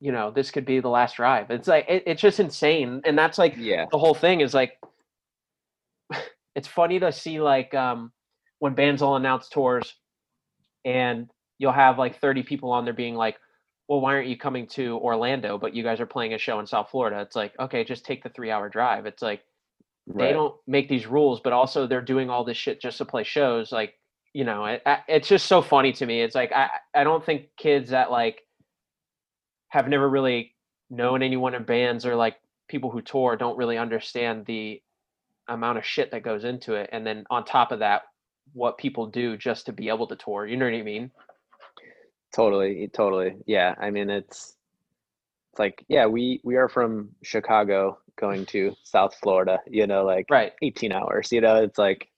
you 0.00 0.12
know 0.12 0.30
this 0.30 0.50
could 0.50 0.64
be 0.64 0.80
the 0.80 0.88
last 0.88 1.16
drive. 1.16 1.50
It's 1.50 1.68
like 1.68 1.84
it, 1.86 2.04
it's 2.06 2.22
just 2.22 2.40
insane. 2.40 3.02
And 3.04 3.18
that's 3.18 3.36
like 3.36 3.54
yeah. 3.58 3.84
the 3.92 3.98
whole 3.98 4.14
thing 4.14 4.40
is 4.40 4.54
like 4.54 4.78
it's 6.54 6.66
funny 6.66 6.98
to 7.00 7.12
see 7.12 7.38
like 7.38 7.74
um 7.74 8.12
when 8.60 8.74
bands 8.74 9.02
all 9.02 9.16
announce 9.16 9.50
tours 9.50 9.94
and 10.86 11.28
you'll 11.58 11.72
have 11.72 11.98
like 11.98 12.18
30 12.18 12.44
people 12.44 12.72
on 12.72 12.86
there 12.86 12.94
being 12.94 13.14
like 13.14 13.36
well 13.86 14.00
why 14.00 14.14
aren't 14.14 14.28
you 14.28 14.38
coming 14.38 14.66
to 14.68 14.96
orlando 14.98 15.58
but 15.58 15.74
you 15.74 15.82
guys 15.82 16.00
are 16.00 16.06
playing 16.06 16.32
a 16.32 16.38
show 16.38 16.60
in 16.60 16.66
south 16.66 16.88
florida? 16.90 17.20
It's 17.20 17.36
like 17.36 17.52
okay 17.60 17.84
just 17.84 18.06
take 18.06 18.22
the 18.22 18.30
three 18.30 18.50
hour 18.50 18.70
drive. 18.70 19.04
It's 19.04 19.22
like 19.22 19.42
they 20.06 20.32
don't 20.32 20.54
make 20.66 20.88
these 20.88 21.06
rules 21.06 21.40
but 21.44 21.52
also 21.52 21.86
they're 21.86 22.00
doing 22.00 22.30
all 22.30 22.42
this 22.42 22.56
shit 22.56 22.80
just 22.80 22.96
to 22.98 23.04
play 23.04 23.24
shows. 23.24 23.70
Like 23.70 23.94
you 24.34 24.44
know 24.44 24.66
it, 24.66 24.82
it's 25.08 25.28
just 25.28 25.46
so 25.46 25.62
funny 25.62 25.92
to 25.92 26.04
me. 26.04 26.20
It's 26.20 26.34
like 26.34 26.52
i 26.52 26.68
i 26.94 27.04
don't 27.04 27.24
think 27.24 27.46
kids 27.56 27.90
that 27.90 28.10
like 28.10 28.42
have 29.68 29.88
never 29.88 30.10
really 30.10 30.54
known 30.90 31.22
anyone 31.22 31.54
in 31.54 31.64
bands 31.64 32.04
or 32.04 32.14
like 32.14 32.36
people 32.68 32.90
who 32.90 33.00
tour 33.00 33.36
don't 33.36 33.56
really 33.56 33.78
understand 33.78 34.44
the 34.44 34.82
amount 35.48 35.78
of 35.78 35.84
shit 35.84 36.10
that 36.10 36.22
goes 36.22 36.44
into 36.44 36.74
it. 36.74 36.90
And 36.92 37.06
then 37.06 37.24
on 37.30 37.44
top 37.44 37.72
of 37.72 37.78
that 37.78 38.02
what 38.52 38.76
people 38.76 39.06
do 39.06 39.36
just 39.36 39.66
to 39.66 39.72
be 39.72 39.88
able 39.88 40.06
to 40.08 40.16
tour. 40.16 40.46
You 40.46 40.56
know 40.56 40.66
what 40.66 40.74
i 40.74 40.82
mean? 40.82 41.10
Totally 42.34 42.90
totally. 42.92 43.36
Yeah 43.46 43.74
i 43.80 43.90
mean 43.90 44.10
it's 44.10 44.56
it's 45.52 45.58
like 45.60 45.84
yeah 45.88 46.06
we 46.06 46.40
we 46.42 46.56
are 46.56 46.68
from 46.68 47.10
chicago 47.22 47.98
going 48.18 48.44
to 48.46 48.74
south 48.82 49.14
florida 49.22 49.58
you 49.68 49.86
know 49.86 50.04
like 50.04 50.26
right. 50.30 50.52
18 50.62 50.90
hours 50.90 51.30
you 51.30 51.40
know? 51.40 51.62
It's 51.62 51.78
like 51.78 52.08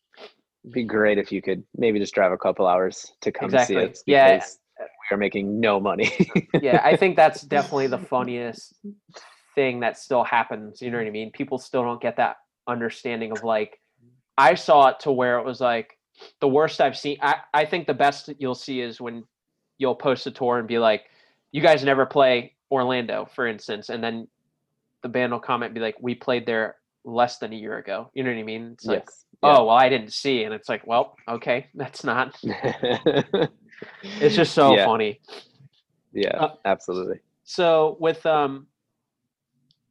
be 0.71 0.85
great 0.85 1.19
if 1.19 1.31
you 1.31 1.41
could 1.41 1.63
maybe 1.77 1.99
just 1.99 2.15
drive 2.15 2.33
a 2.33 2.37
couple 2.37 2.67
hours 2.67 3.13
to 3.21 3.31
come 3.33 3.47
exactly. 3.47 3.77
see 3.77 3.85
us 3.85 4.03
yeah. 4.07 4.45
we 4.79 5.15
are 5.15 5.19
making 5.19 5.61
no 5.61 5.79
money. 5.81 6.11
Yeah 6.61 6.81
i 6.85 6.97
think 6.97 7.17
that's 7.17 7.43
definitely 7.43 7.87
the 7.87 7.99
funniest 7.99 8.75
thing 9.55 9.81
that 9.81 9.99
still 9.99 10.25
happens 10.25 10.83
you 10.83 10.91
know 10.91 10.99
what 10.99 11.07
i 11.07 11.11
mean? 11.11 11.31
People 11.33 11.59
still 11.59 11.83
don't 11.83 12.01
get 12.01 12.17
that 12.17 12.37
understanding 12.67 13.33
of 13.33 13.45
like 13.45 13.81
i 14.37 14.55
saw 14.55 14.89
it 14.89 15.01
to 15.01 15.13
where 15.13 15.39
it 15.39 15.45
was 15.45 15.61
like 15.61 15.97
the 16.41 16.49
worst 16.49 16.81
i've 16.81 16.97
seen 16.97 17.17
i, 17.23 17.37
I 17.55 17.65
think 17.65 17.87
the 17.87 17.95
best 17.95 18.31
you'll 18.39 18.57
see 18.57 18.81
is 18.81 19.01
when 19.01 19.23
you'll 19.79 19.95
post 19.95 20.27
a 20.27 20.31
tour 20.31 20.59
and 20.59 20.67
be 20.67 20.79
like 20.79 21.05
you 21.53 21.63
guys 21.63 21.85
never 21.85 22.07
play 22.07 22.55
orlando 22.71 23.29
for 23.35 23.47
instance 23.47 23.89
and 23.89 24.03
then 24.03 24.27
the 25.03 25.09
band 25.09 25.33
will 25.33 25.41
comment 25.41 25.75
be 25.75 25.81
like 25.81 25.95
we 26.01 26.15
played 26.15 26.45
there 26.45 26.77
less 27.07 27.39
than 27.39 27.53
a 27.53 27.57
year 27.57 27.79
ago. 27.79 28.11
You 28.13 28.23
know 28.25 28.31
what 28.31 28.39
i 28.39 28.43
mean? 28.43 28.73
It's 28.75 28.85
like 28.85 29.05
yes. 29.07 29.25
Oh 29.43 29.65
well 29.67 29.77
i 29.77 29.89
didn't 29.89 30.13
see 30.13 30.45
and 30.45 30.53
it's 30.53 30.69
like 30.69 30.87
well 30.87 31.15
okay 31.29 31.69
that's 31.75 32.05
not 32.05 32.37
it's 34.03 34.35
just 34.35 34.53
so 34.55 34.75
Yeah. 34.75 34.85
funny. 34.85 35.21
Yeah 36.13 36.37
Uh, 36.39 36.49
absolutely. 36.65 37.21
so 37.45 37.97
with 38.01 38.25
um 38.27 38.67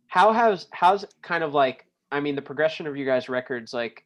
how 0.08 0.34
has 0.34 0.68
how's 0.72 1.06
kind 1.24 1.44
of 1.44 1.54
like 1.54 1.86
i 2.12 2.20
mean 2.20 2.36
the 2.36 2.42
progression 2.42 2.88
of 2.88 2.96
you 2.98 3.06
guys 3.06 3.30
records 3.30 3.74
like 3.74 4.06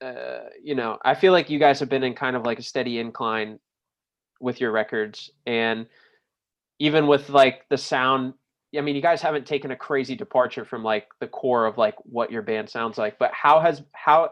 uh 0.00 0.40
you 0.62 0.74
know 0.74 0.98
i 1.04 1.14
feel 1.14 1.32
like 1.32 1.48
you 1.50 1.58
guys 1.58 1.80
have 1.80 1.88
been 1.88 2.04
in 2.04 2.14
kind 2.14 2.36
of 2.36 2.44
like 2.44 2.58
a 2.58 2.62
steady 2.62 2.98
incline 2.98 3.58
with 4.40 4.60
your 4.60 4.70
records. 4.70 5.30
And 5.46 5.86
even 6.78 7.06
with 7.06 7.28
like 7.28 7.66
the 7.70 7.78
sound 7.78 8.34
i 8.76 8.80
mean 8.80 8.96
you 8.96 9.02
guys 9.02 9.22
haven't 9.22 9.46
taken 9.46 9.70
a 9.70 9.76
crazy 9.76 10.14
departure 10.14 10.64
from 10.64 10.82
like 10.82 11.08
the 11.20 11.26
core 11.26 11.66
of 11.66 11.78
like 11.78 11.94
what 12.04 12.30
your 12.30 12.42
band 12.42 12.68
sounds 12.68 12.98
like 12.98 13.18
but 13.18 13.32
how 13.32 13.60
has 13.60 13.82
how 13.92 14.30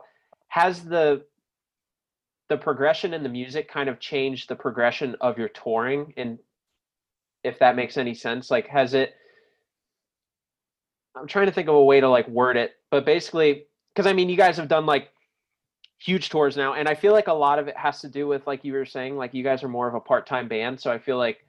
has 0.49 0.85
the 0.85 1.23
the 2.49 2.57
progression 2.57 3.13
in 3.13 3.23
the 3.23 3.29
music 3.29 3.69
kind 3.69 3.89
of 3.89 3.99
changed 3.99 4.49
the 4.49 4.55
progression 4.55 5.17
of 5.21 5.37
your 5.37 5.49
touring? 5.49 6.15
And 6.17 6.39
if 7.47 7.59
that 7.61 7.77
makes 7.77 7.97
any 7.97 8.13
sense 8.13 8.51
like 8.51 8.67
has 8.67 8.93
it 8.93 9.15
i'm 11.15 11.29
trying 11.29 11.47
to 11.47 11.53
think 11.53 11.69
of 11.69 11.77
a 11.77 11.83
way 11.83 12.01
to 12.01 12.09
like 12.09 12.27
word 12.29 12.57
it 12.57 12.75
but 12.91 13.07
basically 13.07 13.67
because 13.95 14.07
i 14.07 14.13
mean 14.13 14.29
you 14.29 14.37
guys 14.37 14.57
have 14.57 14.67
done 14.67 14.85
like 14.85 15.11
huge 15.99 16.29
tours 16.29 16.57
now 16.57 16.75
and 16.75 16.89
i 16.89 16.95
feel 16.95 17.13
like 17.13 17.29
a 17.29 17.33
lot 17.33 17.61
of 17.61 17.69
it 17.69 17.77
has 17.77 18.01
to 18.01 18.09
do 18.09 18.27
with 18.27 18.45
like 18.49 18.65
you 18.65 18.73
were 18.73 18.85
saying 18.85 19.17
like 19.17 19.33
you 19.33 19.45
guys 19.45 19.63
are 19.63 19.69
more 19.69 19.87
of 19.87 19.95
a 19.95 20.01
part-time 20.01 20.49
band 20.49 20.79
so 20.81 20.91
i 20.91 20.99
feel 20.99 21.17
like 21.17 21.47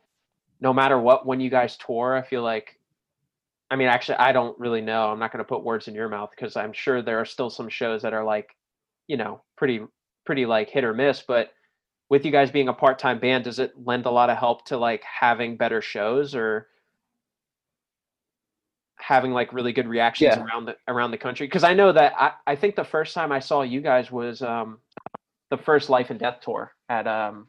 no 0.62 0.72
matter 0.72 1.00
what 1.00 1.26
when 1.26 1.40
you 1.40 1.50
guys 1.50 1.76
tour 1.78 2.16
i 2.16 2.22
feel 2.22 2.44
like 2.44 2.77
i 3.70 3.76
mean 3.76 3.88
actually 3.88 4.18
i 4.18 4.32
don't 4.32 4.58
really 4.60 4.82
know. 4.82 5.10
I'm 5.10 5.20
not 5.20 5.32
going 5.32 5.44
to 5.44 5.48
put 5.48 5.64
words 5.64 5.88
in 5.88 5.96
your 5.96 6.10
mouth 6.10 6.30
because 6.36 6.56
i'm 6.56 6.74
sure 6.74 7.02
there 7.02 7.20
are 7.20 7.26
still 7.26 7.50
some 7.50 7.70
shows 7.70 8.02
that 8.04 8.14
are 8.14 8.24
like 8.24 8.50
you 9.08 9.18
know 9.18 9.42
pretty 9.58 9.82
pretty 10.26 10.46
like 10.46 10.70
hit 10.70 10.84
or 10.84 10.94
miss 10.94 11.24
but 11.28 11.52
with 12.10 12.26
you 12.26 12.32
guys 12.32 12.52
being 12.52 12.70
a 12.70 12.74
part-time 12.74 13.20
band 13.20 13.44
does 13.44 13.60
it 13.60 13.74
lend 13.86 14.06
a 14.06 14.12
lot 14.12 14.30
of 14.30 14.38
help 14.38 14.66
to 14.66 14.78
like 14.78 15.04
having 15.04 15.58
better 15.58 15.82
shows 15.82 16.36
or 16.36 16.68
having 19.00 19.32
like 19.32 19.54
really 19.54 19.74
good 19.74 19.88
reactions 19.88 20.36
Yeah. 20.36 20.44
around 20.44 20.66
the 20.66 20.76
around 20.88 21.12
the 21.12 21.18
country? 21.18 21.48
Because 21.48 21.64
i 21.64 21.74
know 21.74 21.92
that 21.92 22.14
I, 22.18 22.32
I 22.48 22.56
think 22.56 22.76
the 22.76 22.84
first 22.84 23.14
time 23.14 23.32
i 23.32 23.40
saw 23.40 23.62
you 23.62 23.82
guys 23.82 24.12
was 24.12 24.42
um 24.42 24.80
the 25.50 25.58
first 25.58 25.90
life 25.90 26.10
and 26.10 26.20
death 26.20 26.40
tour 26.42 26.74
at 26.90 27.08
um 27.08 27.48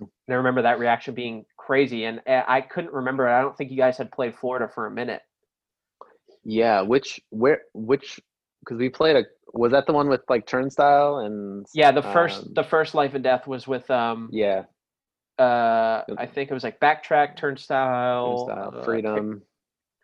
and 0.00 0.08
i 0.30 0.34
remember 0.34 0.62
that 0.62 0.78
reaction 0.78 1.14
being 1.14 1.44
crazy 1.66 2.04
and 2.04 2.20
uh, 2.28 2.42
i 2.46 2.60
couldn't 2.60 2.92
remember 2.92 3.28
i 3.28 3.40
don't 3.40 3.56
think 3.56 3.70
you 3.72 3.76
guys 3.76 3.98
had 3.98 4.10
played 4.12 4.34
florida 4.34 4.68
for 4.72 4.86
a 4.86 4.90
minute. 4.90 5.22
Yeah 6.44 6.82
which 6.82 7.20
where 7.30 7.62
which 7.74 8.20
because 8.60 8.78
we 8.78 8.88
played 8.88 9.16
a 9.16 9.24
was 9.52 9.72
that 9.72 9.84
the 9.86 9.92
one 9.92 10.08
with 10.08 10.20
like 10.28 10.46
turnstile 10.46 11.18
and 11.18 11.66
yeah 11.74 11.90
the 11.90 12.02
first 12.02 12.42
um, 12.42 12.52
the 12.54 12.62
first 12.62 12.94
life 12.94 13.14
and 13.14 13.24
death 13.24 13.48
was 13.48 13.66
with 13.66 13.90
um 13.90 14.28
yeah. 14.32 14.62
uh 15.40 16.02
i 16.16 16.26
think 16.26 16.50
it 16.50 16.54
was 16.54 16.62
like 16.62 16.78
backtrack 16.78 17.36
turnstile, 17.36 18.46
turnstile 18.46 18.80
uh, 18.80 18.84
freedom. 18.84 19.42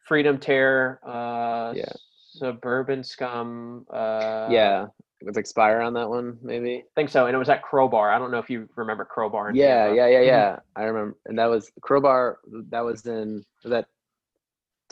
Freedom 0.09 0.39
terror 0.39 0.99
uh 1.07 1.75
Yeah. 1.77 1.93
suburban 2.33 3.05
scum 3.05 3.87
uh 3.89 4.49
yeah 4.51 4.87
it 5.23 5.27
was 5.29 5.37
expire 5.37 5.81
on 5.81 5.95
that 5.95 6.09
one 6.09 6.37
maybe? 6.43 6.79
I 6.79 6.83
think 6.95 7.09
so 7.11 7.27
and 7.27 7.35
it 7.35 7.39
was 7.39 7.49
at 7.49 7.63
crowbar. 7.63 8.11
I 8.13 8.19
don't 8.19 8.31
know 8.31 8.39
if 8.39 8.51
you 8.51 8.69
remember 8.77 9.05
crowbar 9.05 9.51
in 9.51 9.57
yeah 9.57 9.85
Tampa. 9.87 9.97
yeah 9.97 10.07
yeah 10.09 10.21
yeah. 10.21 10.57
I 10.77 10.83
remember 10.85 11.17
and 11.27 11.39
that 11.39 11.47
was 11.47 11.71
crowbar 11.81 12.39
that 12.71 12.81
was 12.85 13.07
in 13.07 13.45
was 13.63 13.71
that 13.71 13.87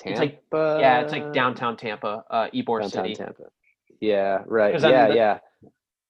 It's 0.05 0.19
like- 0.21 0.43
yeah 0.53 1.01
it's 1.01 1.13
like 1.13 1.33
downtown 1.33 1.77
tampa 1.77 2.25
uh 2.31 2.49
ybor 2.55 2.81
downtown 2.81 3.05
city. 3.05 3.15
Tampa. 3.15 3.45
Yeah 4.01 4.43
right. 4.47 4.81
Yeah 4.81 5.09
the- 5.09 5.15
yeah. 5.15 5.39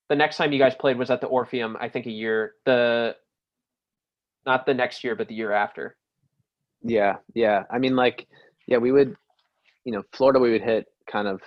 the 0.09 0.17
next 0.17 0.37
time 0.37 0.53
you 0.53 0.59
guys 0.59 0.75
played 0.75 0.99
was 0.99 1.11
at 1.11 1.21
the 1.21 1.27
orpheum 1.27 1.77
i 1.81 1.89
think 1.89 2.07
a 2.07 2.11
year 2.11 2.55
the 2.67 3.17
not 4.47 4.67
the 4.67 4.75
next 4.75 5.03
year 5.05 5.15
but 5.15 5.29
the 5.29 5.35
year 5.35 5.53
after. 5.53 5.97
Yeah, 6.83 7.17
yeah. 7.35 7.65
I 7.71 7.79
mean, 7.79 7.95
like, 7.95 8.27
yeah, 8.67 8.79
we 8.79 8.91
would, 8.91 9.15
you 9.85 9.93
know, 9.93 10.03
Florida, 10.15 10.39
we 10.41 10.51
would 10.51 10.63
hit 10.63 10.87
kind 11.07 11.29
of 11.29 11.43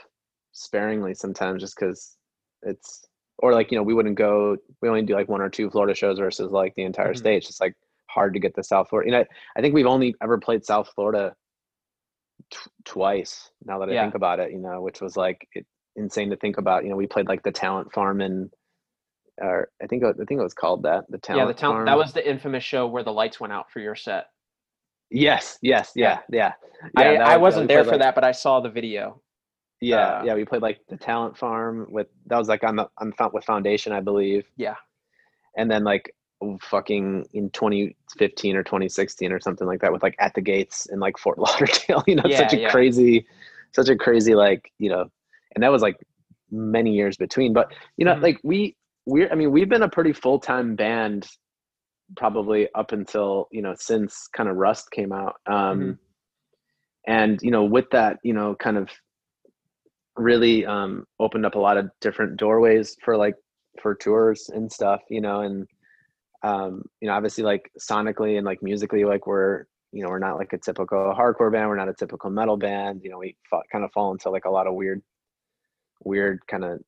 sparingly 0.52 1.16
sometimes 1.16 1.60
just 1.60 1.76
because 1.76 2.16
it's, 2.66 3.06
or 3.40 3.54
like, 3.54 3.72
you 3.72 3.78
know, 3.78 3.84
we 3.84 3.94
wouldn't 3.94 4.16
go, 4.16 4.58
we 4.82 4.90
only 4.90 5.02
do 5.02 5.14
like 5.16 5.28
one 5.30 5.42
or 5.42 5.50
two 5.50 5.70
Florida 5.70 5.94
shows 5.96 6.20
versus 6.20 6.52
like 6.52 6.74
the 6.76 6.84
entire 6.84 7.14
Mhm. 7.14 7.18
state. 7.18 7.38
It's 7.38 7.48
just 7.48 7.62
like 7.62 7.76
hard 8.10 8.34
to 8.34 8.40
get 8.40 8.56
to 8.56 8.64
South 8.64 8.90
Florida. 8.90 9.10
You 9.12 9.18
know, 9.18 9.26
I 9.58 9.62
think 9.62 9.74
we've 9.74 9.86
only 9.88 10.16
ever 10.22 10.38
played 10.38 10.64
South 10.64 10.90
Florida 10.96 11.36
t- 12.52 12.60
twice 12.86 13.50
now 13.66 13.80
that 13.80 13.90
I 13.90 13.94
Yeah. 13.94 14.04
think 14.04 14.16
about 14.16 14.40
it, 14.40 14.52
you 14.52 14.60
know, 14.60 14.82
which 14.82 15.02
was 15.02 15.18
like 15.18 15.48
it, 15.56 15.66
insane 15.96 16.30
to 16.30 16.38
think 16.38 16.58
about. 16.58 16.84
You 16.84 16.90
know, 16.92 16.96
we 16.96 17.08
played 17.08 17.28
like 17.28 17.44
the 17.44 17.52
Talent 17.52 17.92
Farm 17.94 18.22
in, 18.22 18.50
or 19.42 19.70
I 19.82 19.88
think, 19.88 20.04
it- 20.04 20.16
I 20.22 20.26
think 20.26 20.40
it 20.40 20.44
was 20.44 20.54
called 20.54 20.84
that, 20.84 21.06
the 21.10 21.18
Talent 21.18 21.42
yeah 21.42 21.46
the 21.48 21.60
town 21.60 21.74
Farm. 21.76 21.86
that 21.86 21.98
was 21.98 22.14
the 22.14 22.28
infamous 22.28 22.64
show 22.64 22.88
where 22.88 23.04
the 23.04 23.14
lights 23.14 23.40
went 23.40 23.54
out 23.54 23.72
for 23.72 23.80
your 23.80 23.96
set 23.96 24.28
Yes, 25.10 25.60
yes, 25.62 25.92
yeah, 25.96 26.22
yeah. 26.30 26.54
i, 26.98 27.04
Yeah, 27.04 27.18
that 27.20 27.22
I 27.28 27.38
was, 27.38 27.54
wasn't 27.54 27.68
there 27.68 27.84
for 27.84 27.92
like- 27.92 28.00
that 28.00 28.16
but 28.16 28.24
i 28.24 28.32
saw 28.32 28.60
the 28.62 28.70
video 28.70 29.22
Yeah, 29.84 30.20
Uh, 30.20 30.24
yeah, 30.26 30.36
we 30.36 30.46
played 30.46 30.62
like 30.62 30.80
the 30.90 30.98
Talent 30.98 31.38
Farm 31.38 31.88
with 31.90 32.08
that 32.28 32.38
was 32.38 32.48
like 32.48 32.64
on 32.64 32.76
the 32.76 32.88
on 33.00 33.14
with 33.34 33.44
Foundation, 33.44 33.92
I 33.92 34.00
believe. 34.00 34.46
Yeah. 34.58 34.76
And 35.58 35.70
then 35.70 35.84
like 35.84 36.14
fucking 36.62 37.26
in 37.34 37.50
2015 37.52 38.56
or 38.56 38.64
2016 38.64 39.32
or 39.32 39.40
something 39.40 39.68
like 39.68 39.80
that 39.82 39.92
with 39.94 40.04
like 40.04 40.16
At 40.20 40.34
the 40.34 40.42
Gates 40.42 40.88
in 40.92 41.00
like 41.00 41.18
Fort 41.18 41.38
Lauderdale. 41.44 42.04
You 42.08 42.16
know, 42.16 42.24
it's 42.26 42.38
such 42.38 42.54
a 42.54 42.60
yeah. 42.62 42.70
crazy, 42.72 43.26
such 43.74 43.90
a 43.90 43.96
crazy 43.96 44.36
like 44.36 44.72
you 44.80 44.90
know, 44.90 45.06
and 45.56 45.64
that 45.64 45.72
was 45.72 45.82
like 45.82 45.98
many 46.52 46.92
years 46.94 47.18
between. 47.18 47.54
But 47.54 47.74
you 47.98 48.06
know, 48.06 48.16
Mhm. 48.16 48.24
like 48.24 48.40
we 48.44 48.76
we 49.06 49.30
I 49.30 49.36
mean 49.36 49.52
we've 49.52 49.70
been 49.70 49.84
a 49.84 49.90
pretty 49.90 50.14
full 50.14 50.40
time 50.40 50.76
band 50.76 51.28
probably 52.16 52.70
up 52.76 52.92
until 52.94 53.48
you 53.52 53.62
know 53.62 53.76
since 53.78 54.28
kind 54.36 54.48
of 54.50 54.56
Rust 54.56 54.92
came 54.92 55.12
out. 55.12 55.36
Um, 55.46 55.80
Mhm. 55.80 55.98
And 57.06 57.42
you 57.42 57.52
know, 57.52 57.66
with 57.66 57.90
that, 57.92 58.20
you 58.24 58.34
know, 58.34 58.56
kind 58.56 58.78
of 58.78 58.90
really 60.16 60.66
um, 60.66 61.06
opened 61.20 61.46
up 61.46 61.56
a 61.56 61.60
lot 61.60 61.78
of 61.78 61.90
different 62.02 62.38
doorways 62.38 62.96
for 63.04 63.18
like 63.18 63.36
for 63.82 63.96
tours 63.96 64.50
and 64.54 64.72
stuff, 64.72 65.02
you 65.10 65.22
know, 65.22 65.42
and 65.42 65.68
um, 66.44 66.84
you 67.00 67.08
know, 67.08 67.14
obviously 67.14 67.44
like 67.44 67.72
sonically 67.80 68.38
and 68.38 68.46
like 68.46 68.62
musically, 68.62 69.06
like 69.06 69.26
we're, 69.26 69.66
you 69.92 70.04
know, 70.04 70.10
we're 70.10 70.20
not 70.20 70.38
like 70.38 70.54
a 70.54 70.58
typical 70.58 71.14
hardcore 71.18 71.52
band. 71.52 71.70
We're 71.70 71.78
not 71.78 71.90
a 71.90 71.94
typical 71.94 72.30
metal 72.30 72.58
band. 72.58 73.02
You 73.04 73.12
know, 73.12 73.20
we 73.20 73.38
kind 73.72 73.86
of 73.86 73.92
fall 73.92 74.12
into 74.12 74.30
like 74.30 74.46
a 74.46 74.50
lot 74.50 74.68
of 74.68 74.74
weird, 74.74 75.02
weird 76.04 76.40
kind 76.48 76.64
of 76.66 76.80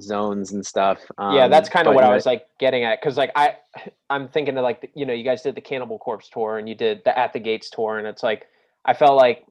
zones 0.00 0.52
and 0.52 0.64
stuff. 0.64 1.00
Um, 1.18 1.34
yeah, 1.34 1.48
that's 1.48 1.68
kind 1.68 1.88
of 1.88 1.94
what 1.94 2.04
I 2.04 2.14
was 2.14 2.26
like 2.26 2.44
getting 2.58 2.84
at 2.84 3.00
because 3.00 3.16
like 3.16 3.32
I, 3.34 3.56
I'm 4.10 4.28
thinking 4.28 4.56
of 4.56 4.62
like 4.62 4.82
the, 4.82 4.90
you 4.94 5.06
know 5.06 5.12
you 5.12 5.24
guys 5.24 5.42
did 5.42 5.54
the 5.54 5.60
Cannibal 5.60 5.98
Corpse 5.98 6.28
tour 6.28 6.58
and 6.58 6.68
you 6.68 6.74
did 6.74 7.02
the 7.04 7.18
At 7.18 7.32
the 7.32 7.40
Gates 7.40 7.70
tour 7.70 7.98
and 7.98 8.06
it's 8.06 8.22
like 8.22 8.46
I 8.84 8.94
felt 8.94 9.16
like 9.16 9.44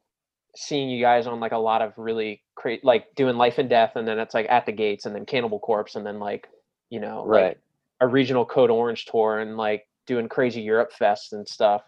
seeing 0.56 0.90
you 0.90 1.02
guys 1.02 1.28
on 1.28 1.40
like 1.40 1.52
a 1.52 1.58
lot 1.58 1.82
of 1.82 1.94
really 1.98 2.42
great 2.56 2.84
like 2.84 3.06
doing 3.16 3.38
Life 3.38 3.58
and 3.58 3.70
Death 3.70 3.94
and 3.96 4.08
then 4.08 4.20
it's 4.20 4.34
like 4.34 4.48
At 4.50 4.66
the 4.66 4.72
Gates 4.72 5.06
and 5.06 5.16
then 5.16 5.26
Cannibal 5.26 5.60
Corpse 5.60 5.96
and 5.96 6.06
then 6.06 6.20
like 6.20 6.48
you 6.90 7.00
know 7.00 7.24
like, 7.24 7.42
right. 7.42 7.58
a 8.02 8.08
regional 8.08 8.46
Code 8.46 8.70
Orange 8.70 9.06
tour 9.06 9.40
and 9.40 9.58
like 9.58 9.88
doing 10.08 10.28
crazy 10.28 10.62
Europe 10.62 10.92
Fest 10.92 11.34
and 11.34 11.48
stuff. 11.48 11.84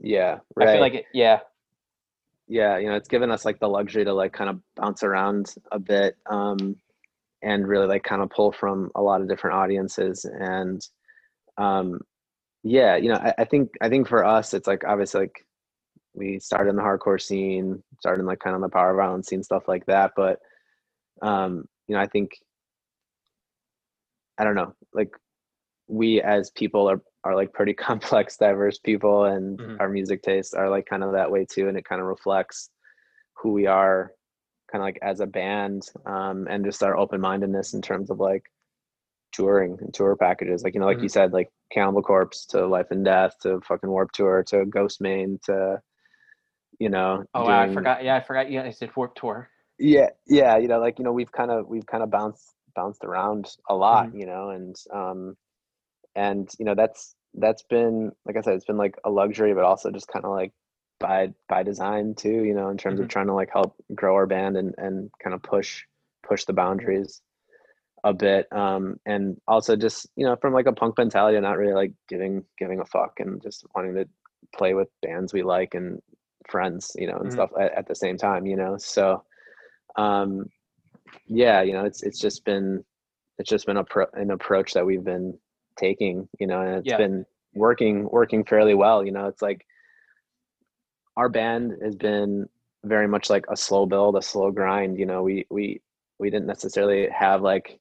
Yeah. 0.00 0.38
Right. 0.56 0.68
I 0.68 0.72
feel 0.72 0.80
like 0.80 0.94
it, 0.94 1.04
yeah, 1.14 1.38
yeah 2.48 2.78
you 2.78 2.86
know 2.88 2.94
it's 2.94 3.08
given 3.08 3.30
us 3.30 3.44
like 3.44 3.58
the 3.58 3.68
luxury 3.68 4.04
to 4.04 4.12
like 4.12 4.32
kind 4.32 4.50
of 4.50 4.60
bounce 4.76 5.02
around 5.02 5.54
a 5.72 5.78
bit 5.78 6.16
um 6.26 6.76
and 7.42 7.66
really 7.66 7.86
like 7.86 8.02
kind 8.02 8.22
of 8.22 8.30
pull 8.30 8.52
from 8.52 8.90
a 8.94 9.02
lot 9.02 9.20
of 9.20 9.28
different 9.28 9.56
audiences 9.56 10.24
and 10.24 10.86
um 11.56 12.00
yeah 12.62 12.96
you 12.96 13.08
know 13.08 13.16
I, 13.16 13.34
I 13.38 13.44
think 13.44 13.74
i 13.80 13.88
think 13.88 14.08
for 14.08 14.24
us 14.24 14.52
it's 14.52 14.66
like 14.66 14.84
obviously 14.86 15.22
like 15.22 15.46
we 16.14 16.38
started 16.38 16.70
in 16.70 16.76
the 16.76 16.82
hardcore 16.82 17.20
scene 17.20 17.82
started 18.00 18.20
in 18.20 18.26
like 18.26 18.38
kind 18.38 18.54
of 18.56 18.62
the 18.62 18.68
power 18.68 18.94
violence 18.94 19.28
scene 19.28 19.42
stuff 19.42 19.68
like 19.68 19.84
that 19.86 20.12
but 20.16 20.38
um 21.22 21.64
you 21.86 21.94
know 21.94 22.00
i 22.00 22.06
think 22.06 22.32
i 24.38 24.44
don't 24.44 24.54
know 24.54 24.72
like 24.92 25.10
we 25.88 26.20
as 26.22 26.50
people 26.50 26.88
are 26.88 27.02
are 27.24 27.34
like 27.34 27.52
pretty 27.52 27.74
complex 27.88 28.36
diverse 28.36 28.78
people 28.78 29.24
and 29.24 29.58
Mhm. 29.58 29.80
our 29.80 29.88
music 29.88 30.22
tastes 30.22 30.54
are 30.54 30.70
like 30.70 30.86
kind 30.86 31.02
of 31.04 31.12
that 31.12 31.30
way 31.30 31.44
too 31.44 31.68
and 31.68 31.76
it 31.76 31.84
kind 31.84 32.00
of 32.00 32.06
reflects 32.06 32.70
who 33.36 33.52
we 33.52 33.66
are 33.66 34.12
kind 34.70 34.82
of 34.82 34.86
like 34.86 34.98
as 35.02 35.20
a 35.20 35.26
band 35.26 35.82
um 36.06 36.46
and 36.48 36.64
just 36.64 36.82
our 36.82 36.96
open-mindedness 36.96 37.74
in 37.74 37.82
terms 37.82 38.10
of 38.10 38.18
like 38.18 38.44
touring 39.32 39.76
and 39.80 39.92
tour 39.92 40.16
packages 40.16 40.62
like 40.62 40.74
you 40.74 40.80
know 40.80 40.86
like 40.86 41.02
you 41.02 41.08
said 41.08 41.32
like 41.32 41.50
cannibal 41.72 42.02
corpse 42.02 42.46
to 42.46 42.66
life 42.66 42.86
and 42.90 43.04
death 43.04 43.34
to 43.42 43.60
fucking 43.62 43.90
warp 43.90 44.12
tour 44.12 44.42
to 44.44 44.64
Ghostemane 44.66 45.40
to 45.42 45.80
you 46.78 46.88
know 46.90 47.24
oh 47.34 47.46
I 47.46 47.72
forgot 47.72 48.04
yeah 48.04 48.16
I 48.16 48.20
forgot 48.20 48.50
Yeah, 48.50 48.62
I 48.64 48.70
said 48.70 48.90
Warp 48.96 49.14
Tour. 49.14 49.48
yeah 49.78 50.08
yeah 50.26 50.56
you 50.56 50.68
know 50.68 50.78
like 50.80 50.98
you 50.98 51.04
know 51.04 51.12
we've 51.12 51.32
kind 51.32 51.50
of 51.50 51.66
we've 51.68 51.86
kind 51.86 52.02
of 52.02 52.10
bounced 52.10 52.54
bounced 52.74 53.04
around 53.04 53.48
a 53.68 53.74
lot 53.74 54.14
you 54.14 54.26
know 54.26 54.50
and 54.50 54.76
um 54.92 55.36
and 56.14 56.48
you 56.58 56.64
know 56.64 56.74
that's 56.74 57.14
that's 57.34 57.62
been 57.64 58.12
like 58.24 58.36
i 58.36 58.40
said 58.40 58.54
it's 58.54 58.64
been 58.64 58.76
like 58.76 58.94
a 59.04 59.10
luxury 59.10 59.52
but 59.54 59.64
also 59.64 59.90
just 59.90 60.08
kind 60.08 60.24
of 60.24 60.30
like 60.30 60.52
by 61.00 61.28
by 61.48 61.62
design 61.62 62.14
too 62.14 62.44
you 62.44 62.54
know 62.54 62.68
in 62.68 62.76
terms 62.76 62.98
Mhm. 62.98 63.02
of 63.04 63.08
trying 63.08 63.26
to 63.26 63.34
like 63.34 63.50
help 63.52 63.74
grow 63.94 64.14
our 64.14 64.26
band 64.26 64.56
and 64.56 64.74
and 64.78 65.10
kind 65.22 65.34
of 65.34 65.42
push 65.42 65.82
push 66.22 66.44
the 66.44 66.52
boundaries 66.52 67.20
a 68.04 68.12
bit 68.12 68.46
um 68.52 68.96
and 69.06 69.40
also 69.48 69.76
just 69.76 70.06
you 70.14 70.24
know 70.26 70.36
from 70.36 70.52
like 70.52 70.66
a 70.66 70.72
punk 70.72 70.96
mentality 70.98 71.38
not 71.40 71.58
really 71.58 71.72
like 71.74 71.92
giving 72.08 72.44
giving 72.58 72.80
a 72.80 72.84
fuck 72.84 73.18
and 73.18 73.42
just 73.42 73.64
wanting 73.74 73.94
to 73.94 74.06
play 74.54 74.74
with 74.74 74.88
bands 75.02 75.32
we 75.32 75.42
like 75.42 75.74
and 75.74 76.00
friends 76.48 76.92
you 76.96 77.06
know 77.06 77.16
and 77.16 77.30
Mhm. 77.30 77.32
stuff 77.32 77.50
at, 77.60 77.72
at 77.78 77.88
the 77.88 77.94
same 77.94 78.16
time 78.16 78.46
you 78.46 78.56
know 78.56 78.76
so 78.78 79.22
um 79.96 80.44
yeah 81.26 81.62
you 81.62 81.72
know 81.72 81.84
it's 81.84 82.02
it's 82.02 82.18
just 82.20 82.44
been 82.44 82.84
it's 83.38 83.50
just 83.50 83.66
been 83.66 83.76
a 83.76 83.84
pro- 83.84 84.06
an 84.14 84.30
approach 84.30 84.72
that 84.74 84.84
we've 84.86 85.04
been 85.04 85.36
taking 85.78 86.28
you 86.38 86.46
know 86.46 86.60
and 86.60 86.76
it's 86.76 86.88
Yeah. 86.88 86.96
been 86.96 87.24
working 87.54 88.08
working 88.10 88.44
fairly 88.44 88.74
well 88.74 89.04
you 89.04 89.12
know 89.12 89.26
it's 89.26 89.42
like 89.42 89.64
our 91.16 91.28
band 91.28 91.72
has 91.82 91.94
been 91.96 92.48
very 92.84 93.08
much 93.08 93.30
like 93.30 93.44
a 93.50 93.56
slow 93.56 93.86
build 93.86 94.16
a 94.16 94.22
slow 94.22 94.50
grind 94.50 94.98
you 94.98 95.06
know 95.06 95.22
we 95.22 95.46
we 95.50 95.80
we 96.18 96.30
didn't 96.30 96.46
necessarily 96.46 97.08
have 97.08 97.42
like 97.42 97.78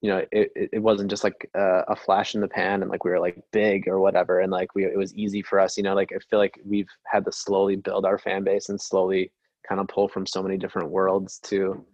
you 0.00 0.10
know 0.10 0.24
it, 0.30 0.52
it 0.54 0.82
wasn't 0.82 1.10
just 1.10 1.24
like 1.24 1.50
a, 1.54 1.82
a 1.88 1.96
flash 1.96 2.34
in 2.34 2.40
the 2.40 2.48
pan 2.48 2.82
and 2.82 2.90
like 2.90 3.04
we 3.04 3.10
were 3.10 3.20
like 3.20 3.42
big 3.52 3.88
or 3.88 3.98
whatever. 4.00 4.40
And 4.40 4.52
like 4.52 4.74
we 4.74 4.84
it 4.84 4.96
was 4.96 5.14
easy 5.14 5.42
for 5.42 5.58
us 5.58 5.76
you 5.76 5.82
know 5.82 5.94
like 5.94 6.10
i 6.14 6.18
feel 6.30 6.38
like 6.38 6.58
we've 6.64 6.88
had 7.04 7.24
to 7.24 7.32
slowly 7.32 7.76
build 7.76 8.04
our 8.04 8.18
fan 8.18 8.44
base 8.44 8.68
and 8.68 8.80
slowly 8.80 9.32
kind 9.68 9.80
of 9.80 9.88
pull 9.88 10.08
from 10.08 10.26
so 10.26 10.42
many 10.42 10.56
different 10.56 10.90
worlds 10.90 11.38
to 11.40 11.84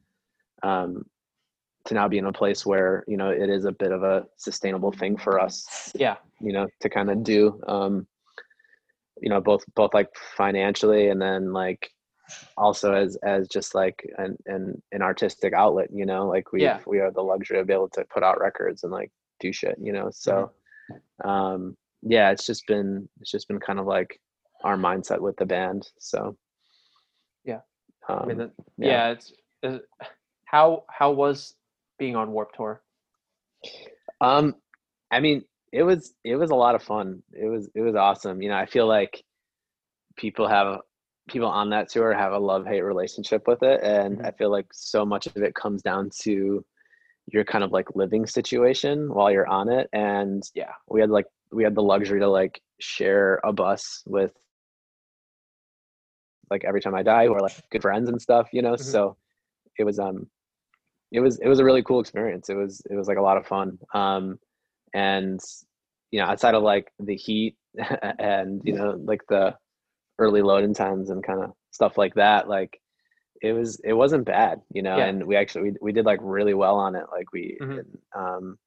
um 0.63 1.05
to 1.87 1.95
now 1.95 2.09
be 2.09 2.19
in 2.19 2.27
a 2.27 2.33
place 2.33 2.65
where 2.65 3.05
you 3.07 3.17
know 3.17 3.31
it 3.31 3.51
is 3.51 3.65
a 3.65 3.73
bit 3.73 3.93
of 3.93 4.03
a 4.03 4.25
sustainable 4.37 4.93
thing 4.93 5.17
for 5.17 5.41
us 5.41 5.93
Yeah, 5.95 6.17
you 6.41 6.53
know 6.53 6.67
to 6.81 6.89
kind 6.89 7.11
of 7.11 7.23
do 7.23 7.61
um 7.67 8.07
you 9.21 9.29
know 9.29 9.41
both 9.41 9.65
both 9.75 9.95
like 9.95 10.09
financially 10.37 11.09
and 11.09 11.21
then 11.21 11.53
like 11.53 11.91
also 12.57 12.95
as 12.95 13.17
as 13.25 13.49
just 13.49 13.75
like 13.75 14.05
an 14.19 14.37
an, 14.47 14.81
an 14.93 15.03
artistic 15.03 15.53
outlet 15.53 15.89
you 15.93 16.07
know 16.07 16.27
like 16.27 16.53
we 16.53 16.63
Yeah. 16.63 16.81
we 16.87 16.99
have 16.99 17.15
the 17.15 17.23
luxury 17.23 17.59
of 17.59 17.67
being 17.67 17.79
able 17.79 17.89
to 17.91 18.05
put 18.13 18.23
out 18.23 18.41
records 18.41 18.83
and 18.83 18.93
like 18.93 19.11
do 19.41 19.53
shit 19.53 19.77
you 19.81 19.93
know 19.93 20.11
so 20.13 20.51
um 21.25 21.77
yeah 22.03 22.31
it's 22.31 22.47
just 22.47 22.67
been 22.67 23.09
it's 23.21 23.31
just 23.31 23.49
been 23.49 23.61
kind 23.61 23.79
of 23.79 23.87
like 23.87 24.21
our 24.63 24.77
mindset 24.77 25.21
with 25.21 25.37
the 25.37 25.47
band 25.47 25.87
so 25.99 26.37
Yeah. 27.45 27.61
um, 28.09 28.21
I 28.23 28.27
mean 28.27 28.39
that, 28.39 28.51
yeah. 28.79 29.11
it's 29.11 29.33
is, 29.63 29.81
how 30.45 30.85
how 30.89 31.11
was 31.13 31.55
being 31.99 32.17
on 32.17 32.33
Warp 32.33 32.53
Tour? 32.55 32.83
Um, 34.21 34.55
I 35.11 35.21
mean, 35.21 35.45
it 35.73 35.83
was 35.83 36.15
it 36.25 36.37
was 36.37 36.51
a 36.51 36.55
lot 36.55 36.75
of 36.75 36.83
fun. 36.83 37.23
It 37.33 37.47
was 37.47 37.69
it 37.75 37.81
was 37.81 37.95
awesome. 37.95 38.43
You 38.43 38.51
know, 38.51 38.57
I 38.57 38.67
feel 38.67 38.87
like 38.87 39.23
people 40.17 40.49
have 40.49 40.81
people 41.29 41.49
on 41.49 41.71
that 41.71 41.89
tour 41.89 42.13
have 42.13 42.33
a 42.33 42.39
love 42.39 42.67
hate 42.67 42.83
relationship 42.83 43.47
with 43.47 43.63
it, 43.63 43.81
and 43.83 44.19
Mhm. 44.19 44.27
I 44.27 44.31
feel 44.33 44.51
like 44.51 44.67
so 44.73 45.05
much 45.05 45.27
of 45.27 45.37
it 45.39 45.55
comes 45.55 45.83
down 45.83 46.11
to 46.23 46.65
your 47.33 47.45
kind 47.45 47.65
of 47.65 47.73
like 47.73 47.95
living 47.97 48.27
situation 48.27 49.13
while 49.13 49.31
you're 49.31 49.47
on 49.47 49.69
it. 49.71 49.89
And 49.93 50.43
Yeah. 50.55 50.73
we 50.89 51.01
had 51.01 51.11
like 51.11 51.27
we 51.51 51.65
had 51.65 51.75
the 51.75 51.83
luxury 51.83 52.21
to 52.21 52.29
like 52.29 52.61
share 52.81 53.41
a 53.45 53.53
bus 53.53 54.03
with 54.07 54.33
like 56.51 56.65
every 56.65 56.81
time 56.81 56.95
I 56.95 57.03
die 57.03 57.27
who 57.27 57.35
are 57.35 57.41
like 57.41 57.57
good 57.71 57.83
friends 57.83 58.09
and 58.09 58.21
stuff, 58.21 58.49
you 58.53 58.63
know. 58.63 58.75
Mhm. 58.75 58.79
So 58.81 59.17
it 59.79 59.85
was 59.85 59.99
um 59.99 60.29
it 61.13 61.21
was 61.21 61.39
it 61.41 61.49
was 61.49 61.59
a 61.61 61.65
really 61.65 61.83
cool 61.83 62.01
experience. 62.01 62.51
It 62.51 62.57
was 62.57 62.83
it 62.91 62.95
was 62.95 63.09
like 63.09 63.19
a 63.19 63.23
lot 63.23 63.37
of 63.39 63.47
fun. 63.47 63.79
Um 63.95 64.39
and 64.93 65.41
you 66.11 66.21
know, 66.21 66.27
outside 66.27 66.55
of 66.55 66.63
like 66.63 66.93
the 67.01 67.17
heat 67.17 67.57
and 68.19 68.61
you 68.65 68.75
know, 68.75 69.01
like 69.05 69.23
the 69.29 69.57
early 70.19 70.43
loading 70.43 70.75
times 70.75 71.11
and 71.11 71.23
kind 71.25 71.43
of 71.43 71.53
stuff 71.71 71.99
like 71.99 72.15
that, 72.15 72.49
like 72.49 72.81
it 73.43 73.53
was 73.53 73.81
it 73.85 73.93
wasn't 73.93 74.25
bad, 74.25 74.61
you 74.73 74.83
know, 74.83 74.97
Yeah. 74.99 75.07
and 75.07 75.27
we 75.27 75.37
actually 75.37 75.71
we, 75.71 75.77
we 75.81 75.93
did 75.93 76.07
like 76.07 76.21
really 76.23 76.55
well 76.55 76.77
on 76.77 76.95
it. 76.95 77.05
Like 77.11 77.33
we 77.33 77.59
Mhm. 77.61 77.79
and, 77.81 77.99
um 78.15 78.59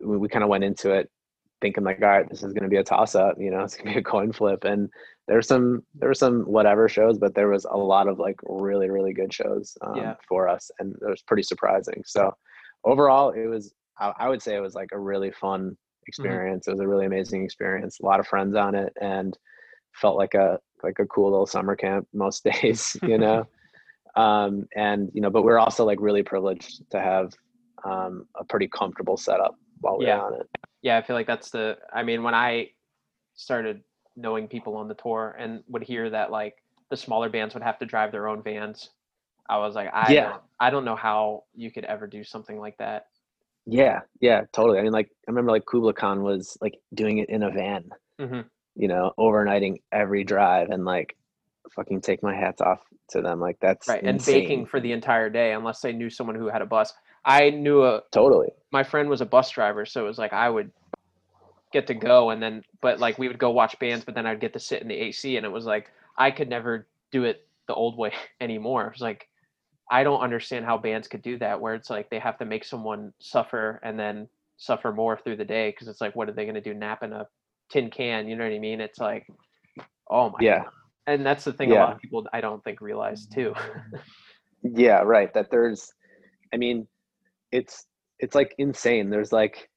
we, 0.00 0.16
we 0.16 0.28
kind 0.28 0.44
of 0.44 0.48
went 0.50 0.64
into 0.64 0.92
it 0.92 1.10
thinking 1.60 1.82
like, 1.82 2.00
all 2.02 2.08
right, 2.08 2.28
this 2.30 2.42
is 2.44 2.52
gonna 2.52 2.68
be 2.68 2.76
a 2.76 2.84
toss 2.84 3.14
up, 3.14 3.36
you 3.40 3.50
know, 3.50 3.60
it's 3.64 3.76
gonna 3.76 3.92
be 3.94 3.98
a 3.98 4.02
coin 4.02 4.32
flip. 4.32 4.64
And 4.64 4.88
there 5.26 5.36
were 5.36 5.42
some 5.42 5.82
there 5.94 6.08
were 6.08 6.14
some 6.14 6.42
whatever 6.42 6.88
shows, 6.88 7.18
but 7.18 7.34
there 7.34 7.48
was 7.48 7.64
a 7.64 7.76
lot 7.76 8.06
of 8.08 8.18
like 8.18 8.36
really, 8.44 8.88
really 8.90 9.12
good 9.12 9.32
shows 9.32 9.76
um, 9.82 9.96
Yeah. 9.96 10.14
for 10.28 10.48
us 10.48 10.70
and 10.78 10.94
it 10.94 11.10
was 11.10 11.22
pretty 11.22 11.42
surprising. 11.42 12.02
So 12.06 12.32
overall 12.84 13.30
it 13.30 13.46
was 13.46 13.72
I, 13.98 14.12
I 14.18 14.28
would 14.28 14.42
say 14.42 14.54
it 14.54 14.60
was 14.60 14.74
like 14.76 14.90
a 14.92 14.98
really 15.00 15.32
fun 15.32 15.76
experience. 16.06 16.68
It 16.68 16.70
was 16.70 16.80
a 16.80 16.86
really 16.86 17.06
amazing 17.06 17.42
experience. 17.44 17.98
A 18.00 18.06
lot 18.06 18.20
of 18.20 18.26
friends 18.28 18.54
on 18.54 18.74
it 18.76 18.92
and 19.00 19.36
felt 19.94 20.16
like 20.16 20.34
a 20.34 20.58
like 20.82 20.98
a 21.00 21.06
cool 21.06 21.30
little 21.30 21.46
summer 21.46 21.76
camp 21.76 22.06
most 22.12 22.44
days, 22.62 22.96
you 23.02 23.18
know. 23.18 23.44
um 24.16 24.66
and 24.76 25.10
you 25.14 25.20
know, 25.20 25.30
but 25.30 25.42
we're 25.42 25.58
also 25.58 25.84
like 25.84 25.98
really 26.00 26.22
privileged 26.22 26.82
to 26.90 27.00
have 27.00 27.32
um 27.84 28.26
a 28.38 28.44
pretty 28.44 28.68
comfortable 28.68 29.16
setup 29.16 29.54
while 29.80 29.98
we're 29.98 30.06
Yeah. 30.06 30.20
on 30.20 30.34
it. 30.34 30.48
Yeah, 30.82 30.96
I 30.98 31.02
feel 31.02 31.16
like 31.16 31.26
that's 31.26 31.50
the. 31.50 31.76
I 31.92 32.02
mean, 32.04 32.22
when 32.22 32.34
I 32.34 32.70
started 33.34 33.82
knowing 34.16 34.48
people 34.48 34.76
on 34.76 34.88
the 34.88 34.94
tour 34.94 35.36
and 35.38 35.62
would 35.68 35.82
hear 35.82 36.10
that 36.10 36.30
like 36.30 36.56
the 36.90 36.96
smaller 36.96 37.28
bands 37.28 37.54
would 37.54 37.62
have 37.62 37.78
to 37.78 37.86
drive 37.86 38.12
their 38.12 38.28
own 38.28 38.42
vans, 38.42 38.90
I 39.48 39.58
was 39.58 39.74
like, 39.74 39.90
I 39.92 40.14
Yeah. 40.14 40.20
don't, 40.20 40.42
I 40.60 40.70
don't 40.70 40.84
know 40.84 40.96
how 40.96 41.44
you 41.54 41.70
could 41.70 41.84
ever 41.84 42.06
do 42.06 42.24
something 42.24 42.58
like 42.58 42.76
that. 42.78 43.06
Yeah, 43.66 44.00
yeah, 44.20 44.42
totally. 44.52 44.78
I 44.78 44.82
mean, 44.82 44.92
like 44.92 45.08
I 45.28 45.30
remember 45.30 45.52
like 45.52 45.66
Kublai 45.66 45.92
Khan 45.92 46.22
was 46.22 46.56
like 46.60 46.78
doing 46.94 47.18
it 47.18 47.28
in 47.28 47.42
a 47.42 47.50
van, 47.50 47.90
hmm 48.18 48.40
you 48.78 48.88
know, 48.88 49.12
overnighting 49.18 49.82
every 49.92 50.24
drive, 50.24 50.70
and 50.70 50.84
like 50.84 51.16
fucking 51.74 52.00
take 52.00 52.22
my 52.22 52.34
hats 52.34 52.60
off 52.60 52.80
to 53.10 53.20
them. 53.20 53.40
Like 53.40 53.58
that's 53.60 53.88
Right, 53.88 54.02
and 54.02 54.24
baking 54.24 54.66
for 54.66 54.80
the 54.80 54.92
entire 54.92 55.28
day, 55.28 55.52
unless 55.52 55.80
they 55.80 55.92
knew 55.92 56.08
someone 56.08 56.36
who 56.36 56.48
had 56.48 56.62
a 56.62 56.66
bus. 56.66 56.94
I 57.24 57.50
knew 57.50 57.84
a 57.84 58.02
Totally. 58.12 58.48
my 58.70 58.84
friend 58.84 59.10
was 59.10 59.20
a 59.20 59.26
bus 59.26 59.50
driver, 59.50 59.84
so 59.84 60.04
it 60.04 60.08
was 60.08 60.18
like 60.18 60.32
I 60.32 60.48
would 60.48 60.70
get 61.70 61.86
to 61.88 61.94
go 61.94 62.30
and 62.30 62.42
then 62.42 62.62
but 62.80 62.98
like 62.98 63.18
we 63.18 63.28
would 63.28 63.38
go 63.38 63.50
watch 63.50 63.78
bands, 63.78 64.04
but 64.04 64.14
then 64.14 64.24
I'd 64.24 64.40
get 64.40 64.52
to 64.54 64.60
sit 64.60 64.80
in 64.80 64.88
the 64.88 64.94
AC 64.94 65.36
and 65.36 65.44
it 65.44 65.50
was 65.50 65.66
like 65.66 65.90
I 66.16 66.30
could 66.30 66.48
never 66.48 66.86
do 67.10 67.24
it 67.24 67.46
the 67.66 67.74
old 67.74 67.98
way 67.98 68.12
anymore. 68.40 68.86
It 68.86 68.92
was 68.92 69.02
like 69.02 69.28
I 69.90 70.04
don't 70.04 70.20
understand 70.20 70.64
how 70.64 70.78
bands 70.78 71.08
could 71.08 71.22
do 71.22 71.38
that 71.38 71.60
where 71.60 71.74
it's 71.74 71.90
like 71.90 72.10
they 72.10 72.18
have 72.18 72.38
to 72.38 72.44
make 72.44 72.64
someone 72.64 73.12
suffer 73.18 73.80
and 73.82 73.98
then 73.98 74.28
suffer 74.58 74.92
more 74.92 75.16
through 75.16 75.36
the 75.36 75.44
day 75.44 75.70
because 75.70 75.88
it's 75.88 76.00
like, 76.00 76.14
what 76.14 76.28
are 76.28 76.32
they 76.32 76.44
going 76.44 76.54
to 76.54 76.60
do? 76.60 76.74
Nap 76.74 77.02
in 77.02 77.12
a 77.12 77.26
tin 77.70 77.90
can? 77.90 78.28
You 78.28 78.36
know 78.36 78.44
what 78.44 78.52
I 78.52 78.58
mean? 78.58 78.80
It's 78.80 78.98
like, 78.98 79.26
oh 80.10 80.30
my. 80.30 80.38
Yeah. 80.40 80.64
God. 80.64 80.72
And 81.06 81.24
that's 81.24 81.44
the 81.44 81.52
thing 81.52 81.70
yeah. 81.70 81.78
a 81.78 81.84
lot 81.84 81.92
of 81.94 82.00
people 82.00 82.26
I 82.32 82.40
don't 82.40 82.62
think 82.62 82.80
realize 82.80 83.26
too. 83.26 83.54
Yeah, 84.62 85.02
right. 85.02 85.32
That 85.34 85.50
there's, 85.50 85.92
I 86.52 86.56
mean, 86.56 86.86
it's 87.52 87.86
it's 88.18 88.34
like 88.34 88.54
insane. 88.58 89.08
There's 89.08 89.32
like, 89.32 89.68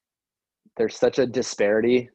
there's 0.76 0.96
such 0.96 1.18
a 1.20 1.26
disparity 1.26 2.10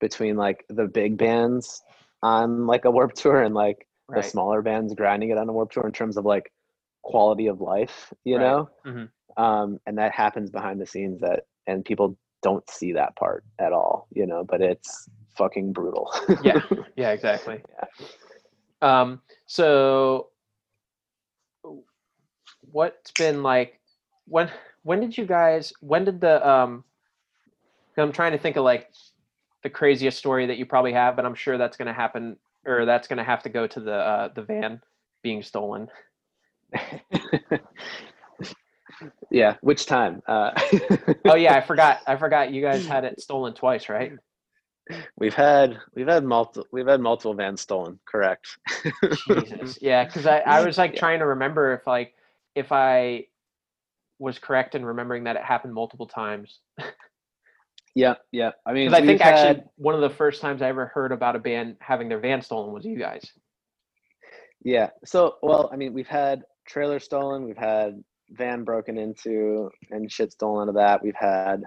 between 0.00 0.36
like 0.36 0.64
the 0.68 0.86
big 0.86 1.16
bands 1.16 1.80
on 2.22 2.66
like 2.66 2.84
a 2.84 2.90
warp 2.90 3.12
tour 3.14 3.42
and 3.42 3.54
like 3.54 3.86
right. 4.08 4.22
the 4.22 4.28
smaller 4.28 4.62
bands 4.62 4.94
grinding 4.94 5.30
it 5.30 5.38
on 5.38 5.48
a 5.48 5.52
warp 5.52 5.70
tour 5.70 5.86
in 5.86 5.92
terms 5.92 6.16
of 6.16 6.24
like 6.24 6.52
quality 7.02 7.46
of 7.46 7.60
life, 7.60 8.12
you 8.24 8.36
Right. 8.36 8.42
know. 8.42 8.70
Mhm. 8.84 9.08
Um, 9.36 9.78
and 9.86 9.96
that 9.98 10.12
happens 10.12 10.50
behind 10.50 10.80
the 10.80 10.86
scenes 10.86 11.20
that, 11.20 11.44
and 11.68 11.84
people 11.84 12.18
don't 12.42 12.68
see 12.70 12.92
that 12.92 13.16
part 13.16 13.44
at 13.58 13.72
all, 13.72 14.06
you 14.12 14.26
know. 14.26 14.44
But 14.44 14.60
it's 14.60 15.08
fucking 15.36 15.72
brutal. 15.72 16.12
Yeah. 16.42 16.60
Yeah, 16.96 17.10
exactly. 17.10 17.62
Yeah. 17.78 17.86
Um, 18.80 19.22
so 19.46 20.28
what's 22.70 23.10
been 23.12 23.42
like 23.42 23.80
when 24.26 24.48
when 24.82 25.00
did 25.00 25.18
you 25.18 25.26
guys 25.26 25.72
when 25.80 26.04
did 26.04 26.20
the 26.20 26.48
um 26.48 26.84
I'm 27.96 28.12
trying 28.12 28.30
to 28.32 28.38
think 28.38 28.56
of 28.56 28.62
like 28.62 28.92
the 29.64 29.70
craziest 29.70 30.16
story 30.16 30.46
that 30.46 30.58
you 30.58 30.66
probably 30.66 30.92
have, 30.92 31.16
but 31.16 31.26
I'm 31.26 31.34
sure 31.34 31.58
that's 31.58 31.76
gonna 31.76 31.92
happen 31.92 32.36
or 32.64 32.84
that's 32.84 33.08
gonna 33.08 33.24
have 33.24 33.42
to 33.42 33.48
go 33.48 33.66
to 33.66 33.80
the 33.80 33.94
uh 33.94 34.28
the 34.34 34.42
van 34.42 34.80
being 35.22 35.42
stolen. 35.42 35.88
yeah. 39.30 39.56
Which 39.60 39.86
time? 39.86 40.22
Uh, 40.26 40.50
Oh 41.26 41.34
yeah, 41.36 41.54
I 41.54 41.60
forgot 41.66 42.00
I 42.06 42.16
forgot 42.16 42.52
you 42.52 42.62
guys 42.62 42.86
had 42.86 43.04
it 43.04 43.20
stolen 43.20 43.54
twice, 43.54 43.88
right? 43.88 44.12
We've 45.18 45.34
had 45.34 45.78
we've 45.94 46.06
had 46.08 46.24
multiple 46.24 46.66
we've 46.72 46.86
had 46.86 47.00
multiple 47.00 47.34
vans 47.34 47.60
stolen. 47.60 47.98
Correct. 48.06 48.46
Jesus. 49.28 49.78
Yeah, 49.82 50.04
because 50.04 50.26
I, 50.26 50.38
I 50.38 50.64
was 50.64 50.78
like 50.78 50.94
Yeah. 50.94 51.00
trying 51.00 51.18
to 51.18 51.26
remember 51.26 51.74
if 51.74 51.86
like 51.86 52.14
if 52.54 52.72
I 52.72 53.26
was 54.18 54.38
correct 54.38 54.74
in 54.74 54.84
remembering 54.84 55.24
that 55.24 55.36
it 55.36 55.42
happened 55.44 55.74
multiple 55.74 56.06
times. 56.06 56.60
Yeah, 57.94 58.14
yeah. 58.32 58.52
I 58.66 58.72
mean, 58.72 58.92
I 58.94 58.98
think 58.98 59.08
we've 59.08 59.20
actually 59.20 59.64
one 59.76 59.94
of 59.94 60.00
the 60.00 60.10
first 60.10 60.40
times 60.40 60.62
I 60.62 60.68
ever 60.68 60.86
heard 60.86 61.12
about 61.12 61.36
a 61.36 61.38
band 61.38 61.76
having 61.80 62.08
their 62.08 62.18
van 62.20 62.40
stolen 62.42 62.72
was 62.72 62.84
you 62.84 62.96
guys. 62.98 63.30
yeah. 64.64 64.90
So, 65.04 65.36
well, 65.42 65.68
I 65.72 65.76
mean, 65.76 65.92
we've 65.92 66.06
had 66.08 66.42
trailers 66.66 67.04
stolen. 67.04 67.44
We've 67.44 67.56
had 67.56 68.02
van 68.30 68.64
broken 68.64 68.98
into 68.98 69.70
and 69.90 70.10
shit 70.10 70.32
stolen 70.32 70.62
out 70.62 70.68
of 70.68 70.74
that. 70.76 71.02
We've 71.02 71.14
had 71.14 71.64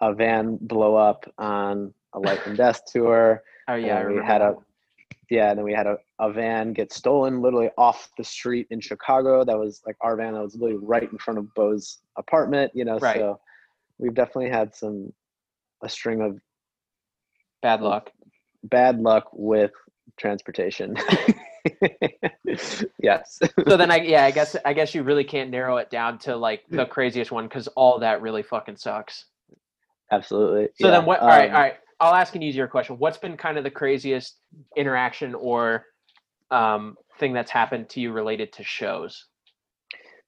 a 0.00 0.14
van 0.14 0.58
blow 0.60 0.96
up 0.96 1.30
on 1.38 1.92
a 2.14 2.18
life 2.18 2.46
and 2.46 2.56
death 2.56 2.82
tour. 2.92 3.42
Oh 3.68 3.74
yeah, 3.74 4.00
and 4.00 4.14
we 4.14 4.24
had 4.24 4.42
a 4.42 4.56
yeah, 5.30 5.50
and 5.50 5.58
then 5.58 5.64
we 5.64 5.72
had 5.72 5.86
a, 5.86 5.96
a 6.18 6.30
van 6.30 6.72
get 6.72 6.92
stolen 6.92 7.40
literally 7.40 7.70
off 7.78 8.10
the 8.18 8.24
street 8.24 8.66
in 8.70 8.80
Chicago. 8.80 9.44
That 9.44 9.58
was 9.58 9.80
like 9.86 9.96
our 10.00 10.16
van 10.16 10.34
that 10.34 10.42
was 10.42 10.54
literally 10.54 10.84
right 10.84 11.10
in 11.10 11.18
front 11.18 11.38
of 11.38 11.52
Bo's 11.54 11.98
apartment, 12.18 12.72
you 12.74 12.84
know. 12.84 12.98
Right. 12.98 13.16
So 13.16 13.40
we've 13.98 14.14
definitely 14.14 14.50
had 14.50 14.74
some 14.74 15.12
a 15.82 15.88
string 15.88 16.20
of 16.20 16.38
bad 17.62 17.80
luck. 17.80 18.10
bad 18.64 19.00
luck 19.00 19.28
with 19.32 19.72
transportation. 20.18 20.96
yes. 23.02 23.38
So 23.68 23.76
then 23.76 23.90
I 23.90 23.98
yeah, 23.98 24.24
I 24.24 24.30
guess 24.30 24.56
I 24.64 24.72
guess 24.72 24.94
you 24.94 25.02
really 25.02 25.24
can't 25.24 25.50
narrow 25.50 25.76
it 25.76 25.90
down 25.90 26.18
to 26.20 26.36
like 26.36 26.64
the 26.68 26.86
craziest 26.86 27.30
one 27.30 27.46
because 27.46 27.68
all 27.68 27.98
that 28.00 28.20
really 28.20 28.42
fucking 28.42 28.76
sucks. 28.76 29.26
Absolutely. 30.10 30.68
So 30.80 30.88
yeah. 30.88 30.90
then 30.90 31.06
what 31.06 31.20
all 31.20 31.28
right, 31.28 31.50
Um, 31.50 31.56
all 31.56 31.62
right. 31.62 31.74
I'll 32.00 32.14
ask 32.14 32.34
an 32.34 32.42
easier 32.42 32.66
question. 32.66 32.98
What's 32.98 33.18
been 33.18 33.36
kind 33.36 33.58
of 33.58 33.64
the 33.64 33.70
craziest 33.70 34.38
interaction 34.76 35.34
or 35.36 35.86
um, 36.50 36.96
thing 37.18 37.32
that's 37.32 37.50
happened 37.50 37.88
to 37.90 38.00
you 38.00 38.12
related 38.12 38.52
to 38.54 38.64
shows? 38.64 39.26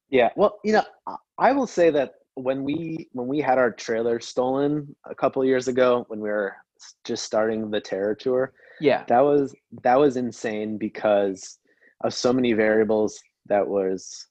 Yeah. 0.09 0.31
Well, 0.37 0.59
you 0.65 0.73
know, 0.75 0.85
I- 1.07 1.17
I 1.37 1.53
will 1.53 1.67
say 1.67 1.91
that 1.91 2.15
when 2.35 2.63
we 2.63 3.09
when 3.13 3.27
we 3.27 3.41
had 3.41 3.59
our 3.59 3.73
trailer 3.73 4.21
stolen 4.21 4.95
a 5.05 5.15
couple 5.15 5.43
of 5.43 5.49
years 5.49 5.67
ago 5.69 6.05
when 6.09 6.21
we 6.21 6.29
were 6.29 6.57
just 7.05 7.25
starting 7.25 7.71
the 7.71 7.81
terror 7.81 8.15
tour, 8.15 8.53
Yeah. 8.81 9.05
that 9.09 9.21
was 9.21 9.55
that 9.83 9.99
was 9.99 10.17
insane 10.17 10.79
because 10.79 11.59
of 12.03 12.13
so 12.15 12.33
many 12.33 12.53
variables 12.53 13.19
that 13.47 13.67
was 13.67 14.27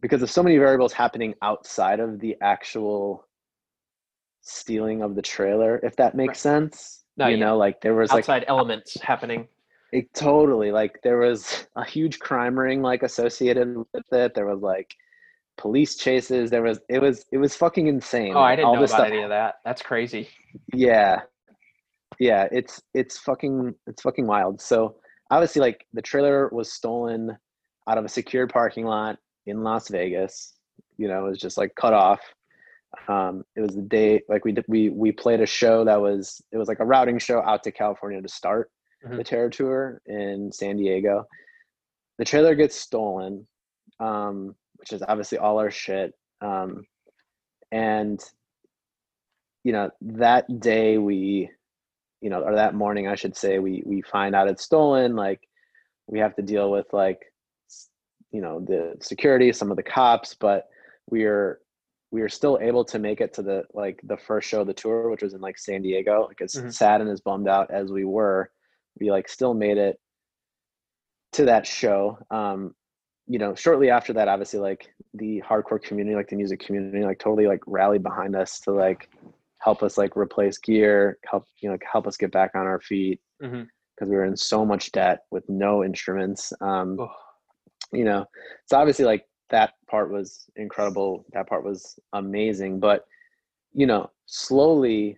because 0.00 0.22
of 0.22 0.30
so 0.30 0.42
many 0.42 0.58
variables 0.58 0.92
happening 0.92 1.34
outside 1.42 2.00
of 2.00 2.20
the 2.20 2.36
actual 2.42 3.24
stealing 4.42 5.02
of 5.02 5.14
the 5.14 5.22
trailer 5.22 5.78
if 5.82 5.94
that 5.96 6.14
makes 6.14 6.30
Right. 6.44 6.52
sense 6.52 7.04
No, 7.16 7.26
you 7.28 7.36
yeah. 7.36 7.44
know 7.46 7.56
like 7.56 7.80
there 7.80 7.94
was 7.94 8.10
like 8.10 8.20
Outside 8.20 8.44
elements 8.48 8.98
happening. 9.00 9.48
it 9.92 10.12
totally 10.14 10.70
like 10.70 11.00
there 11.02 11.18
was 11.18 11.66
a 11.76 11.84
huge 11.84 12.18
crime 12.18 12.58
ring 12.58 12.80
like 12.82 13.02
associated 13.02 13.76
with 13.92 14.04
it 14.12 14.34
there 14.34 14.46
was 14.46 14.60
like 14.62 14.94
police 15.56 15.96
chases 15.96 16.50
there 16.50 16.62
was 16.62 16.78
it 16.88 17.00
was 17.02 17.24
it 17.32 17.38
was 17.38 17.54
fucking 17.56 17.88
insane 17.88 18.34
Oh, 18.36 18.40
I 18.40 18.54
didn't 18.54 18.66
all 18.68 18.74
know 18.74 18.84
about 18.84 18.90
stuff 18.90 19.06
any 19.08 19.22
of 19.22 19.30
that. 19.30 19.56
That's 19.64 19.82
crazy. 19.82 20.28
yeah 20.72 21.22
yeah 22.18 22.48
it's 22.52 22.82
it's 22.94 23.18
fucking 23.18 23.74
it's 23.86 24.02
fucking 24.02 24.26
wild. 24.26 24.60
So 24.60 24.96
obviously 25.30 25.60
like 25.60 25.86
the 25.92 26.02
trailer 26.02 26.48
was 26.52 26.72
stolen 26.72 27.36
out 27.88 27.98
of 27.98 28.04
a 28.04 28.08
secured 28.08 28.52
parking 28.52 28.84
lot 28.84 29.18
in 29.46 29.62
las 29.62 29.88
vegas. 29.88 30.54
You 30.96 31.08
know 31.08 31.26
it 31.26 31.30
was 31.30 31.38
just 31.38 31.56
like 31.58 31.74
cut 31.76 31.92
off. 31.94 32.20
Um 33.08 33.44
it 33.56 33.60
was 33.60 33.74
the 33.76 33.82
day 33.82 34.22
like 34.28 34.44
we 34.44 34.52
did 34.52 34.64
we 34.68 34.88
we 34.90 35.12
played 35.12 35.40
a 35.40 35.46
show 35.46 35.84
that 35.84 36.00
was 36.00 36.40
it 36.52 36.56
was 36.58 36.68
like 36.68 36.80
a 36.80 36.84
routing 36.86 37.18
show 37.18 37.40
out 37.42 37.62
to 37.64 37.70
california 37.72 38.20
to 38.22 38.28
start 38.28 38.70
the 39.02 39.08
Mhm. 39.18 39.24
terror 39.24 39.50
tour 39.50 40.00
in 40.06 40.50
san 40.52 40.76
diego. 40.76 41.24
The 42.18 42.24
trailer 42.24 42.54
gets 42.54 42.74
stolen 42.76 43.46
um 44.00 44.54
which 44.76 44.92
is 44.92 45.02
obviously 45.08 45.38
all 45.38 45.58
our 45.58 45.70
shit. 45.70 46.14
Um 46.40 46.84
and 47.70 48.18
you 49.64 49.72
know 49.72 49.90
that 50.00 50.46
day 50.60 50.98
we 50.98 51.50
you 52.20 52.30
know 52.30 52.42
or 52.42 52.54
that 52.54 52.74
morning 52.74 53.06
i 53.08 53.14
should 53.14 53.36
say 53.36 53.58
we 53.58 53.82
we 53.86 54.02
find 54.02 54.34
out 54.34 54.48
it's 54.48 54.64
stolen 54.64 55.14
like 55.14 55.40
we 56.06 56.18
have 56.18 56.34
to 56.34 56.42
deal 56.42 56.70
with 56.70 56.86
like 56.92 57.20
you 58.32 58.40
know 58.40 58.60
the 58.60 58.96
security 59.00 59.52
some 59.52 59.70
of 59.70 59.76
the 59.76 59.82
cops 59.82 60.34
but 60.34 60.68
we 61.10 61.24
are 61.24 61.60
we 62.10 62.22
are 62.22 62.28
still 62.28 62.58
able 62.60 62.84
to 62.84 62.98
make 62.98 63.20
it 63.20 63.32
to 63.34 63.42
the 63.42 63.62
like 63.74 64.00
the 64.04 64.16
first 64.16 64.48
show 64.48 64.62
of 64.62 64.66
the 64.66 64.74
tour 64.74 65.10
which 65.10 65.22
was 65.22 65.34
in 65.34 65.40
like 65.40 65.58
san 65.58 65.82
diego 65.82 66.26
like 66.26 66.40
as 66.40 66.54
Mhm. 66.54 66.72
sad 66.72 67.00
and 67.00 67.10
as 67.10 67.20
bummed 67.20 67.48
out 67.48 67.70
as 67.70 67.90
we 67.92 68.04
were 68.04 68.50
we 69.00 69.10
like 69.10 69.28
still 69.28 69.54
made 69.54 69.78
it 69.78 70.00
to 71.32 71.44
that 71.44 71.66
show 71.66 72.18
um 72.30 72.74
you 73.26 73.38
know 73.38 73.54
shortly 73.54 73.90
after 73.90 74.12
that 74.14 74.28
obviously 74.28 74.58
like 74.58 74.88
the 75.14 75.42
hardcore 75.46 75.82
community 75.82 76.16
like 76.16 76.28
the 76.28 76.36
music 76.36 76.58
community 76.60 77.04
like 77.04 77.18
totally 77.18 77.46
like 77.46 77.60
rallied 77.66 78.02
behind 78.02 78.34
us 78.34 78.58
to 78.60 78.72
like 78.72 79.10
help 79.60 79.82
us 79.82 79.98
like 79.98 80.16
replace 80.16 80.58
gear 80.58 81.18
help 81.24 81.44
you 81.60 81.68
know 81.68 81.76
help 81.90 82.06
us 82.06 82.16
get 82.16 82.32
back 82.32 82.52
on 82.54 82.66
our 82.66 82.80
feet 82.80 83.20
because 83.94 84.08
we 84.08 84.16
were 84.16 84.24
in 84.24 84.36
so 84.36 84.64
much 84.64 84.92
debt 84.92 85.20
with 85.30 85.44
no 85.48 85.84
instruments 85.84 86.52
um 86.60 86.98
Ugh. 87.00 87.08
you 87.92 88.04
know 88.04 88.24
so 88.66 88.78
obviously 88.78 89.04
like 89.04 89.24
that 89.50 89.72
part 89.90 90.10
was 90.12 90.44
incredible 90.56 91.24
that 91.32 91.48
part 91.48 91.64
was 91.64 91.98
amazing 92.12 92.78
but 92.80 93.04
you 93.72 93.86
know 93.86 94.10
slowly 94.26 95.16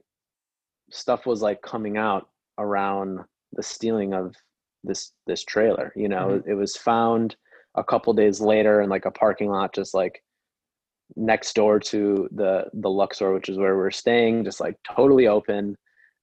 stuff 0.91 1.27
was 1.27 1.43
like 1.43 1.61
coming 1.63 1.97
out 1.97 2.29
around 2.59 3.21
the 3.53 3.63
stealing 3.63 4.15
of 4.15 4.35
this 4.85 5.13
this 5.27 5.45
trailer 5.45 5.93
you 5.97 6.09
know? 6.09 6.43
It 6.47 6.55
was 6.55 6.77
found 6.77 7.37
a 7.77 7.85
couple 7.85 8.13
days 8.13 8.41
later 8.41 8.81
in 8.81 8.89
like 8.89 9.05
a 9.05 9.11
parking 9.11 9.51
lot 9.51 9.75
just 9.75 9.95
like 9.95 10.23
next 11.17 11.55
door 11.55 11.79
to 11.79 12.29
the 12.33 12.65
the 12.75 12.91
luxor 12.91 13.33
which 13.33 13.49
is 13.49 13.59
where 13.59 13.77
we're 13.77 13.91
staying 13.91 14.45
just 14.45 14.61
like 14.61 14.77
totally 14.89 15.27
open 15.27 15.77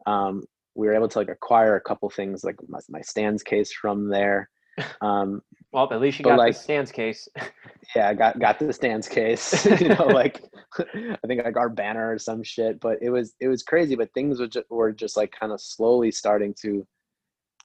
um 0.05 0.43
we 0.75 0.87
were 0.87 0.93
able 0.93 1.07
to 1.07 1.19
like 1.19 1.29
acquire 1.29 1.75
a 1.75 1.81
couple 1.81 2.09
things 2.09 2.43
like 2.43 2.55
my, 2.67 2.79
my 2.89 3.01
stands 3.01 3.43
case 3.43 3.71
from 3.73 4.09
there 4.09 4.49
um 5.01 5.41
Well, 5.71 5.91
at 5.91 5.99
least 5.99 6.19
you 6.19 6.25
got 6.25 6.37
like- 6.37 6.53
the 6.53 6.59
stands 6.59 6.91
case. 6.91 7.27
yeah, 7.95 8.09
I 8.09 8.13
got 8.13 8.39
got 8.39 8.59
the 8.59 8.71
stands 8.71 9.07
case. 9.07 9.65
you 9.81 9.89
know, 9.89 10.05
like 10.05 10.43
I 10.77 11.27
think 11.27 11.43
like 11.43 11.57
our 11.57 11.69
banner 11.69 12.11
or 12.13 12.19
some 12.19 12.43
shit. 12.43 12.79
But 12.79 12.97
it 13.01 13.09
was 13.09 13.33
it 13.39 13.47
was 13.47 13.63
crazy. 13.63 13.95
But 13.95 14.13
things 14.13 14.39
were 14.39 14.47
just, 14.47 14.69
were 14.69 14.91
just 14.91 15.17
like 15.17 15.33
kind 15.37 15.51
of 15.51 15.59
slowly 15.59 16.11
starting 16.11 16.53
to 16.61 16.85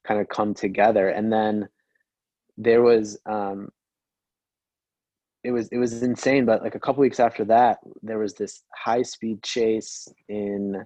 kind 0.06 0.20
of 0.20 0.28
come 0.28 0.54
together. 0.54 1.10
And 1.10 1.30
then 1.32 1.68
there 2.56 2.82
was 2.82 3.18
um 3.26 3.68
it 5.45 5.53
was 5.53 5.68
it 5.68 5.78
was 5.78 6.03
insane. 6.03 6.45
But 6.45 6.62
like 6.62 6.74
a 6.74 6.80
couple 6.80 7.01
weeks 7.01 7.20
after 7.20 7.45
that, 7.47 7.78
there 8.03 8.18
was 8.18 8.34
this 8.34 8.62
high 8.76 9.03
speed 9.03 9.43
chase 9.43 10.09
in 10.28 10.84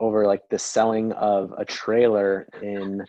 over 0.00 0.26
like 0.26 0.42
the 0.50 0.58
selling 0.58 1.12
of 1.12 1.52
a 1.58 1.64
trailer 1.64 2.48
in 2.62 3.02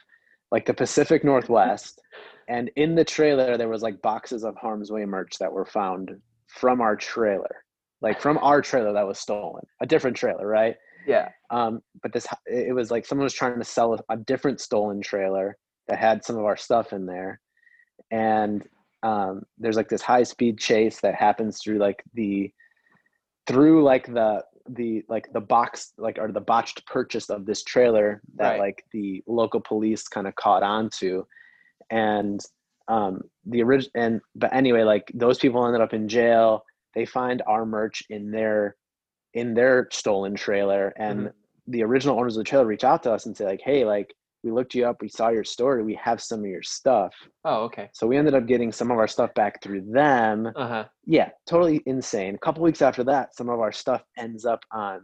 like 0.51 0.65
the 0.65 0.73
Pacific 0.73 1.23
Northwest. 1.23 1.99
And 2.47 2.69
in 2.75 2.95
the 2.95 3.05
trailer, 3.05 3.57
there 3.57 3.69
was 3.69 3.81
like 3.81 4.01
boxes 4.01 4.43
of 4.43 4.55
Harm's 4.57 4.91
Way 4.91 5.05
merch 5.05 5.37
that 5.39 5.51
were 5.51 5.65
found 5.65 6.11
from 6.47 6.81
our 6.81 6.95
trailer. 6.95 7.63
like 8.03 8.19
from 8.19 8.37
our 8.39 8.61
trailer 8.61 8.93
that 8.93 9.07
was 9.07 9.17
stolen, 9.17 9.63
a 9.81 9.85
different 9.87 10.17
trailer, 10.17 10.45
right? 10.45 10.75
Yeah. 11.07 11.29
Um, 11.49 11.81
but 12.03 12.13
this 12.13 12.27
it 12.45 12.75
was 12.75 12.91
like 12.91 13.05
someone 13.05 13.23
was 13.23 13.33
trying 13.33 13.57
to 13.57 13.65
sell 13.65 13.93
a, 13.95 14.13
a 14.13 14.17
different 14.17 14.59
stolen 14.61 15.01
trailer 15.01 15.57
that 15.87 15.97
had 15.97 16.23
some 16.23 16.37
of 16.37 16.45
our 16.45 16.57
stuff 16.57 16.93
in 16.93 17.05
there, 17.05 17.39
and 18.11 18.63
um, 19.03 19.43
there's 19.57 19.75
like 19.75 19.89
this 19.89 20.01
high 20.01 20.23
speed 20.23 20.57
chase 20.57 20.99
that 21.01 21.13
happens 21.15 21.61
through 21.61 21.77
like 21.77 22.03
the 22.13 22.51
through 23.47 23.83
like 23.83 24.07
the 24.07 24.43
the 24.69 25.03
like 25.09 25.27
the 25.33 25.41
box 25.41 25.91
like 25.97 26.17
or 26.17 26.31
the 26.31 26.39
botched 26.39 26.85
purchase 26.87 27.29
of 27.29 27.45
this 27.45 27.63
trailer 27.63 28.21
that 28.35 28.51
Right. 28.51 28.59
like 28.59 28.85
the 28.93 29.21
local 29.27 29.59
police 29.59 30.07
kind 30.07 30.25
of 30.25 30.35
caught 30.35 30.63
on 30.63 30.89
to 30.99 31.27
and 31.89 32.39
um 32.87 33.21
the 33.45 33.61
original 33.61 33.91
and 33.95 34.21
but 34.35 34.53
anyway 34.53 34.83
like 34.83 35.11
those 35.13 35.37
people 35.37 35.65
ended 35.65 35.81
up 35.81 35.93
in 35.93 36.07
jail 36.07 36.63
they 36.95 37.05
find 37.05 37.41
our 37.45 37.65
merch 37.65 38.03
in 38.09 38.31
their 38.31 38.77
in 39.33 39.53
their 39.53 39.89
stolen 39.91 40.33
trailer 40.35 40.93
and 40.97 41.27
Mhm. 41.27 41.31
the 41.67 41.83
original 41.83 42.17
owners 42.17 42.37
of 42.37 42.43
the 42.45 42.49
trailer 42.49 42.65
reach 42.65 42.83
out 42.85 43.03
to 43.03 43.11
us 43.11 43.25
and 43.25 43.35
say 43.35 43.45
like 43.45 43.61
hey 43.61 43.83
like 43.83 44.15
we 44.43 44.51
looked 44.51 44.75
you 44.75 44.85
up 44.85 45.01
we 45.01 45.07
saw 45.09 45.29
your 45.29 45.43
story 45.43 45.83
we 45.83 45.95
have 45.95 46.21
some 46.21 46.41
of 46.41 46.45
your 46.45 46.63
stuff. 46.63 47.13
Oh, 47.45 47.63
okay. 47.63 47.89
so 47.93 48.05
we 48.07 48.17
ended 48.17 48.35
up 48.35 48.45
getting 48.45 48.71
some 48.71 48.91
of 48.91 48.97
our 48.97 49.07
stuff 49.07 49.33
back 49.33 49.61
through 49.63 49.81
them. 49.91 50.51
Uh 50.55 50.67
huh. 50.67 50.85
yeah 51.05 51.29
totally 51.47 51.81
insane. 51.85 52.35
A 52.35 52.39
couple 52.39 52.63
weeks 52.63 52.81
after 52.81 53.03
that 53.05 53.35
some 53.35 53.49
of 53.49 53.59
our 53.59 53.71
stuff 53.71 54.03
ends 54.17 54.45
up 54.45 54.63
on 54.71 55.01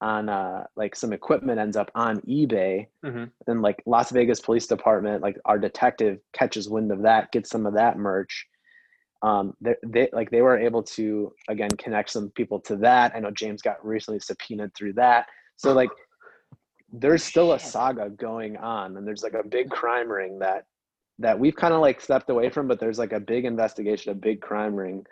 on 0.00 0.28
uh 0.28 0.64
like 0.76 0.94
some 0.94 1.12
equipment 1.12 1.58
ends 1.58 1.76
up 1.76 1.90
on 1.94 2.20
ebay. 2.22 2.86
Mhm. 3.04 3.30
then 3.46 3.62
like 3.62 3.82
las 3.86 4.10
vegas 4.10 4.40
police 4.40 4.66
department 4.66 5.22
like 5.22 5.38
our 5.46 5.58
detective 5.58 6.18
catches 6.32 6.68
wind 6.68 6.92
of 6.92 7.02
that 7.02 7.32
gets 7.32 7.48
some 7.50 7.64
of 7.64 7.74
that 7.74 7.96
merch. 7.96 8.46
Um 9.22 9.54
they, 9.62 9.74
they 9.86 10.08
like 10.12 10.30
they 10.30 10.42
were 10.42 10.58
able 10.58 10.82
to 10.82 11.32
again 11.48 11.70
connect 11.78 12.10
some 12.10 12.30
people 12.30 12.60
to 12.60 12.76
that. 12.76 13.12
I 13.14 13.20
know 13.20 13.30
james 13.30 13.62
got 13.62 13.84
recently 13.84 14.20
subpoenaed 14.20 14.74
through 14.74 14.94
that. 14.94 15.26
So 15.56 15.72
like 15.72 15.90
there's 17.00 17.24
still 17.24 17.52
a 17.52 17.58
saga 17.58 18.08
going 18.10 18.56
on 18.56 18.96
and 18.96 19.06
there's 19.06 19.22
like 19.22 19.34
a 19.34 19.46
big 19.46 19.68
crime 19.70 20.08
ring 20.10 20.38
that 20.38 20.64
that 21.18 21.38
we've 21.38 21.56
kind 21.56 21.74
of 21.74 21.80
like 21.80 22.00
stepped 22.00 22.30
away 22.30 22.48
from 22.48 22.68
but 22.68 22.78
there's 22.78 22.98
like 22.98 23.12
a 23.12 23.20
big 23.20 23.44
investigation 23.44 24.12
a 24.12 24.14
big 24.14 24.40
crime 24.40 24.74
ring 24.74 25.04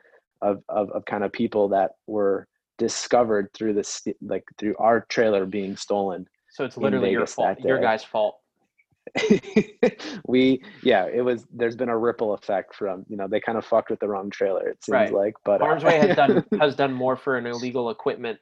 of 0.42 0.62
of, 0.68 0.90
of 0.92 1.04
kind 1.06 1.24
of 1.24 1.32
people 1.32 1.68
that 1.68 1.92
were 2.06 2.46
discovered 2.78 3.48
through 3.52 3.72
this 3.74 4.02
like 4.22 4.44
through 4.58 4.76
our 4.78 5.06
trailer 5.08 5.44
being 5.44 5.76
stolen 5.76 6.26
So 6.50 6.64
it's 6.64 6.76
literally 6.76 7.10
your 7.10 7.26
fault. 7.26 7.58
Your 7.60 7.80
guy's 7.80 8.04
fault. 8.04 8.38
we 10.28 10.62
yeah 10.82 11.06
it 11.12 11.20
was 11.24 11.44
there's 11.52 11.76
been 11.76 11.88
a 11.88 11.98
ripple 11.98 12.34
effect 12.34 12.74
from 12.74 13.04
you 13.08 13.16
know 13.16 13.26
they 13.28 13.40
kind 13.40 13.58
of 13.58 13.64
fucked 13.64 13.90
with 13.90 13.98
the 14.00 14.08
wrong 14.08 14.30
trailer 14.30 14.68
it 14.68 14.82
seems 14.84 14.92
Right. 14.94 15.12
like 15.12 15.34
but 15.44 15.60
uh, 15.60 15.64
Harm's 15.64 15.84
Way 15.84 15.98
has 15.98 16.16
done 16.16 16.44
has 16.60 16.76
done 16.76 16.92
more 16.92 17.16
for 17.16 17.36
an 17.36 17.46
illegal 17.46 17.90
equipment 17.90 18.38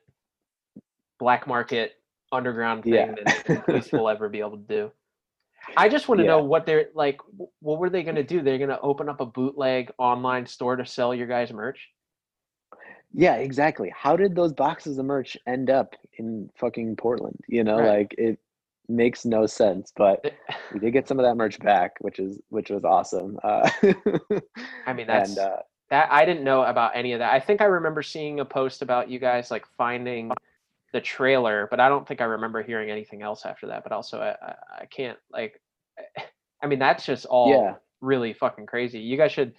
black 1.18 1.46
market 1.46 1.92
underground 2.32 2.84
thing 2.84 2.94
Yeah. 2.94 3.06
than 3.14 3.56
the 3.56 3.62
police 3.62 3.92
will 3.92 4.08
ever 4.08 4.28
be 4.28 4.40
able 4.40 4.52
to 4.52 4.56
do. 4.58 4.92
I 5.76 5.88
just 5.88 6.08
want 6.08 6.20
to 6.20 6.26
know 6.26 6.42
what 6.42 6.66
they're 6.66 6.86
like. 6.94 7.20
What 7.60 7.78
were 7.78 7.90
they 7.90 8.02
going 8.02 8.16
to 8.16 8.22
do? 8.24 8.42
They're 8.42 8.58
going 8.58 8.70
to 8.70 8.80
open 8.80 9.08
up 9.08 9.20
a 9.20 9.26
bootleg 9.26 9.92
online 9.98 10.46
store 10.46 10.76
to 10.76 10.86
sell 10.86 11.14
your 11.14 11.26
guys' 11.26 11.52
merch. 11.52 11.88
yeah 13.12 13.34
exactly 13.36 13.92
how 13.96 14.16
did 14.16 14.34
those 14.36 14.52
boxes 14.52 14.98
of 14.98 15.04
merch 15.04 15.36
end 15.46 15.68
up 15.68 15.94
in 16.18 16.48
fucking 16.56 16.94
portland 16.94 17.36
you 17.48 17.64
know 17.64 17.78
Right. 17.78 17.98
like 17.98 18.14
it 18.18 18.38
makes 18.88 19.24
no 19.24 19.46
sense 19.46 19.92
but 19.96 20.24
we 20.72 20.78
did 20.78 20.92
get 20.92 21.08
some 21.08 21.18
of 21.18 21.24
that 21.24 21.34
merch 21.36 21.58
back 21.58 21.92
which 22.00 22.20
is 22.20 22.38
which 22.50 22.70
was 22.70 22.84
awesome 22.84 23.36
uh 23.42 23.68
I 24.86 24.92
mean, 24.92 25.06
that's 25.08 25.36
and 25.36 25.38
uh 25.38 25.56
that 25.90 26.08
I 26.12 26.24
didn't 26.24 26.44
know 26.44 26.62
about 26.62 26.92
any 26.94 27.12
of 27.14 27.18
that. 27.18 27.32
I 27.32 27.40
think 27.40 27.60
I 27.60 27.64
remember 27.64 28.00
seeing 28.00 28.38
a 28.38 28.44
post 28.44 28.80
about 28.80 29.10
you 29.10 29.18
guys 29.18 29.50
like 29.50 29.64
finding 29.76 30.30
the 30.92 31.00
trailer, 31.00 31.68
but 31.70 31.80
I 31.80 31.88
don't 31.88 32.06
think 32.06 32.20
I 32.20 32.24
remember 32.24 32.62
hearing 32.62 32.90
anything 32.90 33.22
else 33.22 33.44
after 33.46 33.66
that. 33.68 33.82
But 33.82 33.92
also, 33.92 34.20
I, 34.20 34.30
I, 34.44 34.54
I 34.82 34.86
can't 34.86 35.18
like. 35.32 35.60
I 36.62 36.66
mean, 36.66 36.78
that's 36.78 37.06
just 37.06 37.26
all 37.26 37.50
Yeah. 37.50 37.74
really 38.00 38.32
fucking 38.34 38.66
crazy. 38.66 38.98
You 39.00 39.16
guys 39.16 39.32
should. 39.32 39.54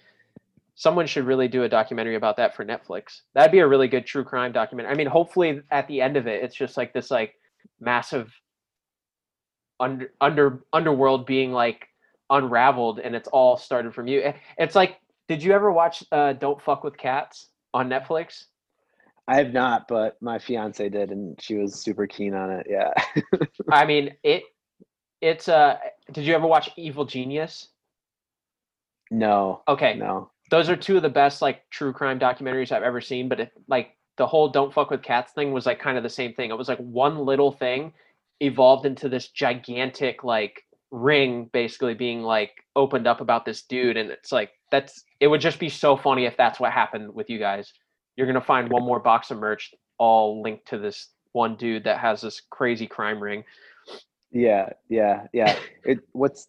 Someone 0.74 1.06
should 1.06 1.26
really 1.26 1.48
do 1.48 1.64
a 1.64 1.68
documentary 1.68 2.14
about 2.16 2.36
that 2.38 2.56
for 2.56 2.64
Netflix. 2.64 3.20
That'd 3.34 3.52
be 3.52 3.58
a 3.58 3.66
really 3.68 3.88
good 3.88 4.06
true 4.06 4.24
crime 4.24 4.52
documentary. 4.52 4.92
I 4.92 4.96
mean, 4.96 5.06
hopefully 5.06 5.60
at 5.70 5.86
the 5.86 6.00
end 6.00 6.16
of 6.16 6.26
it, 6.26 6.42
it's 6.42 6.54
just 6.54 6.76
like 6.76 6.92
this 6.94 7.10
like 7.10 7.34
massive 7.80 8.32
under 9.80 10.12
under 10.20 10.62
underworld 10.72 11.26
being 11.26 11.52
like 11.52 11.86
unraveled, 12.30 13.00
and 13.00 13.14
it's 13.14 13.28
all 13.28 13.56
started 13.56 13.94
from 13.94 14.06
you. 14.06 14.32
It's 14.58 14.74
like 14.74 14.98
did 15.28 15.42
you 15.42 15.52
ever 15.52 15.72
watch 15.72 16.04
uh, 16.12 16.32
Don't 16.34 16.60
Fuck 16.60 16.84
with 16.84 16.96
Cats 16.96 17.48
on 17.72 17.88
Netflix? 17.88 18.44
I 19.28 19.36
have 19.36 19.52
not 19.52 19.86
but 19.88 20.16
my 20.20 20.38
fiance 20.38 20.88
did 20.88 21.10
and 21.10 21.40
she 21.40 21.54
was 21.54 21.80
super 21.80 22.06
keen 22.06 22.34
on 22.34 22.50
it 22.50 22.66
yeah 22.68 22.90
I 23.70 23.84
mean, 23.84 24.14
it 24.22 24.44
it's 25.20 25.48
uh 25.48 25.76
did 26.12 26.24
you 26.24 26.34
ever 26.34 26.46
watch 26.46 26.70
Evil 26.76 27.04
Genius? 27.04 27.68
no 29.10 29.62
Okay. 29.68 29.94
no 29.94 30.30
Those 30.50 30.68
are 30.68 30.76
two 30.76 30.96
of 30.96 31.02
the 31.02 31.08
best 31.08 31.42
like 31.42 31.68
true 31.70 31.92
crime 31.92 32.18
documentaries 32.18 32.72
I've 32.72 32.82
ever 32.82 33.00
seen, 33.00 33.28
but 33.28 33.40
it, 33.40 33.52
like 33.68 33.96
the 34.16 34.26
whole 34.26 34.48
Don't 34.48 34.72
Fuck 34.72 34.90
with 34.90 35.02
Cats 35.02 35.32
thing 35.32 35.52
was 35.52 35.66
like 35.66 35.80
kind 35.80 35.96
of 35.96 36.02
the 36.02 36.10
same 36.10 36.34
thing. 36.34 36.50
It 36.50 36.58
was 36.58 36.68
like 36.68 36.78
one 36.78 37.18
little 37.18 37.52
thing 37.52 37.92
evolved 38.40 38.86
into 38.86 39.08
this 39.08 39.28
gigantic 39.28 40.24
like 40.24 40.62
ring 40.90 41.48
basically 41.52 41.94
being 41.94 42.22
like 42.22 42.52
opened 42.76 43.06
up 43.06 43.20
about 43.20 43.44
this 43.46 43.62
dude 43.62 43.96
and 43.96 44.10
it's 44.10 44.30
like 44.32 44.50
that's 44.70 45.04
it 45.20 45.28
would 45.28 45.40
just 45.40 45.58
be 45.58 45.68
so 45.68 45.96
funny 45.96 46.26
if 46.26 46.36
that's 46.36 46.60
what 46.60 46.72
happened 46.72 47.14
with 47.14 47.30
you 47.30 47.38
guys. 47.38 47.72
You're 48.16 48.26
going 48.26 48.34
to 48.34 48.40
find 48.46 48.70
one 48.70 48.82
more 48.84 49.00
box 49.00 49.30
of 49.30 49.38
merch 49.38 49.72
all 49.98 50.42
linked 50.42 50.66
to 50.68 50.78
this 50.78 51.10
one 51.32 51.56
dude 51.56 51.84
that 51.84 51.98
has 51.98 52.20
this 52.20 52.42
crazy 52.50 52.86
crime 52.86 53.22
ring. 53.22 53.42
Yeah, 54.30 54.70
yeah, 54.88 55.26
yeah. 55.32 55.56
It 55.84 55.98
what's 56.12 56.48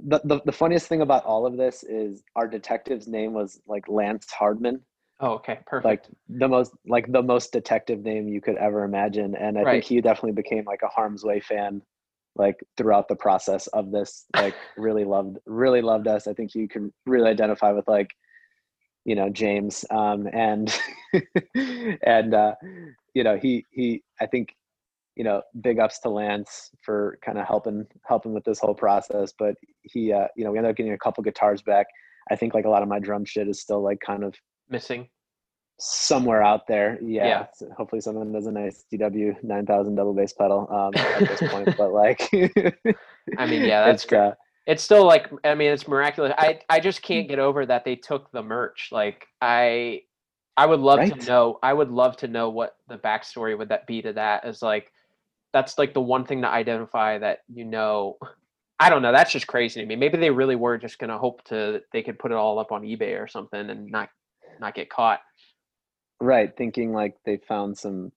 the, 0.00 0.20
the 0.24 0.40
the 0.44 0.52
funniest 0.52 0.86
thing 0.88 1.00
about 1.00 1.24
all 1.24 1.46
of 1.46 1.56
this 1.56 1.82
is 1.82 2.22
our 2.36 2.46
detective's 2.46 3.08
name 3.08 3.32
was 3.32 3.60
like 3.66 3.88
Lance 3.88 4.30
Hardman, 4.30 4.80
Oh, 5.20 5.32
okay, 5.32 5.58
perfect. 5.66 5.84
like 5.84 6.04
the 6.28 6.46
most 6.48 6.72
like 6.86 7.10
the 7.10 7.22
most 7.22 7.52
detective 7.52 8.00
name 8.04 8.28
you 8.28 8.40
could 8.40 8.56
ever 8.56 8.84
imagine, 8.84 9.34
and 9.34 9.58
I 9.58 9.62
Right. 9.62 9.72
think 9.74 9.84
he 9.84 10.00
definitely 10.00 10.32
became 10.40 10.64
like 10.64 10.82
a 10.82 10.88
Harm's 10.88 11.24
Way 11.24 11.40
fan, 11.40 11.82
like 12.36 12.56
throughout 12.76 13.08
the 13.08 13.16
process 13.16 13.66
of 13.68 13.90
this. 13.90 14.26
Like 14.36 14.54
really 14.76 15.04
loved 15.04 15.38
really 15.46 15.80
loved 15.82 16.06
us. 16.06 16.26
I 16.28 16.34
think 16.34 16.54
you 16.54 16.68
can 16.68 16.92
really 17.06 17.30
identify 17.30 17.72
with 17.72 17.88
like 17.88 18.10
you 19.08 19.14
know 19.14 19.28
James, 19.30 19.84
um, 19.90 20.28
and 20.32 20.66
and 22.02 22.34
uh, 22.34 22.54
you 23.14 23.24
know 23.24 23.36
he 23.36 23.64
he 23.70 24.02
I 24.20 24.26
think 24.26 24.54
you 25.18 25.24
know, 25.24 25.42
big 25.60 25.80
ups 25.80 25.98
to 25.98 26.08
Lance 26.08 26.70
for 26.80 27.18
kind 27.24 27.38
of 27.38 27.46
helping 27.46 27.84
helping 28.04 28.32
with 28.32 28.44
this 28.44 28.60
whole 28.60 28.74
process. 28.74 29.34
But 29.36 29.56
he, 29.82 30.12
uh, 30.12 30.28
you 30.36 30.44
know, 30.44 30.52
we 30.52 30.58
ended 30.58 30.70
up 30.70 30.76
getting 30.76 30.92
a 30.92 30.98
couple 30.98 31.24
guitars 31.24 31.60
back. 31.60 31.88
I 32.30 32.36
think 32.36 32.54
like 32.54 32.66
a 32.66 32.68
lot 32.68 32.82
of 32.82 32.88
my 32.88 33.00
drum 33.00 33.24
shit 33.24 33.48
is 33.48 33.60
still 33.60 33.82
like 33.82 33.98
kind 34.00 34.22
of 34.22 34.36
Missing. 34.70 35.08
somewhere 35.80 36.40
out 36.40 36.68
there. 36.68 37.00
Yeah. 37.02 37.26
Yeah. 37.26 37.46
so 37.52 37.68
hopefully 37.76 38.00
someone 38.00 38.30
does 38.32 38.46
a 38.46 38.52
nice 38.52 38.84
DW 38.94 39.42
nine 39.42 39.66
thousand 39.66 39.96
double 39.96 40.14
bass 40.14 40.32
pedal 40.34 40.68
um, 40.70 40.92
at 40.94 41.28
this 41.28 41.50
point. 41.50 41.74
But 41.76 41.92
like, 41.92 42.30
I 43.36 43.46
mean, 43.46 43.64
yeah, 43.64 43.86
that's 43.86 44.04
it's, 44.04 44.12
uh, 44.12 44.34
it's 44.68 44.82
still 44.82 45.04
like 45.04 45.28
I 45.44 45.54
mean 45.56 45.72
it's 45.72 45.88
miraculous. 45.88 46.32
I 46.38 46.60
I 46.68 46.78
just 46.78 47.02
can't 47.02 47.26
get 47.28 47.40
over 47.40 47.66
that 47.66 47.84
they 47.84 47.96
took 47.96 48.30
the 48.30 48.42
merch. 48.42 48.90
Like 48.92 49.26
I 49.40 50.02
I 50.56 50.66
would 50.66 50.80
love 50.80 50.98
Right? 51.00 51.18
to 51.18 51.26
know 51.26 51.58
I 51.62 51.72
would 51.72 51.90
love 51.90 52.16
to 52.18 52.28
know 52.28 52.50
what 52.50 52.76
the 52.86 52.98
backstory 52.98 53.56
would 53.58 53.70
that 53.70 53.86
be 53.86 54.02
to 54.02 54.12
that 54.12 54.44
as 54.44 54.62
like 54.62 54.92
that's 55.54 55.78
like 55.78 55.94
the 55.94 56.00
one 56.02 56.24
thing 56.26 56.42
to 56.42 56.48
identify 56.48 57.18
that 57.18 57.38
you 57.52 57.64
know 57.64 58.18
I 58.80 58.90
don't 58.90 59.02
know, 59.02 59.10
that's 59.10 59.32
just 59.32 59.48
crazy 59.48 59.80
to 59.80 59.86
me. 59.86 59.96
Maybe 59.96 60.18
they 60.18 60.30
really 60.30 60.54
were 60.54 60.78
just 60.78 61.00
gonna 61.00 61.18
hope 61.18 61.42
to 61.44 61.80
they 61.92 62.02
could 62.02 62.18
put 62.18 62.30
it 62.30 62.36
all 62.36 62.58
up 62.60 62.70
on 62.70 62.82
eBay 62.82 63.20
or 63.20 63.26
something 63.26 63.70
and 63.70 63.90
not 63.90 64.10
not 64.60 64.74
get 64.74 64.90
caught. 64.90 65.20
right. 66.20 66.54
Thinking 66.56 66.92
like 66.92 67.16
they 67.24 67.38
found 67.38 67.76
some, 67.78 68.12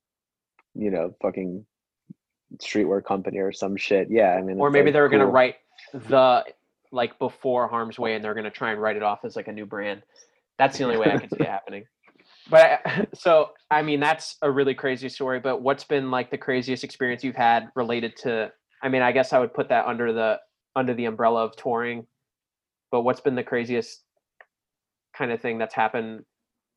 you 0.76 0.91
know, 0.91 1.16
fucking 1.22 1.66
streetwear 2.58 3.04
company 3.04 3.38
or 3.39 3.52
some 3.54 3.78
shit. 3.78 4.10
Yeah. 4.12 4.36
I 4.36 4.41
mean, 4.41 4.60
Or 4.60 4.70
maybe 4.70 4.88
like, 4.88 4.93
they 4.93 4.99
were 5.02 5.10
gonna 5.10 5.26
write 5.26 5.56
the 5.94 6.46
like 6.92 7.18
before 7.20 7.68
harm's 7.68 7.98
way 7.98 8.16
and 8.16 8.24
they're 8.24 8.34
gonna 8.34 8.52
try 8.52 8.72
and 8.72 8.82
write 8.82 8.96
it 8.98 9.04
off 9.04 9.24
as 9.24 9.36
like 9.36 9.48
a 9.48 9.52
new 9.52 9.66
brand. 9.66 10.04
That's 10.58 10.78
the 10.78 10.84
only 10.84 10.98
way 10.98 11.12
I 11.12 11.18
can 11.18 11.30
see 11.30 11.38
it 11.39 11.48
happening. 11.48 11.86
But 12.50 12.82
I- 12.86 13.08
so 13.14 13.52
I 13.70 13.82
mean 13.82 14.00
that's 14.00 14.38
a 14.42 14.52
really 14.52 14.74
crazy 14.74 15.10
story. 15.10 15.39
But 15.39 15.62
what's 15.62 15.84
been 15.84 16.12
like 16.12 16.32
the 16.32 16.38
craziest 16.38 16.84
experience 16.84 17.24
you've 17.24 17.36
had 17.36 17.70
related 17.76 18.16
to? 18.18 18.52
I 18.84 18.89
mean, 18.89 19.02
I 19.02 19.12
guess 19.12 19.32
I 19.32 19.39
would 19.39 19.54
put 19.54 19.70
that 19.70 19.86
under 19.86 20.12
the 20.12 20.39
under 20.76 20.94
the 20.94 21.06
umbrella 21.06 21.44
of 21.44 21.56
touring. 21.56 22.06
But 22.92 23.02
what's 23.02 23.22
been 23.22 23.36
the 23.36 23.44
craziest 23.44 24.02
kind 25.14 25.32
of 25.32 25.42
thing 25.42 25.58
that's 25.58 25.74
happened 25.74 26.26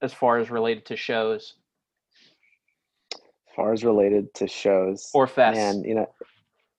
as 0.03 0.13
far 0.13 0.39
as 0.39 0.51
related 0.51 0.85
to 0.87 0.97
shows 0.97 1.55
As 3.13 3.55
far 3.57 3.73
as 3.73 3.85
related 3.85 4.33
to 4.35 4.47
shows 4.47 5.11
or 5.15 5.27
fests? 5.27 5.55
Man, 5.55 5.85
you 5.85 5.95
know, 5.95 6.09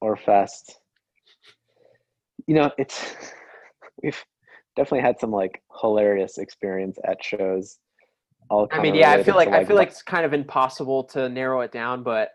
or 0.01 0.15
fest. 0.15 0.79
You 2.47 2.55
know, 2.55 2.71
it's 2.77 3.15
we've 4.03 4.23
definitely 4.75 5.01
had 5.01 5.19
some 5.19 5.31
like 5.31 5.61
hilarious 5.81 6.37
experience 6.37 6.97
at 7.05 7.23
shows. 7.23 7.77
all. 8.49 8.67
I 8.71 8.81
mean, 8.81 8.95
yeah, 8.95 9.11
I 9.11 9.23
feel 9.23 9.33
to, 9.33 9.37
like 9.37 9.49
I 9.49 9.65
feel 9.65 9.75
like 9.75 9.89
it's 9.89 10.03
kind 10.03 10.25
of 10.25 10.33
impossible 10.33 11.03
to 11.05 11.29
narrow 11.29 11.61
it 11.61 11.71
down, 11.71 12.03
but 12.03 12.29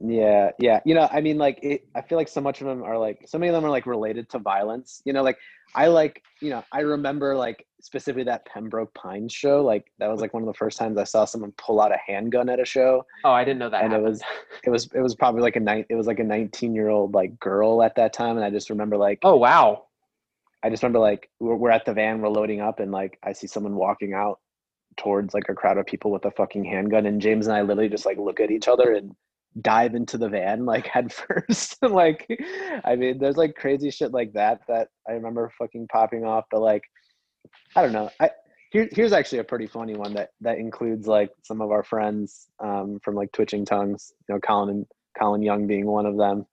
Yeah, 0.00 0.50
yeah. 0.58 0.80
You 0.86 0.94
know, 0.94 1.08
I 1.12 1.20
mean, 1.20 1.36
like, 1.36 1.58
it, 1.62 1.86
I 1.94 2.00
feel 2.00 2.16
like 2.16 2.28
so 2.28 2.40
much 2.40 2.60
of 2.62 2.66
them 2.66 2.82
are 2.82 2.96
like, 2.96 3.26
so 3.26 3.38
many 3.38 3.50
of 3.50 3.54
them 3.54 3.64
are 3.64 3.70
like 3.70 3.86
related 3.86 4.30
to 4.30 4.38
violence. 4.38 5.02
You 5.04 5.12
know, 5.12 5.22
like, 5.22 5.36
I 5.74 5.88
like, 5.88 6.22
you 6.40 6.50
know, 6.50 6.64
I 6.72 6.80
remember 6.80 7.36
like 7.36 7.66
specifically 7.80 8.24
that 8.24 8.46
Pembroke 8.46 8.92
Pines 8.94 9.32
show. 9.32 9.62
Like, 9.62 9.90
that 9.98 10.10
was 10.10 10.20
like 10.20 10.34
one 10.34 10.42
of 10.42 10.46
the 10.46 10.54
first 10.54 10.78
times 10.78 10.98
I 10.98 11.04
saw 11.04 11.24
someone 11.24 11.52
pull 11.58 11.80
out 11.80 11.92
a 11.92 11.98
handgun 12.04 12.48
at 12.48 12.60
a 12.60 12.64
show, 12.64 13.04
oh, 13.24 13.32
I 13.32 13.44
didn't 13.44 13.58
know 13.58 13.70
that 13.70 13.84
and 13.84 13.92
it 13.92 14.02
was, 14.02 14.22
it 14.64 14.70
was, 14.70 14.88
it 14.94 15.00
was 15.00 15.14
probably 15.14 15.42
like 15.42 15.56
a 15.56 15.60
night. 15.60 15.86
It 15.88 15.94
was 15.94 16.06
like 16.06 16.18
a 16.18 16.24
19 16.24 16.74
year 16.74 16.88
old 16.88 17.14
like 17.14 17.38
girl 17.40 17.82
at 17.82 17.96
that 17.96 18.12
time, 18.12 18.36
and 18.36 18.44
I 18.44 18.50
just 18.50 18.70
remember 18.70 18.96
like, 18.96 19.18
oh 19.22 19.36
wow. 19.36 19.86
I 20.62 20.68
just 20.68 20.82
remember 20.82 20.98
like 20.98 21.30
we're, 21.40 21.56
we're 21.56 21.70
at 21.70 21.86
the 21.86 21.94
van, 21.94 22.20
we're 22.20 22.28
loading 22.28 22.60
up, 22.60 22.80
and 22.80 22.92
like 22.92 23.18
I 23.22 23.32
see 23.32 23.46
someone 23.46 23.74
walking 23.74 24.12
out 24.12 24.40
towards 24.96 25.32
like 25.32 25.48
a 25.48 25.54
crowd 25.54 25.78
of 25.78 25.86
people 25.86 26.10
with 26.10 26.24
a 26.24 26.30
fucking 26.30 26.64
handgun, 26.64 27.06
and 27.06 27.20
James 27.20 27.46
and 27.46 27.56
I 27.56 27.62
literally 27.62 27.88
just 27.88 28.06
like 28.06 28.18
look 28.18 28.40
at 28.40 28.50
each 28.50 28.68
other 28.68 28.94
and 28.94 29.14
dive 29.62 29.94
into 29.94 30.16
the 30.16 30.28
van 30.28 30.64
like 30.66 30.86
head 30.86 31.12
first. 31.12 31.78
like, 31.82 32.26
I 32.84 32.96
mean, 32.96 33.18
there's 33.18 33.36
like 33.36 33.54
crazy 33.54 33.90
shit 33.90 34.12
like 34.12 34.32
that 34.34 34.60
that 34.68 34.88
I 35.08 35.12
remember 35.12 35.50
fucking 35.58 35.88
popping 35.88 36.24
off. 36.24 36.44
But 36.50 36.60
like, 36.60 36.82
I 37.76 37.82
don't 37.82 37.92
know. 37.92 38.10
I 38.20 38.30
here, 38.70 38.88
here's 38.92 39.12
actually 39.12 39.38
a 39.38 39.44
pretty 39.44 39.66
funny 39.66 39.94
one 39.94 40.14
that 40.14 40.30
that 40.40 40.58
includes 40.58 41.06
like 41.06 41.30
some 41.42 41.60
of 41.60 41.70
our 41.70 41.82
friends 41.82 42.48
um, 42.60 43.00
from 43.02 43.14
like 43.14 43.32
Twitching 43.32 43.64
Tongues. 43.64 44.12
You 44.28 44.34
know, 44.34 44.40
Colin 44.40 44.70
and 44.70 44.86
Colin 45.18 45.42
Young 45.42 45.66
being 45.66 45.86
one 45.86 46.06
of 46.06 46.16
them, 46.16 46.46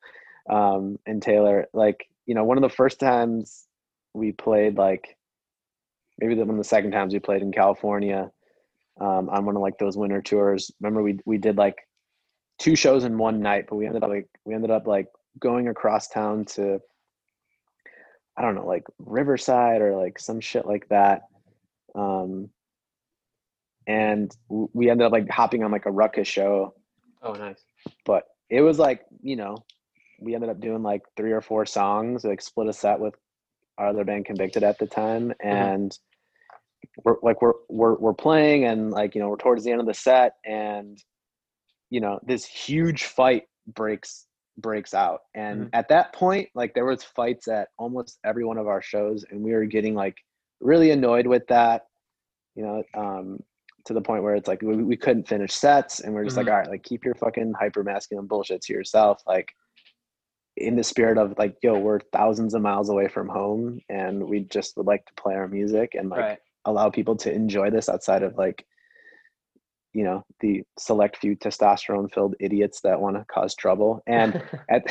um, 0.49 0.97
and 1.05 1.21
Taylor. 1.21 1.67
Like, 1.73 2.07
you 2.25 2.33
know, 2.35 2.43
one 2.43 2.57
of 2.57 2.63
the 2.63 2.75
first 2.75 2.99
times 2.99 3.67
we 4.13 4.31
played 4.31 4.77
like 4.77 5.17
maybe 6.19 6.33
the, 6.33 6.41
one 6.41 6.51
of 6.51 6.57
the 6.57 6.63
second 6.63 6.91
times 6.91 7.13
we 7.13 7.19
played 7.19 7.43
in 7.43 7.51
California 7.51 8.31
um, 8.99 9.29
on 9.29 9.45
one 9.45 9.55
of 9.55 9.61
like 9.61 9.77
those 9.77 9.97
winter 9.97 10.21
tours. 10.21 10.71
Remember 10.81 11.03
we 11.03 11.19
we 11.25 11.37
did 11.37 11.57
like 11.57 11.77
two 12.57 12.75
shows 12.75 13.03
in 13.03 13.17
one 13.17 13.41
night, 13.41 13.65
but 13.69 13.75
we 13.75 13.85
ended 13.85 14.03
up 14.03 14.09
like 14.09 14.27
we 14.45 14.55
ended 14.55 14.71
up 14.71 14.87
like 14.87 15.07
going 15.39 15.67
across 15.67 16.07
town 16.07 16.45
to 16.45 16.79
I 18.37 18.41
don't 18.43 18.55
know 18.55 18.67
like 18.67 18.83
Riverside 18.99 19.81
or 19.81 19.95
like 19.95 20.19
some 20.19 20.39
shit 20.39 20.65
like 20.65 20.87
that. 20.89 21.23
Um, 21.95 22.49
and 23.87 24.35
we 24.49 24.89
ended 24.89 25.05
up 25.07 25.11
like 25.11 25.29
hopping 25.29 25.63
on 25.63 25.71
like 25.71 25.85
a 25.85 25.91
ruckus 25.91 26.27
show, 26.27 26.73
Oh 27.23 27.33
nice. 27.33 27.63
but 28.05 28.23
it 28.49 28.61
was 28.61 28.77
like 28.77 29.01
you 29.21 29.35
know 29.35 29.57
we 30.19 30.35
ended 30.35 30.49
up 30.49 30.59
doing 30.59 30.83
like 30.83 31.03
three 31.15 31.31
or 31.31 31.41
four 31.41 31.65
songs, 31.65 32.23
like 32.23 32.41
split 32.41 32.67
a 32.67 32.73
set 32.73 32.99
with 32.99 33.15
our 33.77 33.87
other 33.87 34.03
band 34.03 34.25
Convicted 34.25 34.63
at 34.63 34.77
the 34.79 34.87
time, 34.87 35.33
and 35.41 35.97
we're 37.03 37.15
like 37.21 37.41
we're 37.41 37.53
we're 37.69 37.95
we're 37.95 38.13
playing, 38.13 38.65
and 38.65 38.91
like 38.91 39.15
you 39.15 39.21
know 39.21 39.29
we're 39.29 39.37
towards 39.37 39.63
the 39.63 39.71
end 39.71 39.79
of 39.81 39.87
the 39.87 39.93
set, 39.93 40.33
and 40.45 40.97
you 41.89 42.01
know 42.01 42.19
this 42.25 42.45
huge 42.45 43.05
fight 43.05 43.43
breaks 43.67 44.25
breaks 44.57 44.93
out, 44.93 45.21
and 45.33 45.65
Mhm. 45.65 45.69
at 45.73 45.89
that 45.89 46.13
point, 46.13 46.49
like 46.55 46.73
there 46.73 46.85
was 46.85 47.03
fights 47.03 47.47
at 47.47 47.69
almost 47.77 48.19
every 48.23 48.45
one 48.45 48.57
of 48.57 48.67
our 48.67 48.81
shows, 48.81 49.25
and 49.29 49.43
we 49.43 49.53
were 49.53 49.65
getting 49.65 49.95
like 49.95 50.15
really 50.59 50.91
annoyed 50.91 51.27
with 51.27 51.45
that, 51.47 51.87
you 52.55 52.63
know. 52.63 52.83
Um, 52.93 53.43
to 53.85 53.93
the 53.93 54.01
point 54.01 54.21
where 54.21 54.35
it's 54.35 54.49
like 54.49 54.61
we, 54.61 54.75
we 54.83 54.97
couldn't 54.97 55.29
finish 55.29 55.53
sets 55.53 56.01
and 56.01 56.13
we're 56.13 56.25
just 56.25 56.35
like 56.35 56.47
Mhm. 56.47 56.51
all 56.51 56.57
right 56.57 56.69
like 56.69 56.83
keep 56.83 57.05
your 57.05 57.15
fucking 57.15 57.53
hyper 57.57 57.85
masculine 57.85 58.27
bullshit 58.27 58.61
to 58.63 58.73
yourself 58.73 59.23
like 59.25 59.55
in 60.57 60.75
the 60.75 60.83
spirit 60.83 61.17
of 61.17 61.33
like 61.37 61.55
yo 61.63 61.77
we're 61.79 62.01
thousands 62.11 62.53
of 62.53 62.61
miles 62.61 62.89
away 62.89 63.07
from 63.07 63.29
home 63.29 63.79
and 63.89 64.21
we 64.21 64.41
just 64.41 64.75
would 64.75 64.87
like 64.87 65.05
to 65.05 65.13
play 65.13 65.35
our 65.35 65.47
music 65.47 65.95
and 65.95 66.09
like 66.09 66.19
right. 66.19 66.39
allow 66.65 66.89
people 66.89 67.15
to 67.15 67.31
enjoy 67.31 67.69
this 67.69 67.87
outside 67.87 68.23
of 68.23 68.37
like 68.37 68.65
you 69.97 70.03
know 70.03 70.23
the 70.41 70.61
select 70.77 71.17
few 71.17 71.35
testosterone 71.35 72.13
filled 72.13 72.35
idiots 72.39 72.81
that 72.81 73.01
want 73.01 73.15
to 73.15 73.25
cause 73.33 73.55
trouble 73.55 74.03
and 74.05 74.39
at 74.69 74.83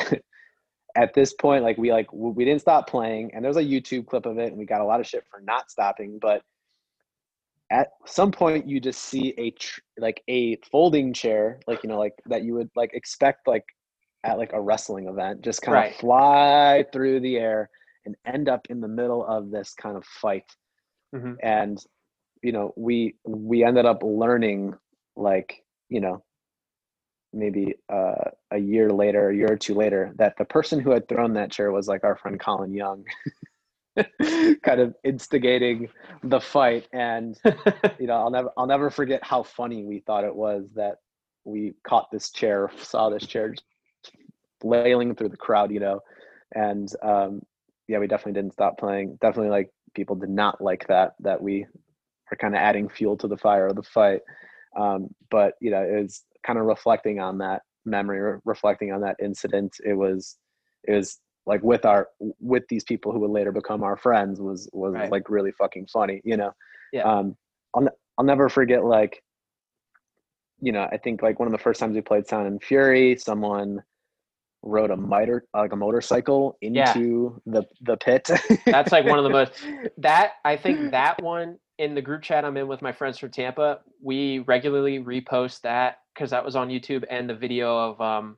at 0.97 1.13
this 1.13 1.33
point 1.33 1.63
like 1.63 1.77
we 1.77 1.91
like 1.93 2.11
we 2.11 2.43
didn't 2.43 2.59
stop 2.59 2.89
playing 2.89 3.31
and 3.33 3.43
there's 3.43 3.55
a 3.55 3.63
youtube 3.63 4.05
clip 4.05 4.25
of 4.25 4.37
it 4.37 4.49
and 4.49 4.57
we 4.57 4.65
got 4.65 4.81
a 4.81 4.83
lot 4.83 4.99
of 4.99 5.07
shit 5.07 5.23
for 5.31 5.39
not 5.39 5.71
stopping 5.71 6.19
but 6.19 6.41
at 7.71 7.87
some 8.05 8.31
point 8.31 8.67
you 8.67 8.81
just 8.81 9.01
see 9.05 9.33
a 9.37 9.51
tr- 9.51 9.79
like 9.97 10.21
a 10.27 10.57
folding 10.71 11.13
chair 11.13 11.57
like 11.67 11.81
you 11.83 11.89
know 11.89 11.99
like 11.99 12.13
that 12.25 12.43
you 12.43 12.53
would 12.53 12.69
like 12.75 12.93
expect 12.93 13.47
like 13.47 13.65
at 14.25 14.37
like 14.37 14.51
a 14.51 14.59
wrestling 14.61 15.07
event 15.07 15.41
just 15.41 15.61
kind 15.61 15.75
Right. 15.75 15.91
of 15.93 15.99
fly 15.99 16.85
through 16.91 17.21
the 17.21 17.37
air 17.37 17.69
and 18.05 18.15
end 18.25 18.49
up 18.49 18.67
in 18.69 18.81
the 18.81 18.87
middle 18.89 19.25
of 19.25 19.51
this 19.51 19.73
kind 19.73 19.95
of 19.95 20.03
fight 20.03 20.49
Mhm. 21.15 21.37
and 21.41 21.81
you 22.41 22.51
know 22.51 22.73
we 22.75 23.15
we 23.25 23.63
ended 23.63 23.85
up 23.85 24.01
learning 24.03 24.73
like 25.17 25.63
you 25.89 25.99
know 26.01 26.23
maybe 27.33 27.75
uh, 27.89 28.31
a 28.51 28.57
year 28.57 28.89
later 28.89 29.29
a 29.29 29.35
year 29.35 29.51
or 29.51 29.57
two 29.57 29.73
later 29.73 30.11
that 30.15 30.35
the 30.37 30.45
person 30.45 30.79
who 30.79 30.91
had 30.91 31.07
thrown 31.07 31.33
that 31.33 31.51
chair 31.51 31.71
was 31.71 31.87
like 31.87 32.03
our 32.03 32.15
friend 32.15 32.39
colin 32.39 32.73
young 32.73 33.03
kind 34.63 34.79
of 34.79 34.95
instigating 35.03 35.89
the 36.23 36.39
fight. 36.39 36.87
And 36.93 37.37
you 37.99 38.07
know 38.07 38.13
i'll 38.13 38.31
never 38.31 38.49
i'll 38.57 38.67
never 38.67 38.89
forget 38.89 39.23
how 39.23 39.43
funny 39.43 39.83
we 39.83 39.99
thought 39.99 40.23
it 40.23 40.35
was 40.35 40.71
that 40.75 40.97
we 41.45 41.73
caught 41.83 42.09
this 42.11 42.31
chair 42.31 42.69
saw 42.77 43.09
this 43.09 43.25
chair 43.25 43.53
flailing 44.61 45.15
through 45.15 45.29
the 45.29 45.37
crowd 45.37 45.71
you 45.71 45.79
know? 45.79 45.99
And 46.55 46.89
um 47.03 47.41
yeah 47.87 47.99
we 47.99 48.07
definitely 48.07 48.39
didn't 48.41 48.53
stop 48.53 48.77
playing. 48.77 49.17
Definitely 49.21 49.51
like 49.51 49.69
people 49.95 50.15
did 50.15 50.29
not 50.29 50.61
like 50.61 50.87
that 50.87 51.13
that 51.19 51.41
we 51.41 51.65
are 52.31 52.37
kind 52.37 52.55
of 52.55 52.59
adding 52.59 52.89
fuel 52.89 53.17
to 53.17 53.27
the 53.27 53.37
fire 53.37 53.67
of 53.67 53.75
the 53.75 53.83
fight 53.83 54.21
um 54.77 55.07
but 55.29 55.53
you 55.59 55.71
know 55.71 55.81
it 55.81 56.01
was 56.03 56.23
kind 56.45 56.57
of 56.59 56.65
reflecting 56.65 57.19
on 57.19 57.37
that 57.37 57.61
memory 57.85 58.19
re- 58.19 58.39
reflecting 58.45 58.91
on 58.93 59.01
that 59.01 59.15
incident 59.21 59.75
it 59.85 59.93
was 59.93 60.37
it 60.85 60.93
was 60.93 61.19
like 61.45 61.61
with 61.63 61.85
our 61.85 62.07
with 62.39 62.63
these 62.69 62.83
people 62.83 63.11
who 63.11 63.19
would 63.19 63.31
later 63.31 63.51
become 63.51 63.83
our 63.83 63.97
friends 63.97 64.39
was 64.39 64.69
was 64.73 64.93
Right. 64.93 65.11
like 65.11 65.29
really 65.29 65.51
fucking 65.51 65.87
funny 65.91 66.21
you 66.23 66.37
know 66.37 66.51
Yeah. 66.93 67.03
um 67.03 67.35
i'll, 67.75 67.87
I'll 68.17 68.25
never 68.25 68.49
forget 68.49 68.83
like 68.85 69.21
you 70.59 70.71
know 70.71 70.83
i 70.91 70.97
think 70.97 71.21
like 71.21 71.39
one 71.39 71.47
of 71.47 71.51
the 71.51 71.57
first 71.57 71.79
times 71.79 71.95
we 71.95 72.01
played 72.01 72.27
sound 72.27 72.47
and 72.47 72.61
fury 72.61 73.15
someone 73.17 73.81
rode 74.63 74.91
a 74.91 74.97
miter 74.97 75.45
like 75.53 75.71
a 75.71 75.75
motorcycle 75.75 76.57
Yeah. 76.61 76.91
into 76.93 77.39
the 77.45 77.63
the 77.81 77.95
pit 77.97 78.27
That's 78.65 78.91
like 78.91 79.05
one 79.05 79.19
of 79.19 79.23
the 79.23 79.29
most 79.29 79.53
that 79.99 80.31
I 80.43 80.57
think 80.57 80.91
that 80.91 81.21
one 81.21 81.59
in 81.77 81.95
the 81.95 82.01
group 82.01 82.23
chat 82.23 82.45
I'm 82.45 82.57
in 82.57 82.67
with 82.67 82.81
my 82.81 82.91
friends 82.91 83.17
from 83.17 83.31
Tampa, 83.31 83.79
we 84.01 84.39
regularly 84.39 84.99
repost 84.99 85.61
that 85.61 85.99
because 86.13 86.31
that 86.31 86.45
was 86.45 86.55
on 86.55 86.69
YouTube 86.69 87.03
and 87.09 87.29
the 87.29 87.35
video 87.35 87.77
of 87.77 88.01
um 88.01 88.37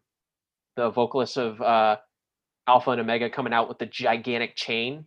the 0.75 0.89
vocalists 0.89 1.37
of 1.37 1.61
uh 1.61 1.97
Alpha 2.67 2.91
and 2.91 3.01
Omega 3.01 3.29
coming 3.29 3.53
out 3.53 3.67
with 3.69 3.79
the 3.79 3.85
gigantic 3.87 4.55
chain. 4.55 5.05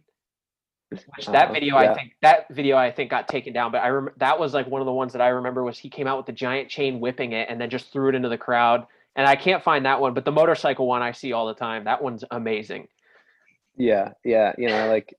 Which 1.16 1.30
that 1.30 1.50
Uh, 1.50 1.52
video 1.52 1.78
yeah. 1.78 1.92
I 1.92 1.94
think 1.94 2.12
that 2.22 2.46
video 2.50 2.76
I 2.76 2.90
think 2.90 3.10
got 3.10 3.28
taken 3.28 3.52
down, 3.52 3.72
but 3.72 3.78
I 3.82 3.88
rem- 3.88 4.14
that 4.18 4.38
was 4.38 4.54
like 4.54 4.66
one 4.66 4.82
of 4.82 4.86
the 4.86 4.92
ones 4.92 5.12
that 5.14 5.22
I 5.22 5.28
remember 5.28 5.64
was 5.64 5.78
he 5.78 5.88
came 5.90 6.06
out 6.06 6.18
with 6.18 6.26
the 6.26 6.32
giant 6.32 6.68
chain 6.68 7.00
whipping 7.00 7.32
it 7.32 7.48
and 7.50 7.60
then 7.60 7.70
just 7.70 7.92
threw 7.92 8.08
it 8.10 8.14
into 8.14 8.28
the 8.28 8.38
crowd. 8.38 8.86
And 9.16 9.26
I 9.26 9.36
can't 9.36 9.62
find 9.62 9.86
that 9.86 10.00
one, 10.00 10.14
but 10.14 10.24
the 10.24 10.32
motorcycle 10.32 10.86
one 10.86 11.02
I 11.02 11.12
see 11.12 11.32
all 11.32 11.46
the 11.46 11.54
time. 11.54 11.84
That 11.84 12.02
one's 12.02 12.24
amazing. 12.30 12.88
yeah 13.76 14.12
yeah 14.24 14.52
you 14.58 14.68
know 14.68 14.88
like 14.88 15.14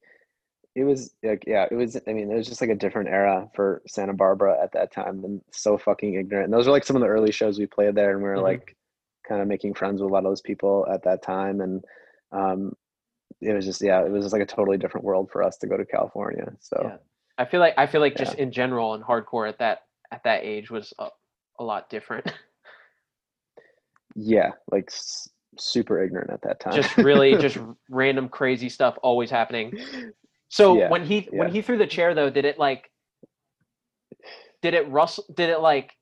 it 0.76 0.84
was 0.84 1.14
like 1.24 1.44
yeah 1.46 1.68
it 1.70 1.76
was 1.76 1.96
i 2.08 2.14
mean 2.14 2.32
it 2.32 2.36
was 2.36 2.48
just 2.48 2.62
like 2.62 2.70
a 2.70 2.76
different 2.76 3.10
era 3.10 3.48
for 3.56 3.82
santa 3.88 4.14
barbara 4.14 4.58
at 4.62 4.72
that 4.72 4.92
time 4.92 5.24
and 5.24 5.42
so 5.52 5.78
fucking 5.78 6.16
ignorant 6.16 6.46
and 6.46 6.54
those 6.54 6.66
were 6.66 6.72
like 6.72 6.84
some 6.84 6.96
of 6.96 7.02
the 7.02 7.08
early 7.08 7.32
shows 7.32 7.60
we 7.60 7.66
played 7.68 7.94
there 7.96 8.12
and 8.12 8.24
we 8.24 8.30
were 8.30 8.38
Mhm. 8.38 8.44
like 8.44 8.76
kind 9.28 9.42
of 9.42 9.48
making 9.48 9.74
friends 9.74 10.02
with 10.02 10.10
a 10.10 10.14
lot 10.14 10.20
of 10.26 10.32
those 10.32 10.42
people 10.42 10.86
at 10.92 11.04
that 11.04 11.22
time 11.22 11.62
and 11.62 11.84
um 12.32 12.76
it 13.42 13.54
was 13.54 13.66
just 13.66 13.82
yeah 13.82 14.04
it 14.04 14.12
was 14.12 14.24
just 14.24 14.34
like 14.34 14.42
a 14.42 14.46
totally 14.46 14.78
different 14.78 15.06
world 15.06 15.30
for 15.32 15.44
us 15.44 15.58
to 15.58 15.68
go 15.68 15.78
to 15.78 15.86
california 15.86 16.52
so 16.60 16.78
Yeah. 16.84 16.98
I 17.38 17.46
feel 17.46 17.60
like 17.60 17.74
I 17.78 17.88
feel 17.88 18.00
like 18.00 18.16
just 18.16 18.36
in 18.36 18.52
general 18.52 18.94
and 18.94 19.04
hardcore 19.04 19.50
at 19.50 19.58
that 19.58 19.86
at 20.12 20.24
that 20.24 20.44
age 20.44 20.70
was 20.70 20.94
a, 21.00 21.08
a 21.58 21.64
lot 21.64 21.90
different. 21.90 22.32
yeah, 24.16 24.52
like 24.72 24.86
s- 24.90 25.30
super 25.58 26.04
ignorant 26.04 26.30
at 26.30 26.44
that 26.44 26.60
time 26.60 26.76
just 26.76 26.96
really 26.98 27.36
just 27.40 27.58
random 27.90 28.30
crazy 28.30 28.70
stuff 28.70 28.98
always 29.02 29.32
happening. 29.32 29.74
So 30.54 30.78
Yeah, 30.78 30.90
when 30.90 31.04
he 31.04 31.28
when 31.32 31.52
he 31.52 31.64
threw 31.64 31.80
the 31.80 31.88
chair 31.88 32.14
though, 32.14 32.30
did 32.30 32.46
it 32.46 32.60
like 32.60 32.92
did 34.62 34.76
it 34.76 34.88
rustle 34.88 35.26
did 35.34 35.50
it 35.50 35.60
like 35.62 35.94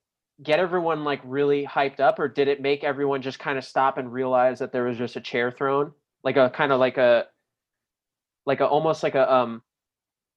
get 0.44 0.60
everyone 0.60 1.06
like 1.06 1.22
really 1.24 1.66
hyped 1.66 2.02
up 2.02 2.20
or 2.20 2.28
did 2.28 2.50
it 2.50 2.60
make 2.62 2.84
everyone 2.84 3.22
just 3.22 3.40
kind 3.40 3.58
of 3.58 3.64
stop 3.64 3.98
and 3.98 4.12
realize 4.12 4.60
that 4.60 4.74
there 4.74 4.84
was 4.84 4.98
just 4.98 5.16
a 5.16 5.22
chair 5.22 5.52
thrown? 5.52 5.94
Like 6.26 6.36
a 6.36 6.50
kind 6.50 6.74
of 6.74 6.82
like 6.82 6.98
a 6.98 7.28
like 8.46 8.60
a 8.60 8.68
almost 8.68 9.04
like 9.04 9.16
a 9.16 9.34
um 9.34 9.62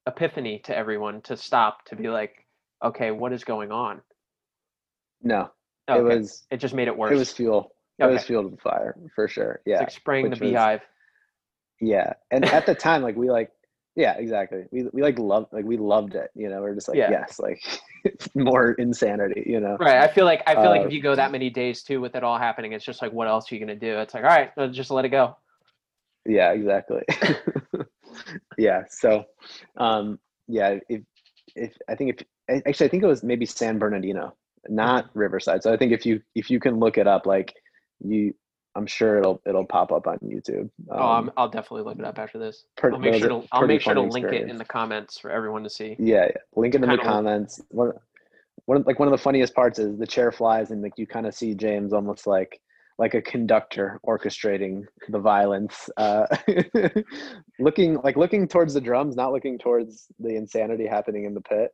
epiphany 0.07 0.61
to 0.61 0.77
everyone 0.77 1.21
to 1.23 1.37
stop 1.37 1.85
to 1.87 1.97
be 1.97 2.09
like, 2.09 2.47
okay, 2.85 3.11
what 3.11 3.33
is 3.33 3.43
going 3.43 3.73
on? 3.73 4.01
no 5.23 5.51
Okay. 5.91 5.99
it 5.99 6.03
was 6.21 6.47
it 6.53 6.59
just 6.59 6.73
made 6.75 6.87
it 6.87 6.97
worse. 6.97 7.11
it 7.13 7.17
was 7.17 7.33
fuel 7.33 7.75
it 7.99 8.07
was 8.07 8.23
fuel 8.25 8.45
to 8.45 8.51
the 8.51 8.57
fire 8.59 8.95
for 9.17 9.27
sure 9.27 9.61
Yeah. 9.67 9.75
It's 9.75 9.81
yeah 9.81 9.81
like 9.81 9.91
spraying 9.91 10.25
the 10.27 10.31
which 10.31 10.41
was- 10.41 10.51
beehive. 10.51 10.83
Yeah, 11.81 12.13
and 12.31 12.45
at 12.45 12.65
the 12.67 12.75
time, 12.77 13.03
like 13.03 13.17
we 13.17 13.29
like 13.29 13.51
yeah, 13.97 14.15
exactly. 14.15 14.65
We 14.73 14.89
we 14.93 15.03
like 15.03 15.19
loved 15.19 15.53
like 15.53 15.65
we 15.65 15.77
loved 15.77 16.15
it. 16.15 16.31
You 16.35 16.49
know, 16.49 16.61
we're 16.61 16.75
just 16.75 16.89
like 16.89 16.99
Yeah. 16.99 17.11
yes, 17.11 17.39
like 17.39 17.63
more 18.35 18.73
insanity. 18.73 19.45
You 19.47 19.61
know. 19.61 19.77
Right. 19.79 19.99
I 19.99 20.09
feel 20.09 20.25
like 20.25 20.43
I 20.47 20.55
feel 20.55 20.71
like 20.71 20.83
Uh, 20.83 20.87
if 20.87 20.93
you 20.93 21.01
go 21.01 21.15
that 21.15 21.31
many 21.31 21.51
days 21.51 21.83
too 21.83 22.01
with 22.01 22.15
it 22.17 22.25
all 22.25 22.39
happening, 22.39 22.73
it's 22.73 22.85
just 22.85 23.03
like 23.03 23.13
what 23.13 23.29
else 23.29 23.51
are 23.51 23.55
you 23.55 23.61
gonna 23.61 23.77
do? 23.77 23.99
It's 23.99 24.15
like 24.15 24.25
all 24.25 24.31
right, 24.31 24.51
just 24.73 24.91
let 24.91 25.05
it 25.05 25.11
go. 25.11 25.37
Yeah, 26.27 26.53
exactly. 26.53 27.03
yeah. 28.59 28.85
So, 28.89 29.25
um, 29.77 30.19
yeah. 30.49 30.79
If 30.89 31.03
if 31.55 31.77
I 31.89 31.95
think 31.95 32.21
if 32.49 32.63
actually 32.67 32.87
I 32.87 32.91
think 32.91 33.03
it 33.03 33.07
was 33.07 33.23
maybe 33.23 33.47
San 33.47 33.79
Bernardino, 33.79 34.35
not 34.69 35.11
Riverside. 35.15 35.63
So 35.63 35.73
I 35.73 35.77
think 35.77 35.93
if 35.93 36.05
you 36.05 36.21
if 36.35 36.51
you 36.51 36.61
can 36.61 36.79
look 36.79 36.99
it 36.99 37.07
up, 37.07 37.27
like 37.27 37.55
you, 38.01 38.35
I'm 38.77 38.87
sure 38.87 39.19
it'll 39.19 39.41
it'll 39.47 39.65
pop 39.67 39.93
up 39.93 40.07
on 40.07 40.19
YouTube. 40.19 40.69
oh, 40.91 40.97
I'm, 40.97 41.25
Um, 41.29 41.33
I'll 41.37 41.49
definitely 41.49 41.83
look 41.83 41.99
it 41.99 42.05
up 42.05 42.19
after 42.19 42.39
this. 42.39 42.65
I'll 42.83 42.99
make 42.99 43.15
sure 43.15 43.29
to 43.29 43.43
I'll 43.53 43.67
make 43.67 43.81
sure 43.81 43.95
to 43.95 44.01
link 44.03 44.27
it 44.27 44.49
in 44.49 44.57
the 44.57 44.65
comments 44.65 45.19
for 45.19 45.31
everyone 45.31 45.63
to 45.65 45.71
see. 45.71 45.97
Yeah, 45.99 46.25
yeah. 46.27 46.31
Link 46.57 46.75
it 46.75 46.83
in 46.83 46.89
the 46.89 46.99
comments. 46.99 47.61
One, 47.71 47.93
one 48.67 48.83
like 48.87 48.99
one 48.99 49.09
of 49.09 49.13
the 49.13 49.19
funniest 49.19 49.55
parts 49.55 49.79
is 49.79 49.99
the 49.99 50.07
chair 50.07 50.33
flies 50.33 50.71
and 50.71 50.83
like 50.83 50.95
you 50.97 51.07
kind 51.07 51.27
of 51.27 51.35
see 51.35 51.55
James 51.55 51.93
almost 51.93 52.27
like 52.27 52.61
like 52.99 53.15
a 53.15 53.23
conductor 53.23 54.01
orchestrating 54.07 54.85
the 55.09 55.19
violence, 55.19 55.91
uh, 55.97 56.27
looking 57.59 58.01
like 58.03 58.17
looking 58.17 58.47
towards 58.47 58.75
the 58.75 58.81
drums, 58.81 59.17
not 59.17 59.33
looking 59.33 59.59
towards 59.59 60.07
the 60.19 60.37
insanity 60.37 60.87
happening 60.87 61.25
in 61.25 61.35
the 61.35 61.41
pit, 61.41 61.71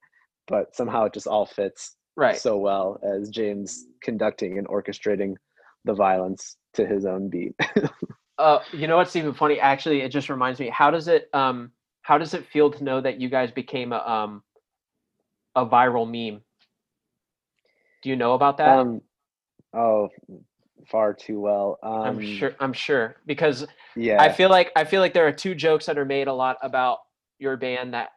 but 0.48 0.74
somehow 0.74 1.04
it 1.04 1.12
just 1.14 1.26
all 1.26 1.46
fits 1.46 1.96
Right. 2.16 2.36
so 2.36 2.58
well 2.58 2.98
as 3.02 3.30
James 3.30 3.86
conducting 4.02 4.58
and 4.58 4.66
orchestrating 4.68 5.34
the 5.84 5.94
violence 5.94 6.56
to 6.74 6.86
his 6.86 7.04
own 7.06 7.28
beat. 7.28 7.54
Uh, 8.38 8.60
you 8.72 8.86
know 8.86 8.96
what's 8.96 9.14
even 9.16 9.34
funny? 9.34 9.60
Actually, 9.60 10.00
it 10.00 10.08
just 10.08 10.30
reminds 10.30 10.58
me. 10.58 10.70
How 10.70 10.90
does 10.90 11.08
it 11.08 11.28
um 11.34 11.72
how 12.00 12.16
does 12.16 12.32
it 12.32 12.46
feel 12.46 12.70
to 12.70 12.82
know 12.82 12.98
that 13.00 13.20
you 13.20 13.28
guys 13.28 13.50
became 13.50 13.92
a 13.92 13.98
um 13.98 14.42
a 15.54 15.66
viral 15.66 16.06
meme? 16.06 16.40
Do 18.02 18.08
you 18.08 18.16
know 18.16 18.32
about 18.32 18.56
that? 18.56 18.78
um, 18.78 19.02
oh, 19.74 20.08
far 20.86 21.12
too 21.12 21.38
well. 21.38 21.78
Um, 21.82 21.92
I'm 21.92 22.20
sure. 22.22 22.52
I'm 22.60 22.72
sure 22.72 23.16
because 23.26 23.66
Yeah. 23.94 24.22
I 24.22 24.30
feel 24.30 24.48
like 24.48 24.72
I 24.74 24.84
feel 24.84 25.02
like 25.02 25.12
there 25.12 25.26
are 25.26 25.32
two 25.32 25.54
jokes 25.54 25.84
that 25.86 25.98
are 25.98 26.06
made 26.06 26.28
a 26.28 26.32
lot 26.32 26.56
about 26.62 27.00
your 27.38 27.58
band 27.58 27.92
that 27.92 28.08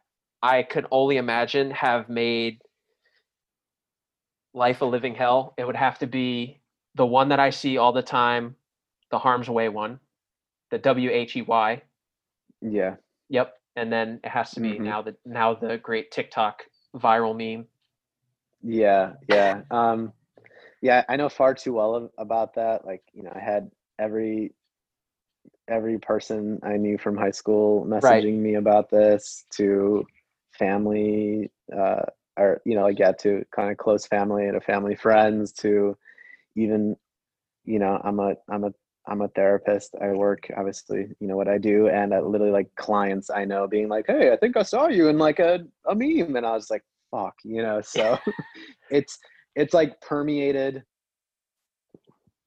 I 0.42 0.62
could 0.62 0.86
only 0.90 1.18
imagine 1.18 1.70
have 1.72 2.08
made 2.08 2.62
life 4.54 4.80
a 4.80 4.86
living 4.86 5.14
hell. 5.14 5.54
It 5.58 5.66
would 5.66 5.76
have 5.76 5.98
to 5.98 6.06
be 6.06 6.62
the 6.94 7.06
one 7.06 7.28
that 7.28 7.40
I 7.40 7.50
see 7.50 7.78
all 7.78 7.92
the 7.92 8.02
time, 8.02 8.56
the 9.10 9.18
Harm's 9.18 9.48
Way 9.50 9.68
one, 9.68 10.00
the 10.70 10.78
W 10.78 11.10
H 11.10 11.36
E 11.36 11.42
Y. 11.42 11.82
yeah. 12.60 12.96
Yep, 13.28 13.60
and 13.76 13.92
then 13.92 14.20
it 14.24 14.30
has 14.30 14.54
to 14.54 14.60
be 14.62 14.78
Mhm. 14.78 14.80
now 14.80 15.02
the 15.02 15.16
now 15.26 15.54
the 15.54 15.76
great 15.76 16.10
TikTok 16.10 16.64
viral 16.96 17.36
meme. 17.36 17.68
Yeah, 18.62 19.14
yeah. 19.28 19.62
Um 19.70 20.12
yeah, 20.82 21.04
I 21.08 21.16
know 21.16 21.28
far 21.28 21.54
too 21.54 21.74
well 21.74 21.96
ab- 21.96 22.12
about 22.18 22.54
that. 22.54 22.86
Like, 22.86 23.02
you 23.14 23.22
know, 23.24 23.32
I 23.34 23.40
had 23.40 23.70
every 23.98 24.54
every 25.68 25.98
person 25.98 26.58
I 26.62 26.76
knew 26.76 26.98
from 26.98 27.16
high 27.16 27.30
school 27.30 27.84
Right. 28.00 28.26
messaging 28.26 28.38
me 28.38 28.54
about 28.54 28.90
this 28.90 29.46
to 29.52 30.06
family 30.52 31.50
uh 31.76 32.02
or 32.36 32.60
you 32.64 32.74
know, 32.74 32.82
like 32.82 32.98
yeah, 32.98 33.12
to 33.12 33.44
kind 33.54 33.70
of 33.70 33.76
close 33.78 34.06
family 34.06 34.46
and 34.46 34.56
a 34.56 34.60
family 34.60 34.96
friends 34.96 35.52
to 35.52 35.96
even 36.56 36.96
you 37.64 37.78
know, 37.78 38.00
I'm 38.04 38.20
a 38.20 38.34
I'm 38.50 38.64
a 38.64 38.72
I'm 39.06 39.20
a 39.22 39.28
therapist. 39.28 39.94
I 40.00 40.08
work 40.08 40.48
obviously, 40.56 41.08
you 41.20 41.28
know 41.28 41.36
what 41.36 41.48
I 41.48 41.58
do 41.58 41.88
and 41.88 42.14
I 42.14 42.20
literally 42.20 42.52
like 42.52 42.74
clients 42.76 43.30
I 43.30 43.44
know 43.44 43.66
being 43.66 43.88
like, 43.88 44.06
"Hey, 44.06 44.32
I 44.32 44.36
think 44.36 44.56
I 44.56 44.62
saw 44.62 44.88
you 44.88 45.08
in 45.08 45.18
like 45.18 45.38
a 45.38 45.60
a 45.88 45.94
meme." 45.94 46.36
And 46.36 46.46
I 46.46 46.52
was 46.52 46.70
like, 46.70 46.84
"Fuck," 47.10 47.34
you 47.44 47.62
know. 47.62 47.80
So 47.80 48.18
it's 48.90 49.18
it's 49.56 49.74
like 49.74 50.00
permeated 50.00 50.82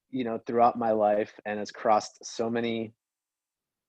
you 0.09 0.23
know 0.23 0.39
throughout 0.47 0.77
my 0.77 0.91
life 0.91 1.33
and 1.45 1.59
has 1.59 1.71
crossed 1.71 2.23
so 2.23 2.49
many 2.49 2.93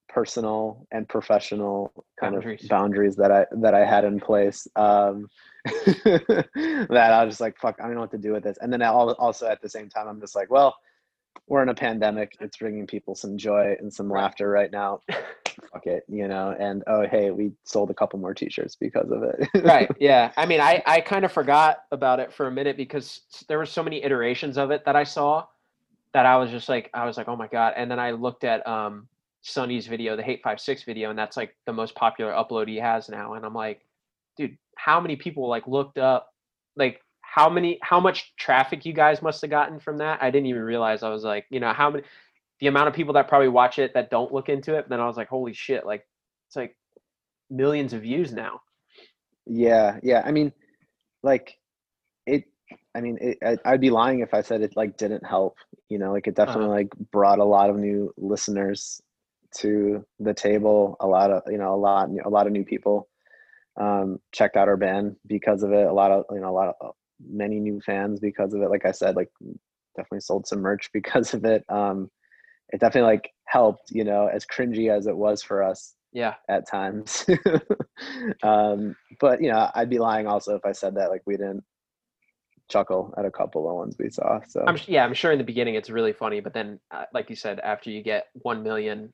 personal 0.09 0.86
and 0.90 1.09
professional 1.09 1.92
kind 2.18 2.34
Boundaries. 2.34 2.62
of 2.64 2.68
boundaries. 2.68 3.16
that 3.16 3.30
I 3.30 3.46
that 3.61 3.74
I 3.74 3.84
had 3.84 4.04
in 4.04 4.18
place 4.20 4.66
um 4.76 5.28
that 5.64 6.48
I 7.12 7.24
was 7.24 7.32
just 7.32 7.40
like 7.40 7.59
fuck 7.59 7.76
I 7.80 7.84
don't 7.84 7.94
know 7.94 8.00
what 8.00 8.11
to 8.12 8.18
do 8.18 8.32
with 8.32 8.44
this. 8.44 8.59
And 8.61 8.72
then 8.72 8.82
I 8.82 8.88
also 8.88 9.46
at 9.46 9.61
the 9.61 9.68
same 9.68 9.88
time 9.88 10.09
I'm 10.09 10.20
just 10.20 10.34
like 10.34 10.50
well 10.50 10.76
we're 11.46 11.62
in 11.62 11.68
a 11.68 11.74
pandemic. 11.74 12.36
It's 12.40 12.56
bringing 12.59 12.86
people 12.86 13.14
some 13.14 13.38
joy 13.38 13.74
and 13.78 13.92
some 13.92 14.11
laughter 14.11 14.48
right 14.50 14.70
now. 14.70 15.02
Fuck 15.72 15.86
it 15.86 16.04
you 16.09 16.26
know? 16.28 16.54
And 16.59 16.82
oh 16.86 17.06
hey 17.06 17.30
we 17.30 17.52
sold 17.64 17.90
a 17.90 17.94
couple 17.94 18.18
more 18.18 18.32
t-shirts 18.34 18.76
because 18.76 19.11
of 19.11 19.22
it. 19.22 19.48
Right 19.62 19.90
yeah. 20.00 20.32
I 20.36 20.46
mean 20.46 20.61
i 20.61 20.82
i 20.86 21.00
kind 21.02 21.24
of 21.24 21.32
forgot 21.32 21.84
about 21.92 22.18
it 22.18 22.32
for 22.32 22.46
a 22.46 22.50
minute 22.50 22.76
because 22.78 23.20
there 23.48 23.59
were 23.59 23.66
so 23.66 23.82
many 23.82 24.02
iterations 24.02 24.56
of 24.56 24.70
it 24.70 24.84
that 24.86 24.96
i 24.96 25.04
saw 25.04 25.44
that 26.14 26.24
i 26.24 26.36
was 26.36 26.50
just 26.50 26.68
like 26.68 26.88
i 26.94 27.04
was 27.04 27.18
like 27.18 27.28
oh 27.28 27.36
my 27.36 27.46
god. 27.48 27.74
And 27.76 27.90
then 27.90 27.98
i 27.98 28.12
looked 28.12 28.44
at 28.44 28.66
um 28.66 29.06
Sunny's 29.43 29.86
video 29.86 30.16
the 30.16 30.22
hate5six 30.22 30.84
video 30.84 31.11
and 31.11 31.18
that's 31.18 31.36
like 31.36 31.55
the 31.66 31.72
most 31.72 31.95
popular 31.95 32.32
upload 32.32 32.68
he 32.68 32.76
has 32.76 33.09
now 33.09 33.34
and 33.34 33.45
i'm 33.47 33.55
like 33.55 33.82
dude 34.36 34.57
how 34.76 35.01
many 35.01 35.16
people 35.16 35.49
like 35.49 35.66
looked 35.66 35.99
up 35.99 36.28
like 36.76 37.01
how 37.22 37.49
many 37.49 37.78
how 37.82 38.01
much 38.01 38.34
traffic 38.36 38.84
you 38.84 38.93
guys 38.93 39.22
must 39.22 39.41
have 39.41 39.51
gotten 39.51 39.78
from 39.78 39.99
that 39.99 40.22
i 40.22 40.30
didn't 40.30 40.47
even 40.47 40.62
realize 40.62 41.03
i 41.03 41.09
was 41.09 41.24
like 41.24 41.47
you 41.51 41.61
know 41.61 41.72
how 41.72 41.91
many 41.91 42.05
the 42.61 42.66
amount 42.66 42.89
of 42.89 42.95
people 42.95 43.14
that 43.14 43.28
probably 43.28 43.49
watch 43.49 43.78
it 43.78 43.95
that 43.95 44.11
don't 44.11 44.32
look 44.32 44.49
into 44.49 44.74
it 44.74 44.89
then 44.89 45.01
i 45.01 45.07
was 45.07 45.16
like 45.16 45.28
holy 45.28 45.53
shit 45.55 45.86
like 45.86 46.05
it's 46.49 46.57
like 46.57 46.76
millions 47.51 47.93
of 47.93 48.03
views 48.03 48.32
now 48.32 48.61
Yeah, 49.47 49.99
yeah. 50.03 50.22
I 50.24 50.32
mean, 50.32 50.53
like 51.22 51.59
it. 52.26 52.45
I 52.95 53.01
mean, 53.01 53.18
it, 53.20 53.39
I, 53.45 53.59
I'd 53.64 53.80
be 53.80 53.91
lying 53.91 54.20
if 54.20 54.34
I 54.34 54.43
said 54.43 54.62
it 54.62 54.76
like 54.76 54.97
didn't 54.97 55.24
help. 55.26 55.57
You 55.89 55.99
know, 55.99 56.12
like 56.12 56.26
it 56.26 56.34
definitely 56.34 56.70
Uh-huh. 56.70 56.74
like 56.74 56.95
brought 57.12 57.39
a 57.39 57.45
lot 57.45 57.70
of 57.70 57.76
new 57.76 58.12
listeners 58.16 59.01
to 59.61 60.04
the 60.18 60.34
table. 60.34 60.96
A 61.00 61.06
lot 61.06 61.30
of 61.30 61.42
you 61.48 61.59
know, 61.59 61.74
a 61.74 61.76
lot, 61.76 62.09
a 62.24 62.28
lot 62.28 62.46
of 62.46 62.52
new 62.52 62.64
people 62.64 63.09
um, 63.80 64.18
checked 64.32 64.56
out 64.56 64.68
our 64.68 64.76
band 64.76 65.16
because 65.26 65.62
of 65.62 65.72
it. 65.72 65.86
A 65.86 65.92
lot 65.92 66.11
of 66.11 66.24
you 66.30 66.40
know, 66.40 66.50
a 66.50 66.52
lot 66.52 66.74
of 66.80 66.94
many 67.20 67.61
new 67.61 67.80
fans 67.80 68.20
because 68.20 68.54
of 68.54 68.62
it. 68.62 68.70
Like 68.70 68.86
I 68.86 68.92
said, 68.92 69.16
like 69.16 69.30
definitely 69.96 70.20
sold 70.20 70.46
some 70.46 70.61
merch 70.61 70.90
because 70.92 71.34
of 71.34 71.44
it. 71.44 71.64
Um, 71.68 72.11
it 72.70 72.80
definitely 72.80 73.11
like 73.11 73.30
helped. 73.46 73.90
You 73.90 74.04
know, 74.04 74.28
as 74.28 74.44
cringy 74.44 74.90
as 74.90 75.06
it 75.06 75.16
was 75.16 75.42
for 75.42 75.62
us 75.62 75.94
yeah 76.12 76.34
at 76.48 76.68
times. 76.68 77.26
um, 78.42 78.96
but 79.20 79.42
you 79.42 79.50
know, 79.50 79.70
I'd 79.74 79.90
be 79.90 79.98
lying 79.98 80.26
also 80.26 80.54
if 80.56 80.64
I 80.64 80.72
said 80.72 80.94
that 80.96 81.11
like 81.11 81.22
we 81.26 81.36
didn't 81.36 81.64
chuckle 82.68 83.14
at 83.16 83.24
a 83.24 83.30
couple 83.30 83.68
of 83.68 83.76
ones 83.76 83.96
we 83.98 84.11
saw. 84.11 84.40
So 84.48 84.64
I'm 84.66 84.78
yeah, 84.86 85.04
I'm 85.04 85.14
sure 85.14 85.32
in 85.32 85.38
the 85.38 85.44
beginning 85.44 85.74
it's 85.74 85.90
really 85.90 86.12
funny, 86.12 86.40
but 86.40 86.54
then, 86.54 86.80
uh, 86.90 87.04
like 87.12 87.30
you 87.30 87.36
said, 87.36 87.61
after 87.61 87.90
you 87.90 88.02
get 88.02 88.26
one 88.34 88.62
million 88.62 89.12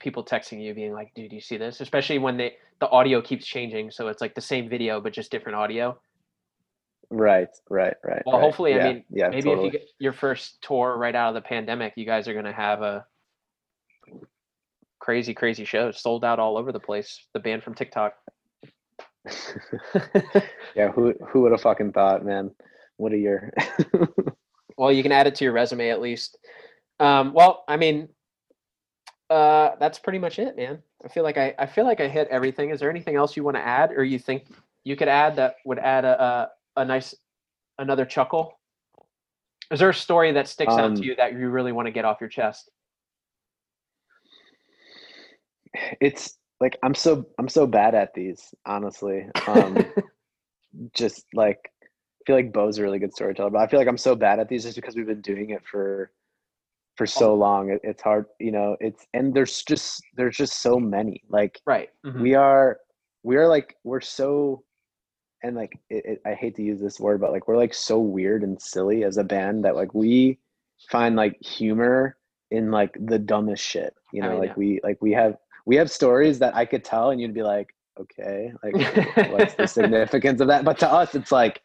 people 0.00 0.24
texting 0.24 0.62
you, 0.62 0.74
being 0.74 0.92
like, 0.92 1.12
"Dude, 1.14 1.32
you 1.32 1.40
see 1.40 1.56
this?" 1.56 1.80
Especially 1.80 2.18
when 2.18 2.36
they 2.36 2.54
the 2.80 2.88
audio 2.90 3.20
keeps 3.20 3.46
changing, 3.46 3.90
so 3.90 4.08
it's 4.08 4.20
like 4.20 4.34
the 4.34 4.40
same 4.40 4.68
video 4.68 5.00
but 5.00 5.12
just 5.12 5.30
different 5.30 5.56
audio. 5.56 5.98
right, 7.10 7.48
right, 7.70 7.94
right. 8.04 8.22
Well, 8.26 8.36
right. 8.36 8.42
hopefully, 8.42 8.74
yeah, 8.74 8.86
I 8.86 8.92
mean, 8.92 9.04
yeah, 9.10 9.28
maybe 9.28 9.42
totally. 9.42 9.68
if 9.68 9.72
you 9.72 9.78
get 9.78 9.88
your 9.98 10.12
first 10.12 10.60
tour 10.62 10.96
right 10.96 11.14
out 11.14 11.28
of 11.28 11.34
the 11.34 11.46
pandemic, 11.48 11.94
you 11.96 12.04
guys 12.04 12.28
are 12.28 12.34
gonna 12.34 12.52
have 12.52 12.82
a 12.82 13.06
crazy, 14.98 15.34
crazy 15.34 15.64
show, 15.64 15.92
sold 15.92 16.24
out 16.24 16.38
all 16.38 16.58
over 16.58 16.72
the 16.72 16.80
place. 16.80 17.26
The 17.32 17.40
band 17.40 17.62
from 17.62 17.74
TikTok. 17.74 18.14
yeah, 20.74 20.90
who 20.90 21.14
who 21.28 21.42
would 21.42 21.52
have 21.52 21.60
fucking 21.60 21.92
thought, 21.92 22.24
man? 22.24 22.50
What 22.96 23.12
a 23.12 23.18
year. 23.18 23.52
well, 24.78 24.92
you 24.92 25.02
can 25.02 25.12
add 25.12 25.26
it 25.26 25.34
to 25.36 25.44
your 25.44 25.52
resume 25.52 25.90
at 25.90 26.00
least. 26.00 26.38
Um, 26.98 27.32
well, 27.34 27.64
I 27.68 27.76
mean, 27.76 28.08
uh, 29.30 29.70
that's 29.80 29.98
pretty 29.98 30.18
much 30.18 30.38
it, 30.38 30.56
man. 30.56 30.82
I 31.04 31.08
feel 31.08 31.22
like 31.24 31.36
I, 31.38 31.54
I 31.58 31.66
feel 31.66 31.84
like 31.84 32.00
I 32.00 32.08
hit 32.08 32.28
everything. 32.28 32.70
Is 32.70 32.80
there 32.80 32.90
anything 32.90 33.16
else 33.16 33.36
you 33.36 33.44
want 33.44 33.56
to 33.56 33.66
add, 33.66 33.92
or 33.92 34.04
you 34.04 34.18
think 34.18 34.46
you 34.84 34.96
could 34.96 35.08
add 35.08 35.36
that 35.36 35.56
would 35.64 35.78
add 35.78 36.04
a 36.04 36.50
a, 36.76 36.80
a 36.80 36.84
nice 36.84 37.14
another 37.78 38.04
chuckle? 38.04 38.58
Is 39.70 39.80
there 39.80 39.90
a 39.90 39.94
story 39.94 40.32
that 40.32 40.48
sticks 40.48 40.72
out 40.72 40.80
Um, 40.80 40.94
to 40.94 41.02
you 41.04 41.16
that 41.16 41.32
you 41.32 41.48
really 41.48 41.72
want 41.72 41.86
to 41.86 41.92
get 41.92 42.04
off 42.04 42.20
your 42.20 42.30
chest? 42.30 42.70
it's 46.00 46.38
like 46.60 46.78
I'm 46.82 46.94
so 46.94 47.26
I'm 47.38 47.48
so 47.48 47.66
bad 47.66 47.94
at 47.94 48.14
these, 48.14 48.54
honestly. 48.64 49.26
Um, 49.46 49.78
just 50.94 51.26
like 51.34 51.58
I 51.82 51.86
feel 52.26 52.36
like 52.36 52.52
Bo's 52.52 52.78
a 52.78 52.82
really 52.82 52.98
good 52.98 53.14
storyteller, 53.14 53.50
but 53.50 53.60
I 53.60 53.66
feel 53.66 53.78
like 53.78 53.88
I'm 53.88 53.98
so 53.98 54.14
bad 54.14 54.38
at 54.38 54.48
these 54.48 54.64
just 54.64 54.76
because 54.76 54.96
we've 54.96 55.06
been 55.06 55.20
doing 55.20 55.50
it 55.50 55.62
for 55.70 56.10
for 56.96 57.06
so 57.06 57.34
long. 57.34 57.70
It, 57.70 57.80
it's 57.82 58.02
hard, 58.02 58.26
you 58.40 58.52
know. 58.52 58.76
It's 58.80 59.06
and 59.14 59.34
there's 59.34 59.62
just 59.62 60.02
there's 60.16 60.36
just 60.36 60.62
so 60.62 60.78
many. 60.78 61.22
Like 61.28 61.60
right. 61.66 61.88
mhm. 62.04 62.20
we 62.20 62.34
are 62.34 62.78
we 63.22 63.36
are 63.36 63.48
like 63.48 63.76
we're 63.84 64.00
so 64.00 64.64
and 65.42 65.56
like 65.56 65.78
it, 65.90 66.04
it, 66.04 66.22
I 66.26 66.34
hate 66.34 66.56
to 66.56 66.62
use 66.62 66.80
this 66.80 66.98
word, 66.98 67.20
but 67.20 67.32
like 67.32 67.46
we're 67.48 67.56
like 67.56 67.74
so 67.74 67.98
weird 67.98 68.42
and 68.42 68.60
silly 68.60 69.04
as 69.04 69.16
a 69.16 69.24
band 69.24 69.64
that 69.64 69.76
like 69.76 69.94
we 69.94 70.38
find 70.90 71.16
like 71.16 71.40
humor 71.42 72.16
in 72.50 72.70
like 72.70 72.96
the 73.06 73.18
dumbest 73.18 73.62
shit. 73.62 73.94
You 74.12 74.22
I 74.22 74.26
know, 74.26 74.32
mean, 74.32 74.40
like 74.40 74.50
yeah. 74.50 74.54
we 74.56 74.80
like 74.82 74.98
we 75.00 75.12
have 75.12 75.36
we 75.66 75.76
have 75.76 75.90
stories 75.90 76.38
that 76.38 76.54
I 76.54 76.64
could 76.64 76.84
tell 76.84 77.10
and 77.10 77.20
you'd 77.20 77.34
be 77.34 77.42
like, 77.42 77.74
okay, 78.00 78.52
like 78.62 79.30
what's 79.32 79.54
the 79.54 79.66
significance 79.66 80.40
of 80.40 80.48
that? 80.48 80.64
But 80.64 80.78
to 80.78 80.90
us, 80.90 81.14
it's 81.14 81.32
like 81.32 81.60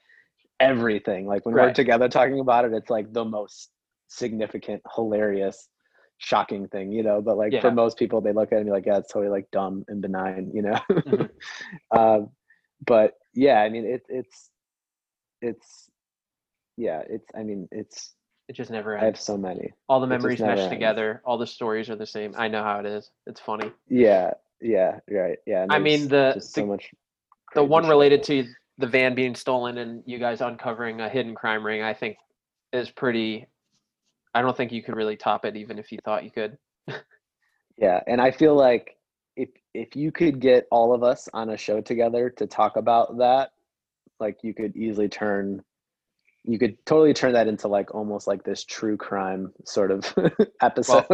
everything. 0.60 1.26
Like 1.28 1.46
when 1.46 1.56
we're 1.56 1.74
together 1.74 2.10
talking 2.10 2.40
about 2.40 2.66
it, 2.66 2.74
it's 2.74 2.90
like 2.90 3.12
the 3.14 3.26
most 3.26 3.70
significant, 4.12 4.82
hilarious, 4.96 5.70
shocking 6.18 6.68
thing, 6.68 6.92
you 6.92 7.02
know. 7.04 7.22
But 7.22 7.38
like 7.38 7.54
for 7.62 7.72
most 7.72 7.98
people, 7.98 8.22
they 8.22 8.34
look 8.34 8.52
at 8.52 8.56
it 8.56 8.58
and 8.60 8.66
be 8.66 8.72
like, 8.72 8.86
yeah, 8.86 8.98
it's 8.98 9.12
totally 9.12 9.32
like 9.32 9.50
dumb 9.52 9.86
and 9.88 10.02
benign, 10.02 10.52
you 10.54 10.62
know. 10.64 10.80
Mhm. 10.90 11.30
um, 11.92 12.30
but 12.86 13.14
yeah, 13.34 13.62
I 13.62 13.70
mean, 13.70 13.86
it, 13.86 14.04
it's 14.10 14.50
it's 15.42 15.90
yeah, 16.78 17.02
it's 17.10 17.30
I 17.36 17.44
mean, 17.44 17.68
it's 17.72 18.14
It 18.48 18.54
just 18.56 18.72
never 18.72 18.98
I 18.98 19.06
have 19.06 19.20
so 19.20 19.38
many. 19.38 19.72
All 19.88 20.00
the 20.02 20.08
memories 20.08 20.42
ends. 20.42 20.68
together. 20.68 21.22
All 21.26 21.38
the 21.38 21.48
stories 21.48 21.90
are 21.90 21.96
the 21.96 22.06
same. 22.06 22.34
I 22.38 22.48
know 22.50 22.64
how 22.64 22.80
it 22.80 22.86
is. 22.86 23.10
It's 23.28 23.40
funny. 23.40 23.72
Yeah, 23.88 24.32
yeah, 24.60 25.00
right, 25.10 25.38
yeah. 25.46 25.66
I 25.70 25.80
mean, 25.80 26.08
the- 26.08 26.34
the- 26.36 26.42
so 26.42 26.66
much. 26.66 26.92
The 27.56 27.64
one 27.64 27.84
shit. 27.84 27.90
related 27.90 28.24
to 28.24 28.46
the 28.78 28.88
van 28.88 29.14
being 29.16 29.36
stolen 29.36 29.78
and 29.78 30.04
you 30.06 30.18
guys 30.20 30.42
uncovering 30.42 31.02
a 31.02 31.10
hidden 31.10 31.36
crime 31.36 31.66
ring, 31.66 31.82
I 31.82 31.94
think, 31.94 32.18
is 32.74 32.90
pretty. 32.90 33.48
I 34.34 34.42
don't 34.42 34.56
think 34.56 34.72
you 34.72 34.82
could 34.84 34.96
really 34.96 35.18
top 35.18 35.46
it, 35.46 35.56
even 35.56 35.78
if 35.78 35.92
you 35.92 36.00
thought 36.04 36.24
you 36.24 36.32
could. 36.32 36.58
Yeah, 37.78 38.00
and 38.06 38.22
I 38.22 38.30
feel 38.30 38.56
like 38.56 38.98
if 39.36 39.50
if 39.74 39.96
you 39.96 40.12
could 40.12 40.40
get 40.40 40.68
all 40.72 40.94
of 40.94 41.04
us 41.04 41.28
on 41.34 41.50
a 41.50 41.58
show 41.58 41.82
together 41.82 42.30
to 42.38 42.46
talk 42.46 42.76
about 42.78 43.18
that, 43.18 43.54
like 44.20 44.38
you 44.44 44.54
could 44.54 44.76
easily 44.76 45.10
turn 45.10 45.64
you 46.44 46.60
could 46.60 46.84
totally 46.86 47.14
turn 47.14 47.34
that 47.34 47.48
into 47.48 47.68
like 47.68 47.94
almost 47.94 48.28
like 48.28 48.44
this 48.44 48.64
true 48.64 48.98
crime 48.98 49.52
sort 49.66 49.92
of 49.92 50.14
episode. 50.62 51.06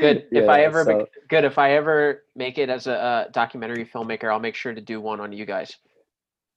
Good. 0.00 0.26
if 0.32 0.48
I 0.48 0.62
ever 0.62 0.84
so- 0.84 1.06
good 1.28 1.44
if 1.44 1.56
I 1.56 1.72
ever 1.72 2.24
make 2.34 2.58
it 2.58 2.68
as 2.68 2.88
a, 2.88 2.94
uh 2.94 3.28
documentary 3.28 3.84
filmmaker, 3.84 4.32
I'll 4.32 4.40
make 4.40 4.56
sure 4.56 4.74
to 4.74 4.80
do 4.80 5.00
one 5.00 5.20
on 5.20 5.32
you 5.32 5.46
guys. 5.46 5.76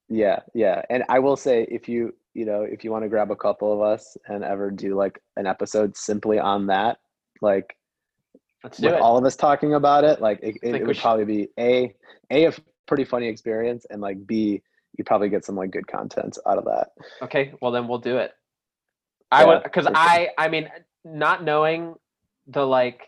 Yeah, 0.08 0.40
yeah. 0.56 0.82
And 0.90 1.04
I 1.08 1.20
will 1.20 1.38
say 1.38 1.68
if 1.70 1.88
you, 1.88 2.16
you 2.34 2.46
know, 2.46 2.62
if 2.62 2.84
you 2.84 2.92
want 2.92 3.04
to 3.04 3.10
grab 3.10 3.32
a 3.32 3.36
couple 3.36 3.74
of 3.74 3.82
us 3.82 4.16
and 4.28 4.44
ever 4.44 4.70
do 4.72 4.96
like 4.96 5.20
an 5.36 5.46
episode 5.48 5.98
simply 5.98 6.40
on 6.40 6.68
that, 6.68 7.00
like 7.42 7.76
Let's 8.64 8.78
do 8.78 8.88
with 8.88 8.96
it. 8.96 9.02
all 9.02 9.18
of 9.18 9.26
us 9.26 9.36
talking 9.36 9.74
about 9.74 10.04
it, 10.04 10.22
like 10.22 10.40
it, 10.44 10.58
it, 10.62 10.76
it 10.76 10.86
would 10.88 10.96
should- 10.96 11.02
probably 11.02 11.26
be 11.26 11.48
a 11.60 11.94
a 12.32 12.46
a 12.46 12.54
pretty 12.88 13.06
funny 13.06 13.28
experience 13.28 13.86
and 13.90 14.02
like 14.02 14.26
b 14.26 14.62
you 14.98 15.04
probably 15.04 15.30
get 15.30 15.46
some 15.46 15.56
like 15.56 15.72
good 15.72 15.88
content 15.88 16.38
out 16.48 16.58
of 16.58 16.66
that. 16.66 16.90
Okay, 17.22 17.54
well 17.62 17.72
then 17.72 17.88
we'll 17.88 18.00
do 18.00 18.18
it. 18.18 18.32
I 19.32 19.42
Yeah, 19.42 19.48
would 19.48 19.64
because. 19.64 19.88
I 19.94 20.30
I 20.38 20.50
mean 20.50 20.70
not 21.06 21.44
knowing 21.44 21.96
the 22.48 22.66
like 22.66 23.02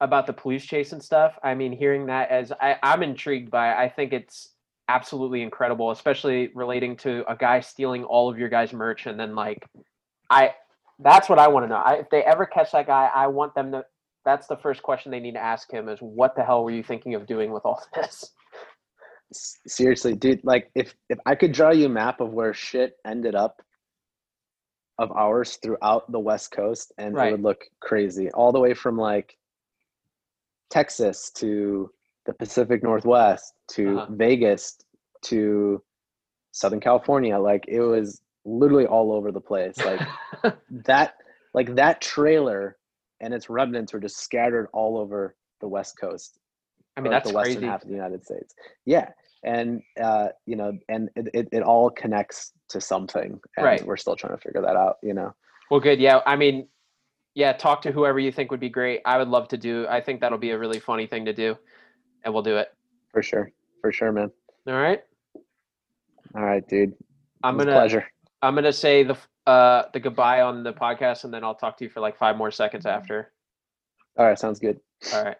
about 0.00 0.26
the 0.26 0.32
police 0.32 0.64
chase 0.64 0.92
and 0.92 1.02
stuff. 1.02 1.38
I 1.44 1.54
mean 1.54 1.72
hearing 1.72 2.06
that 2.06 2.30
as 2.30 2.52
I 2.52 2.76
I'm 2.82 3.02
intrigued 3.02 3.50
by. 3.50 3.70
It. 3.70 3.76
I 3.78 3.88
think 3.88 4.12
it's 4.12 4.54
absolutely 4.94 5.42
incredible, 5.42 5.90
especially 5.90 6.50
relating 6.54 6.96
to 6.98 7.24
a 7.30 7.36
guy 7.36 7.60
stealing 7.60 8.04
all 8.04 8.30
of 8.30 8.38
your 8.38 8.48
guys' 8.48 8.72
merch 8.72 9.06
and 9.06 9.18
then 9.18 9.34
like 9.34 9.62
I 10.28 10.54
that's 11.02 11.28
what 11.28 11.38
I 11.38 11.48
want 11.48 11.64
to 11.64 11.68
know. 11.68 11.76
I, 11.76 11.94
if 11.94 12.10
they 12.10 12.22
ever 12.22 12.44
catch 12.46 12.72
that 12.72 12.86
guy, 12.86 13.08
I 13.14 13.26
want 13.28 13.54
them 13.54 13.72
to. 13.72 13.84
That's 14.24 14.46
the 14.46 14.56
first 14.56 14.82
question 14.82 15.10
they 15.10 15.20
need 15.20 15.32
to 15.34 15.42
ask 15.42 15.70
him: 15.72 15.88
is 15.88 15.98
what 16.00 16.36
the 16.36 16.42
hell 16.44 16.62
were 16.64 16.70
you 16.70 16.82
thinking 16.82 17.14
of 17.14 17.26
doing 17.26 17.52
with 17.52 17.64
all 17.64 17.82
this? 17.94 18.32
Seriously, 19.32 20.14
dude, 20.14 20.40
like 20.44 20.70
if 20.74 20.94
if 21.08 21.18
I 21.24 21.34
could 21.34 21.52
draw 21.52 21.70
you 21.72 21.86
a 21.86 21.88
map 21.88 22.20
of 22.20 22.32
where 22.32 22.52
shit 22.52 22.94
ended 23.06 23.34
up 23.34 23.62
of 24.98 25.10
ours 25.12 25.58
throughout 25.62 26.10
the 26.12 26.20
West 26.20 26.50
Coast 26.50 26.92
and 26.98 27.14
Right. 27.14 27.28
it 27.28 27.32
would 27.32 27.42
look 27.42 27.64
crazy. 27.80 28.30
All 28.32 28.52
the 28.52 28.60
way 28.60 28.74
from 28.74 28.98
like 28.98 29.34
Texas 30.68 31.30
to 31.36 31.90
the 32.26 32.32
Pacific 32.34 32.82
Northwest 32.82 33.54
to 33.72 33.98
Uh-huh. 33.98 34.06
Vegas 34.10 34.78
to 35.22 35.82
Southern 36.52 36.80
California. 36.80 37.38
Like 37.38 37.64
it 37.68 37.80
was 37.80 38.22
literally 38.44 38.86
all 38.86 39.12
over 39.12 39.32
the 39.32 39.40
place. 39.40 39.76
Like 39.84 40.00
that 40.86 41.14
like 41.54 41.74
that 41.76 42.00
trailer 42.00 42.76
and 43.20 43.34
its 43.34 43.50
remnants 43.50 43.92
were 43.92 44.00
just 44.00 44.18
scattered 44.18 44.68
all 44.72 44.96
over 44.98 45.34
the 45.60 45.68
West 45.68 45.98
Coast 46.00 46.38
I 46.96 47.00
mean 47.02 47.10
that's 47.12 47.28
the 47.28 47.34
western 47.34 47.54
crazy. 47.56 47.66
half 47.66 47.82
of 47.82 47.88
the 47.88 47.94
United 47.94 48.24
States. 48.24 48.54
Yeah, 48.84 49.08
and 49.44 49.80
uh, 50.02 50.28
you 50.46 50.56
know, 50.56 50.72
and 50.88 51.08
it, 51.16 51.28
it, 51.34 51.48
it 51.52 51.62
all 51.62 51.88
connects 51.90 52.52
to 52.70 52.80
something, 52.80 53.40
and 53.56 53.64
Right. 53.64 53.84
we're 53.86 53.96
still 53.96 54.16
trying 54.16 54.34
to 54.36 54.40
figure 54.42 54.60
that 54.62 54.76
out. 54.76 54.96
You 55.02 55.14
know, 55.14 55.34
Well, 55.70 55.80
good. 55.80 56.00
Yeah, 56.00 56.20
I 56.26 56.36
mean, 56.36 56.68
yeah, 57.34 57.52
talk 57.52 57.80
to 57.82 57.92
whoever 57.92 58.18
you 58.18 58.32
think 58.32 58.50
would 58.50 58.60
be 58.60 58.68
great. 58.68 59.00
I 59.04 59.18
would 59.18 59.28
love 59.28 59.48
to 59.48 59.56
do. 59.56 59.86
I 59.88 60.00
think 60.00 60.20
that'll 60.20 60.36
be 60.38 60.50
a 60.50 60.58
really 60.58 60.80
funny 60.80 61.06
thing 61.06 61.24
to 61.26 61.32
do, 61.32 61.56
and 62.24 62.32
we'll 62.32 62.42
do 62.42 62.56
it. 62.56 62.72
for 63.12 63.22
sure, 63.22 63.50
for 63.80 63.92
sure, 63.92 64.12
man. 64.12 64.30
All 64.66 64.74
right. 64.74 65.02
All 66.34 66.44
right, 66.44 66.66
dude. 66.68 66.94
I'm 67.42 67.54
It 67.54 67.58
was 67.58 67.62
a 67.64 67.66
gonna 67.66 67.78
pleasure. 67.78 68.06
I'm 68.42 68.54
gonna 68.54 68.72
say 68.72 69.02
the 69.02 69.16
uh 69.46 69.84
the 69.92 70.00
goodbye 70.00 70.42
on 70.42 70.62
the 70.62 70.72
podcast, 70.72 71.24
and 71.24 71.32
then 71.34 71.42
I'll 71.44 71.54
talk 71.54 71.76
to 71.78 71.84
you 71.84 71.90
for 71.90 72.00
like 72.00 72.16
five 72.16 72.36
more 72.36 72.50
seconds 72.50 72.86
after. 72.86 73.32
All 74.16 74.26
right, 74.26 74.38
sounds 74.38 74.58
good. 74.58 74.78
All 75.14 75.24
right. 75.24 75.36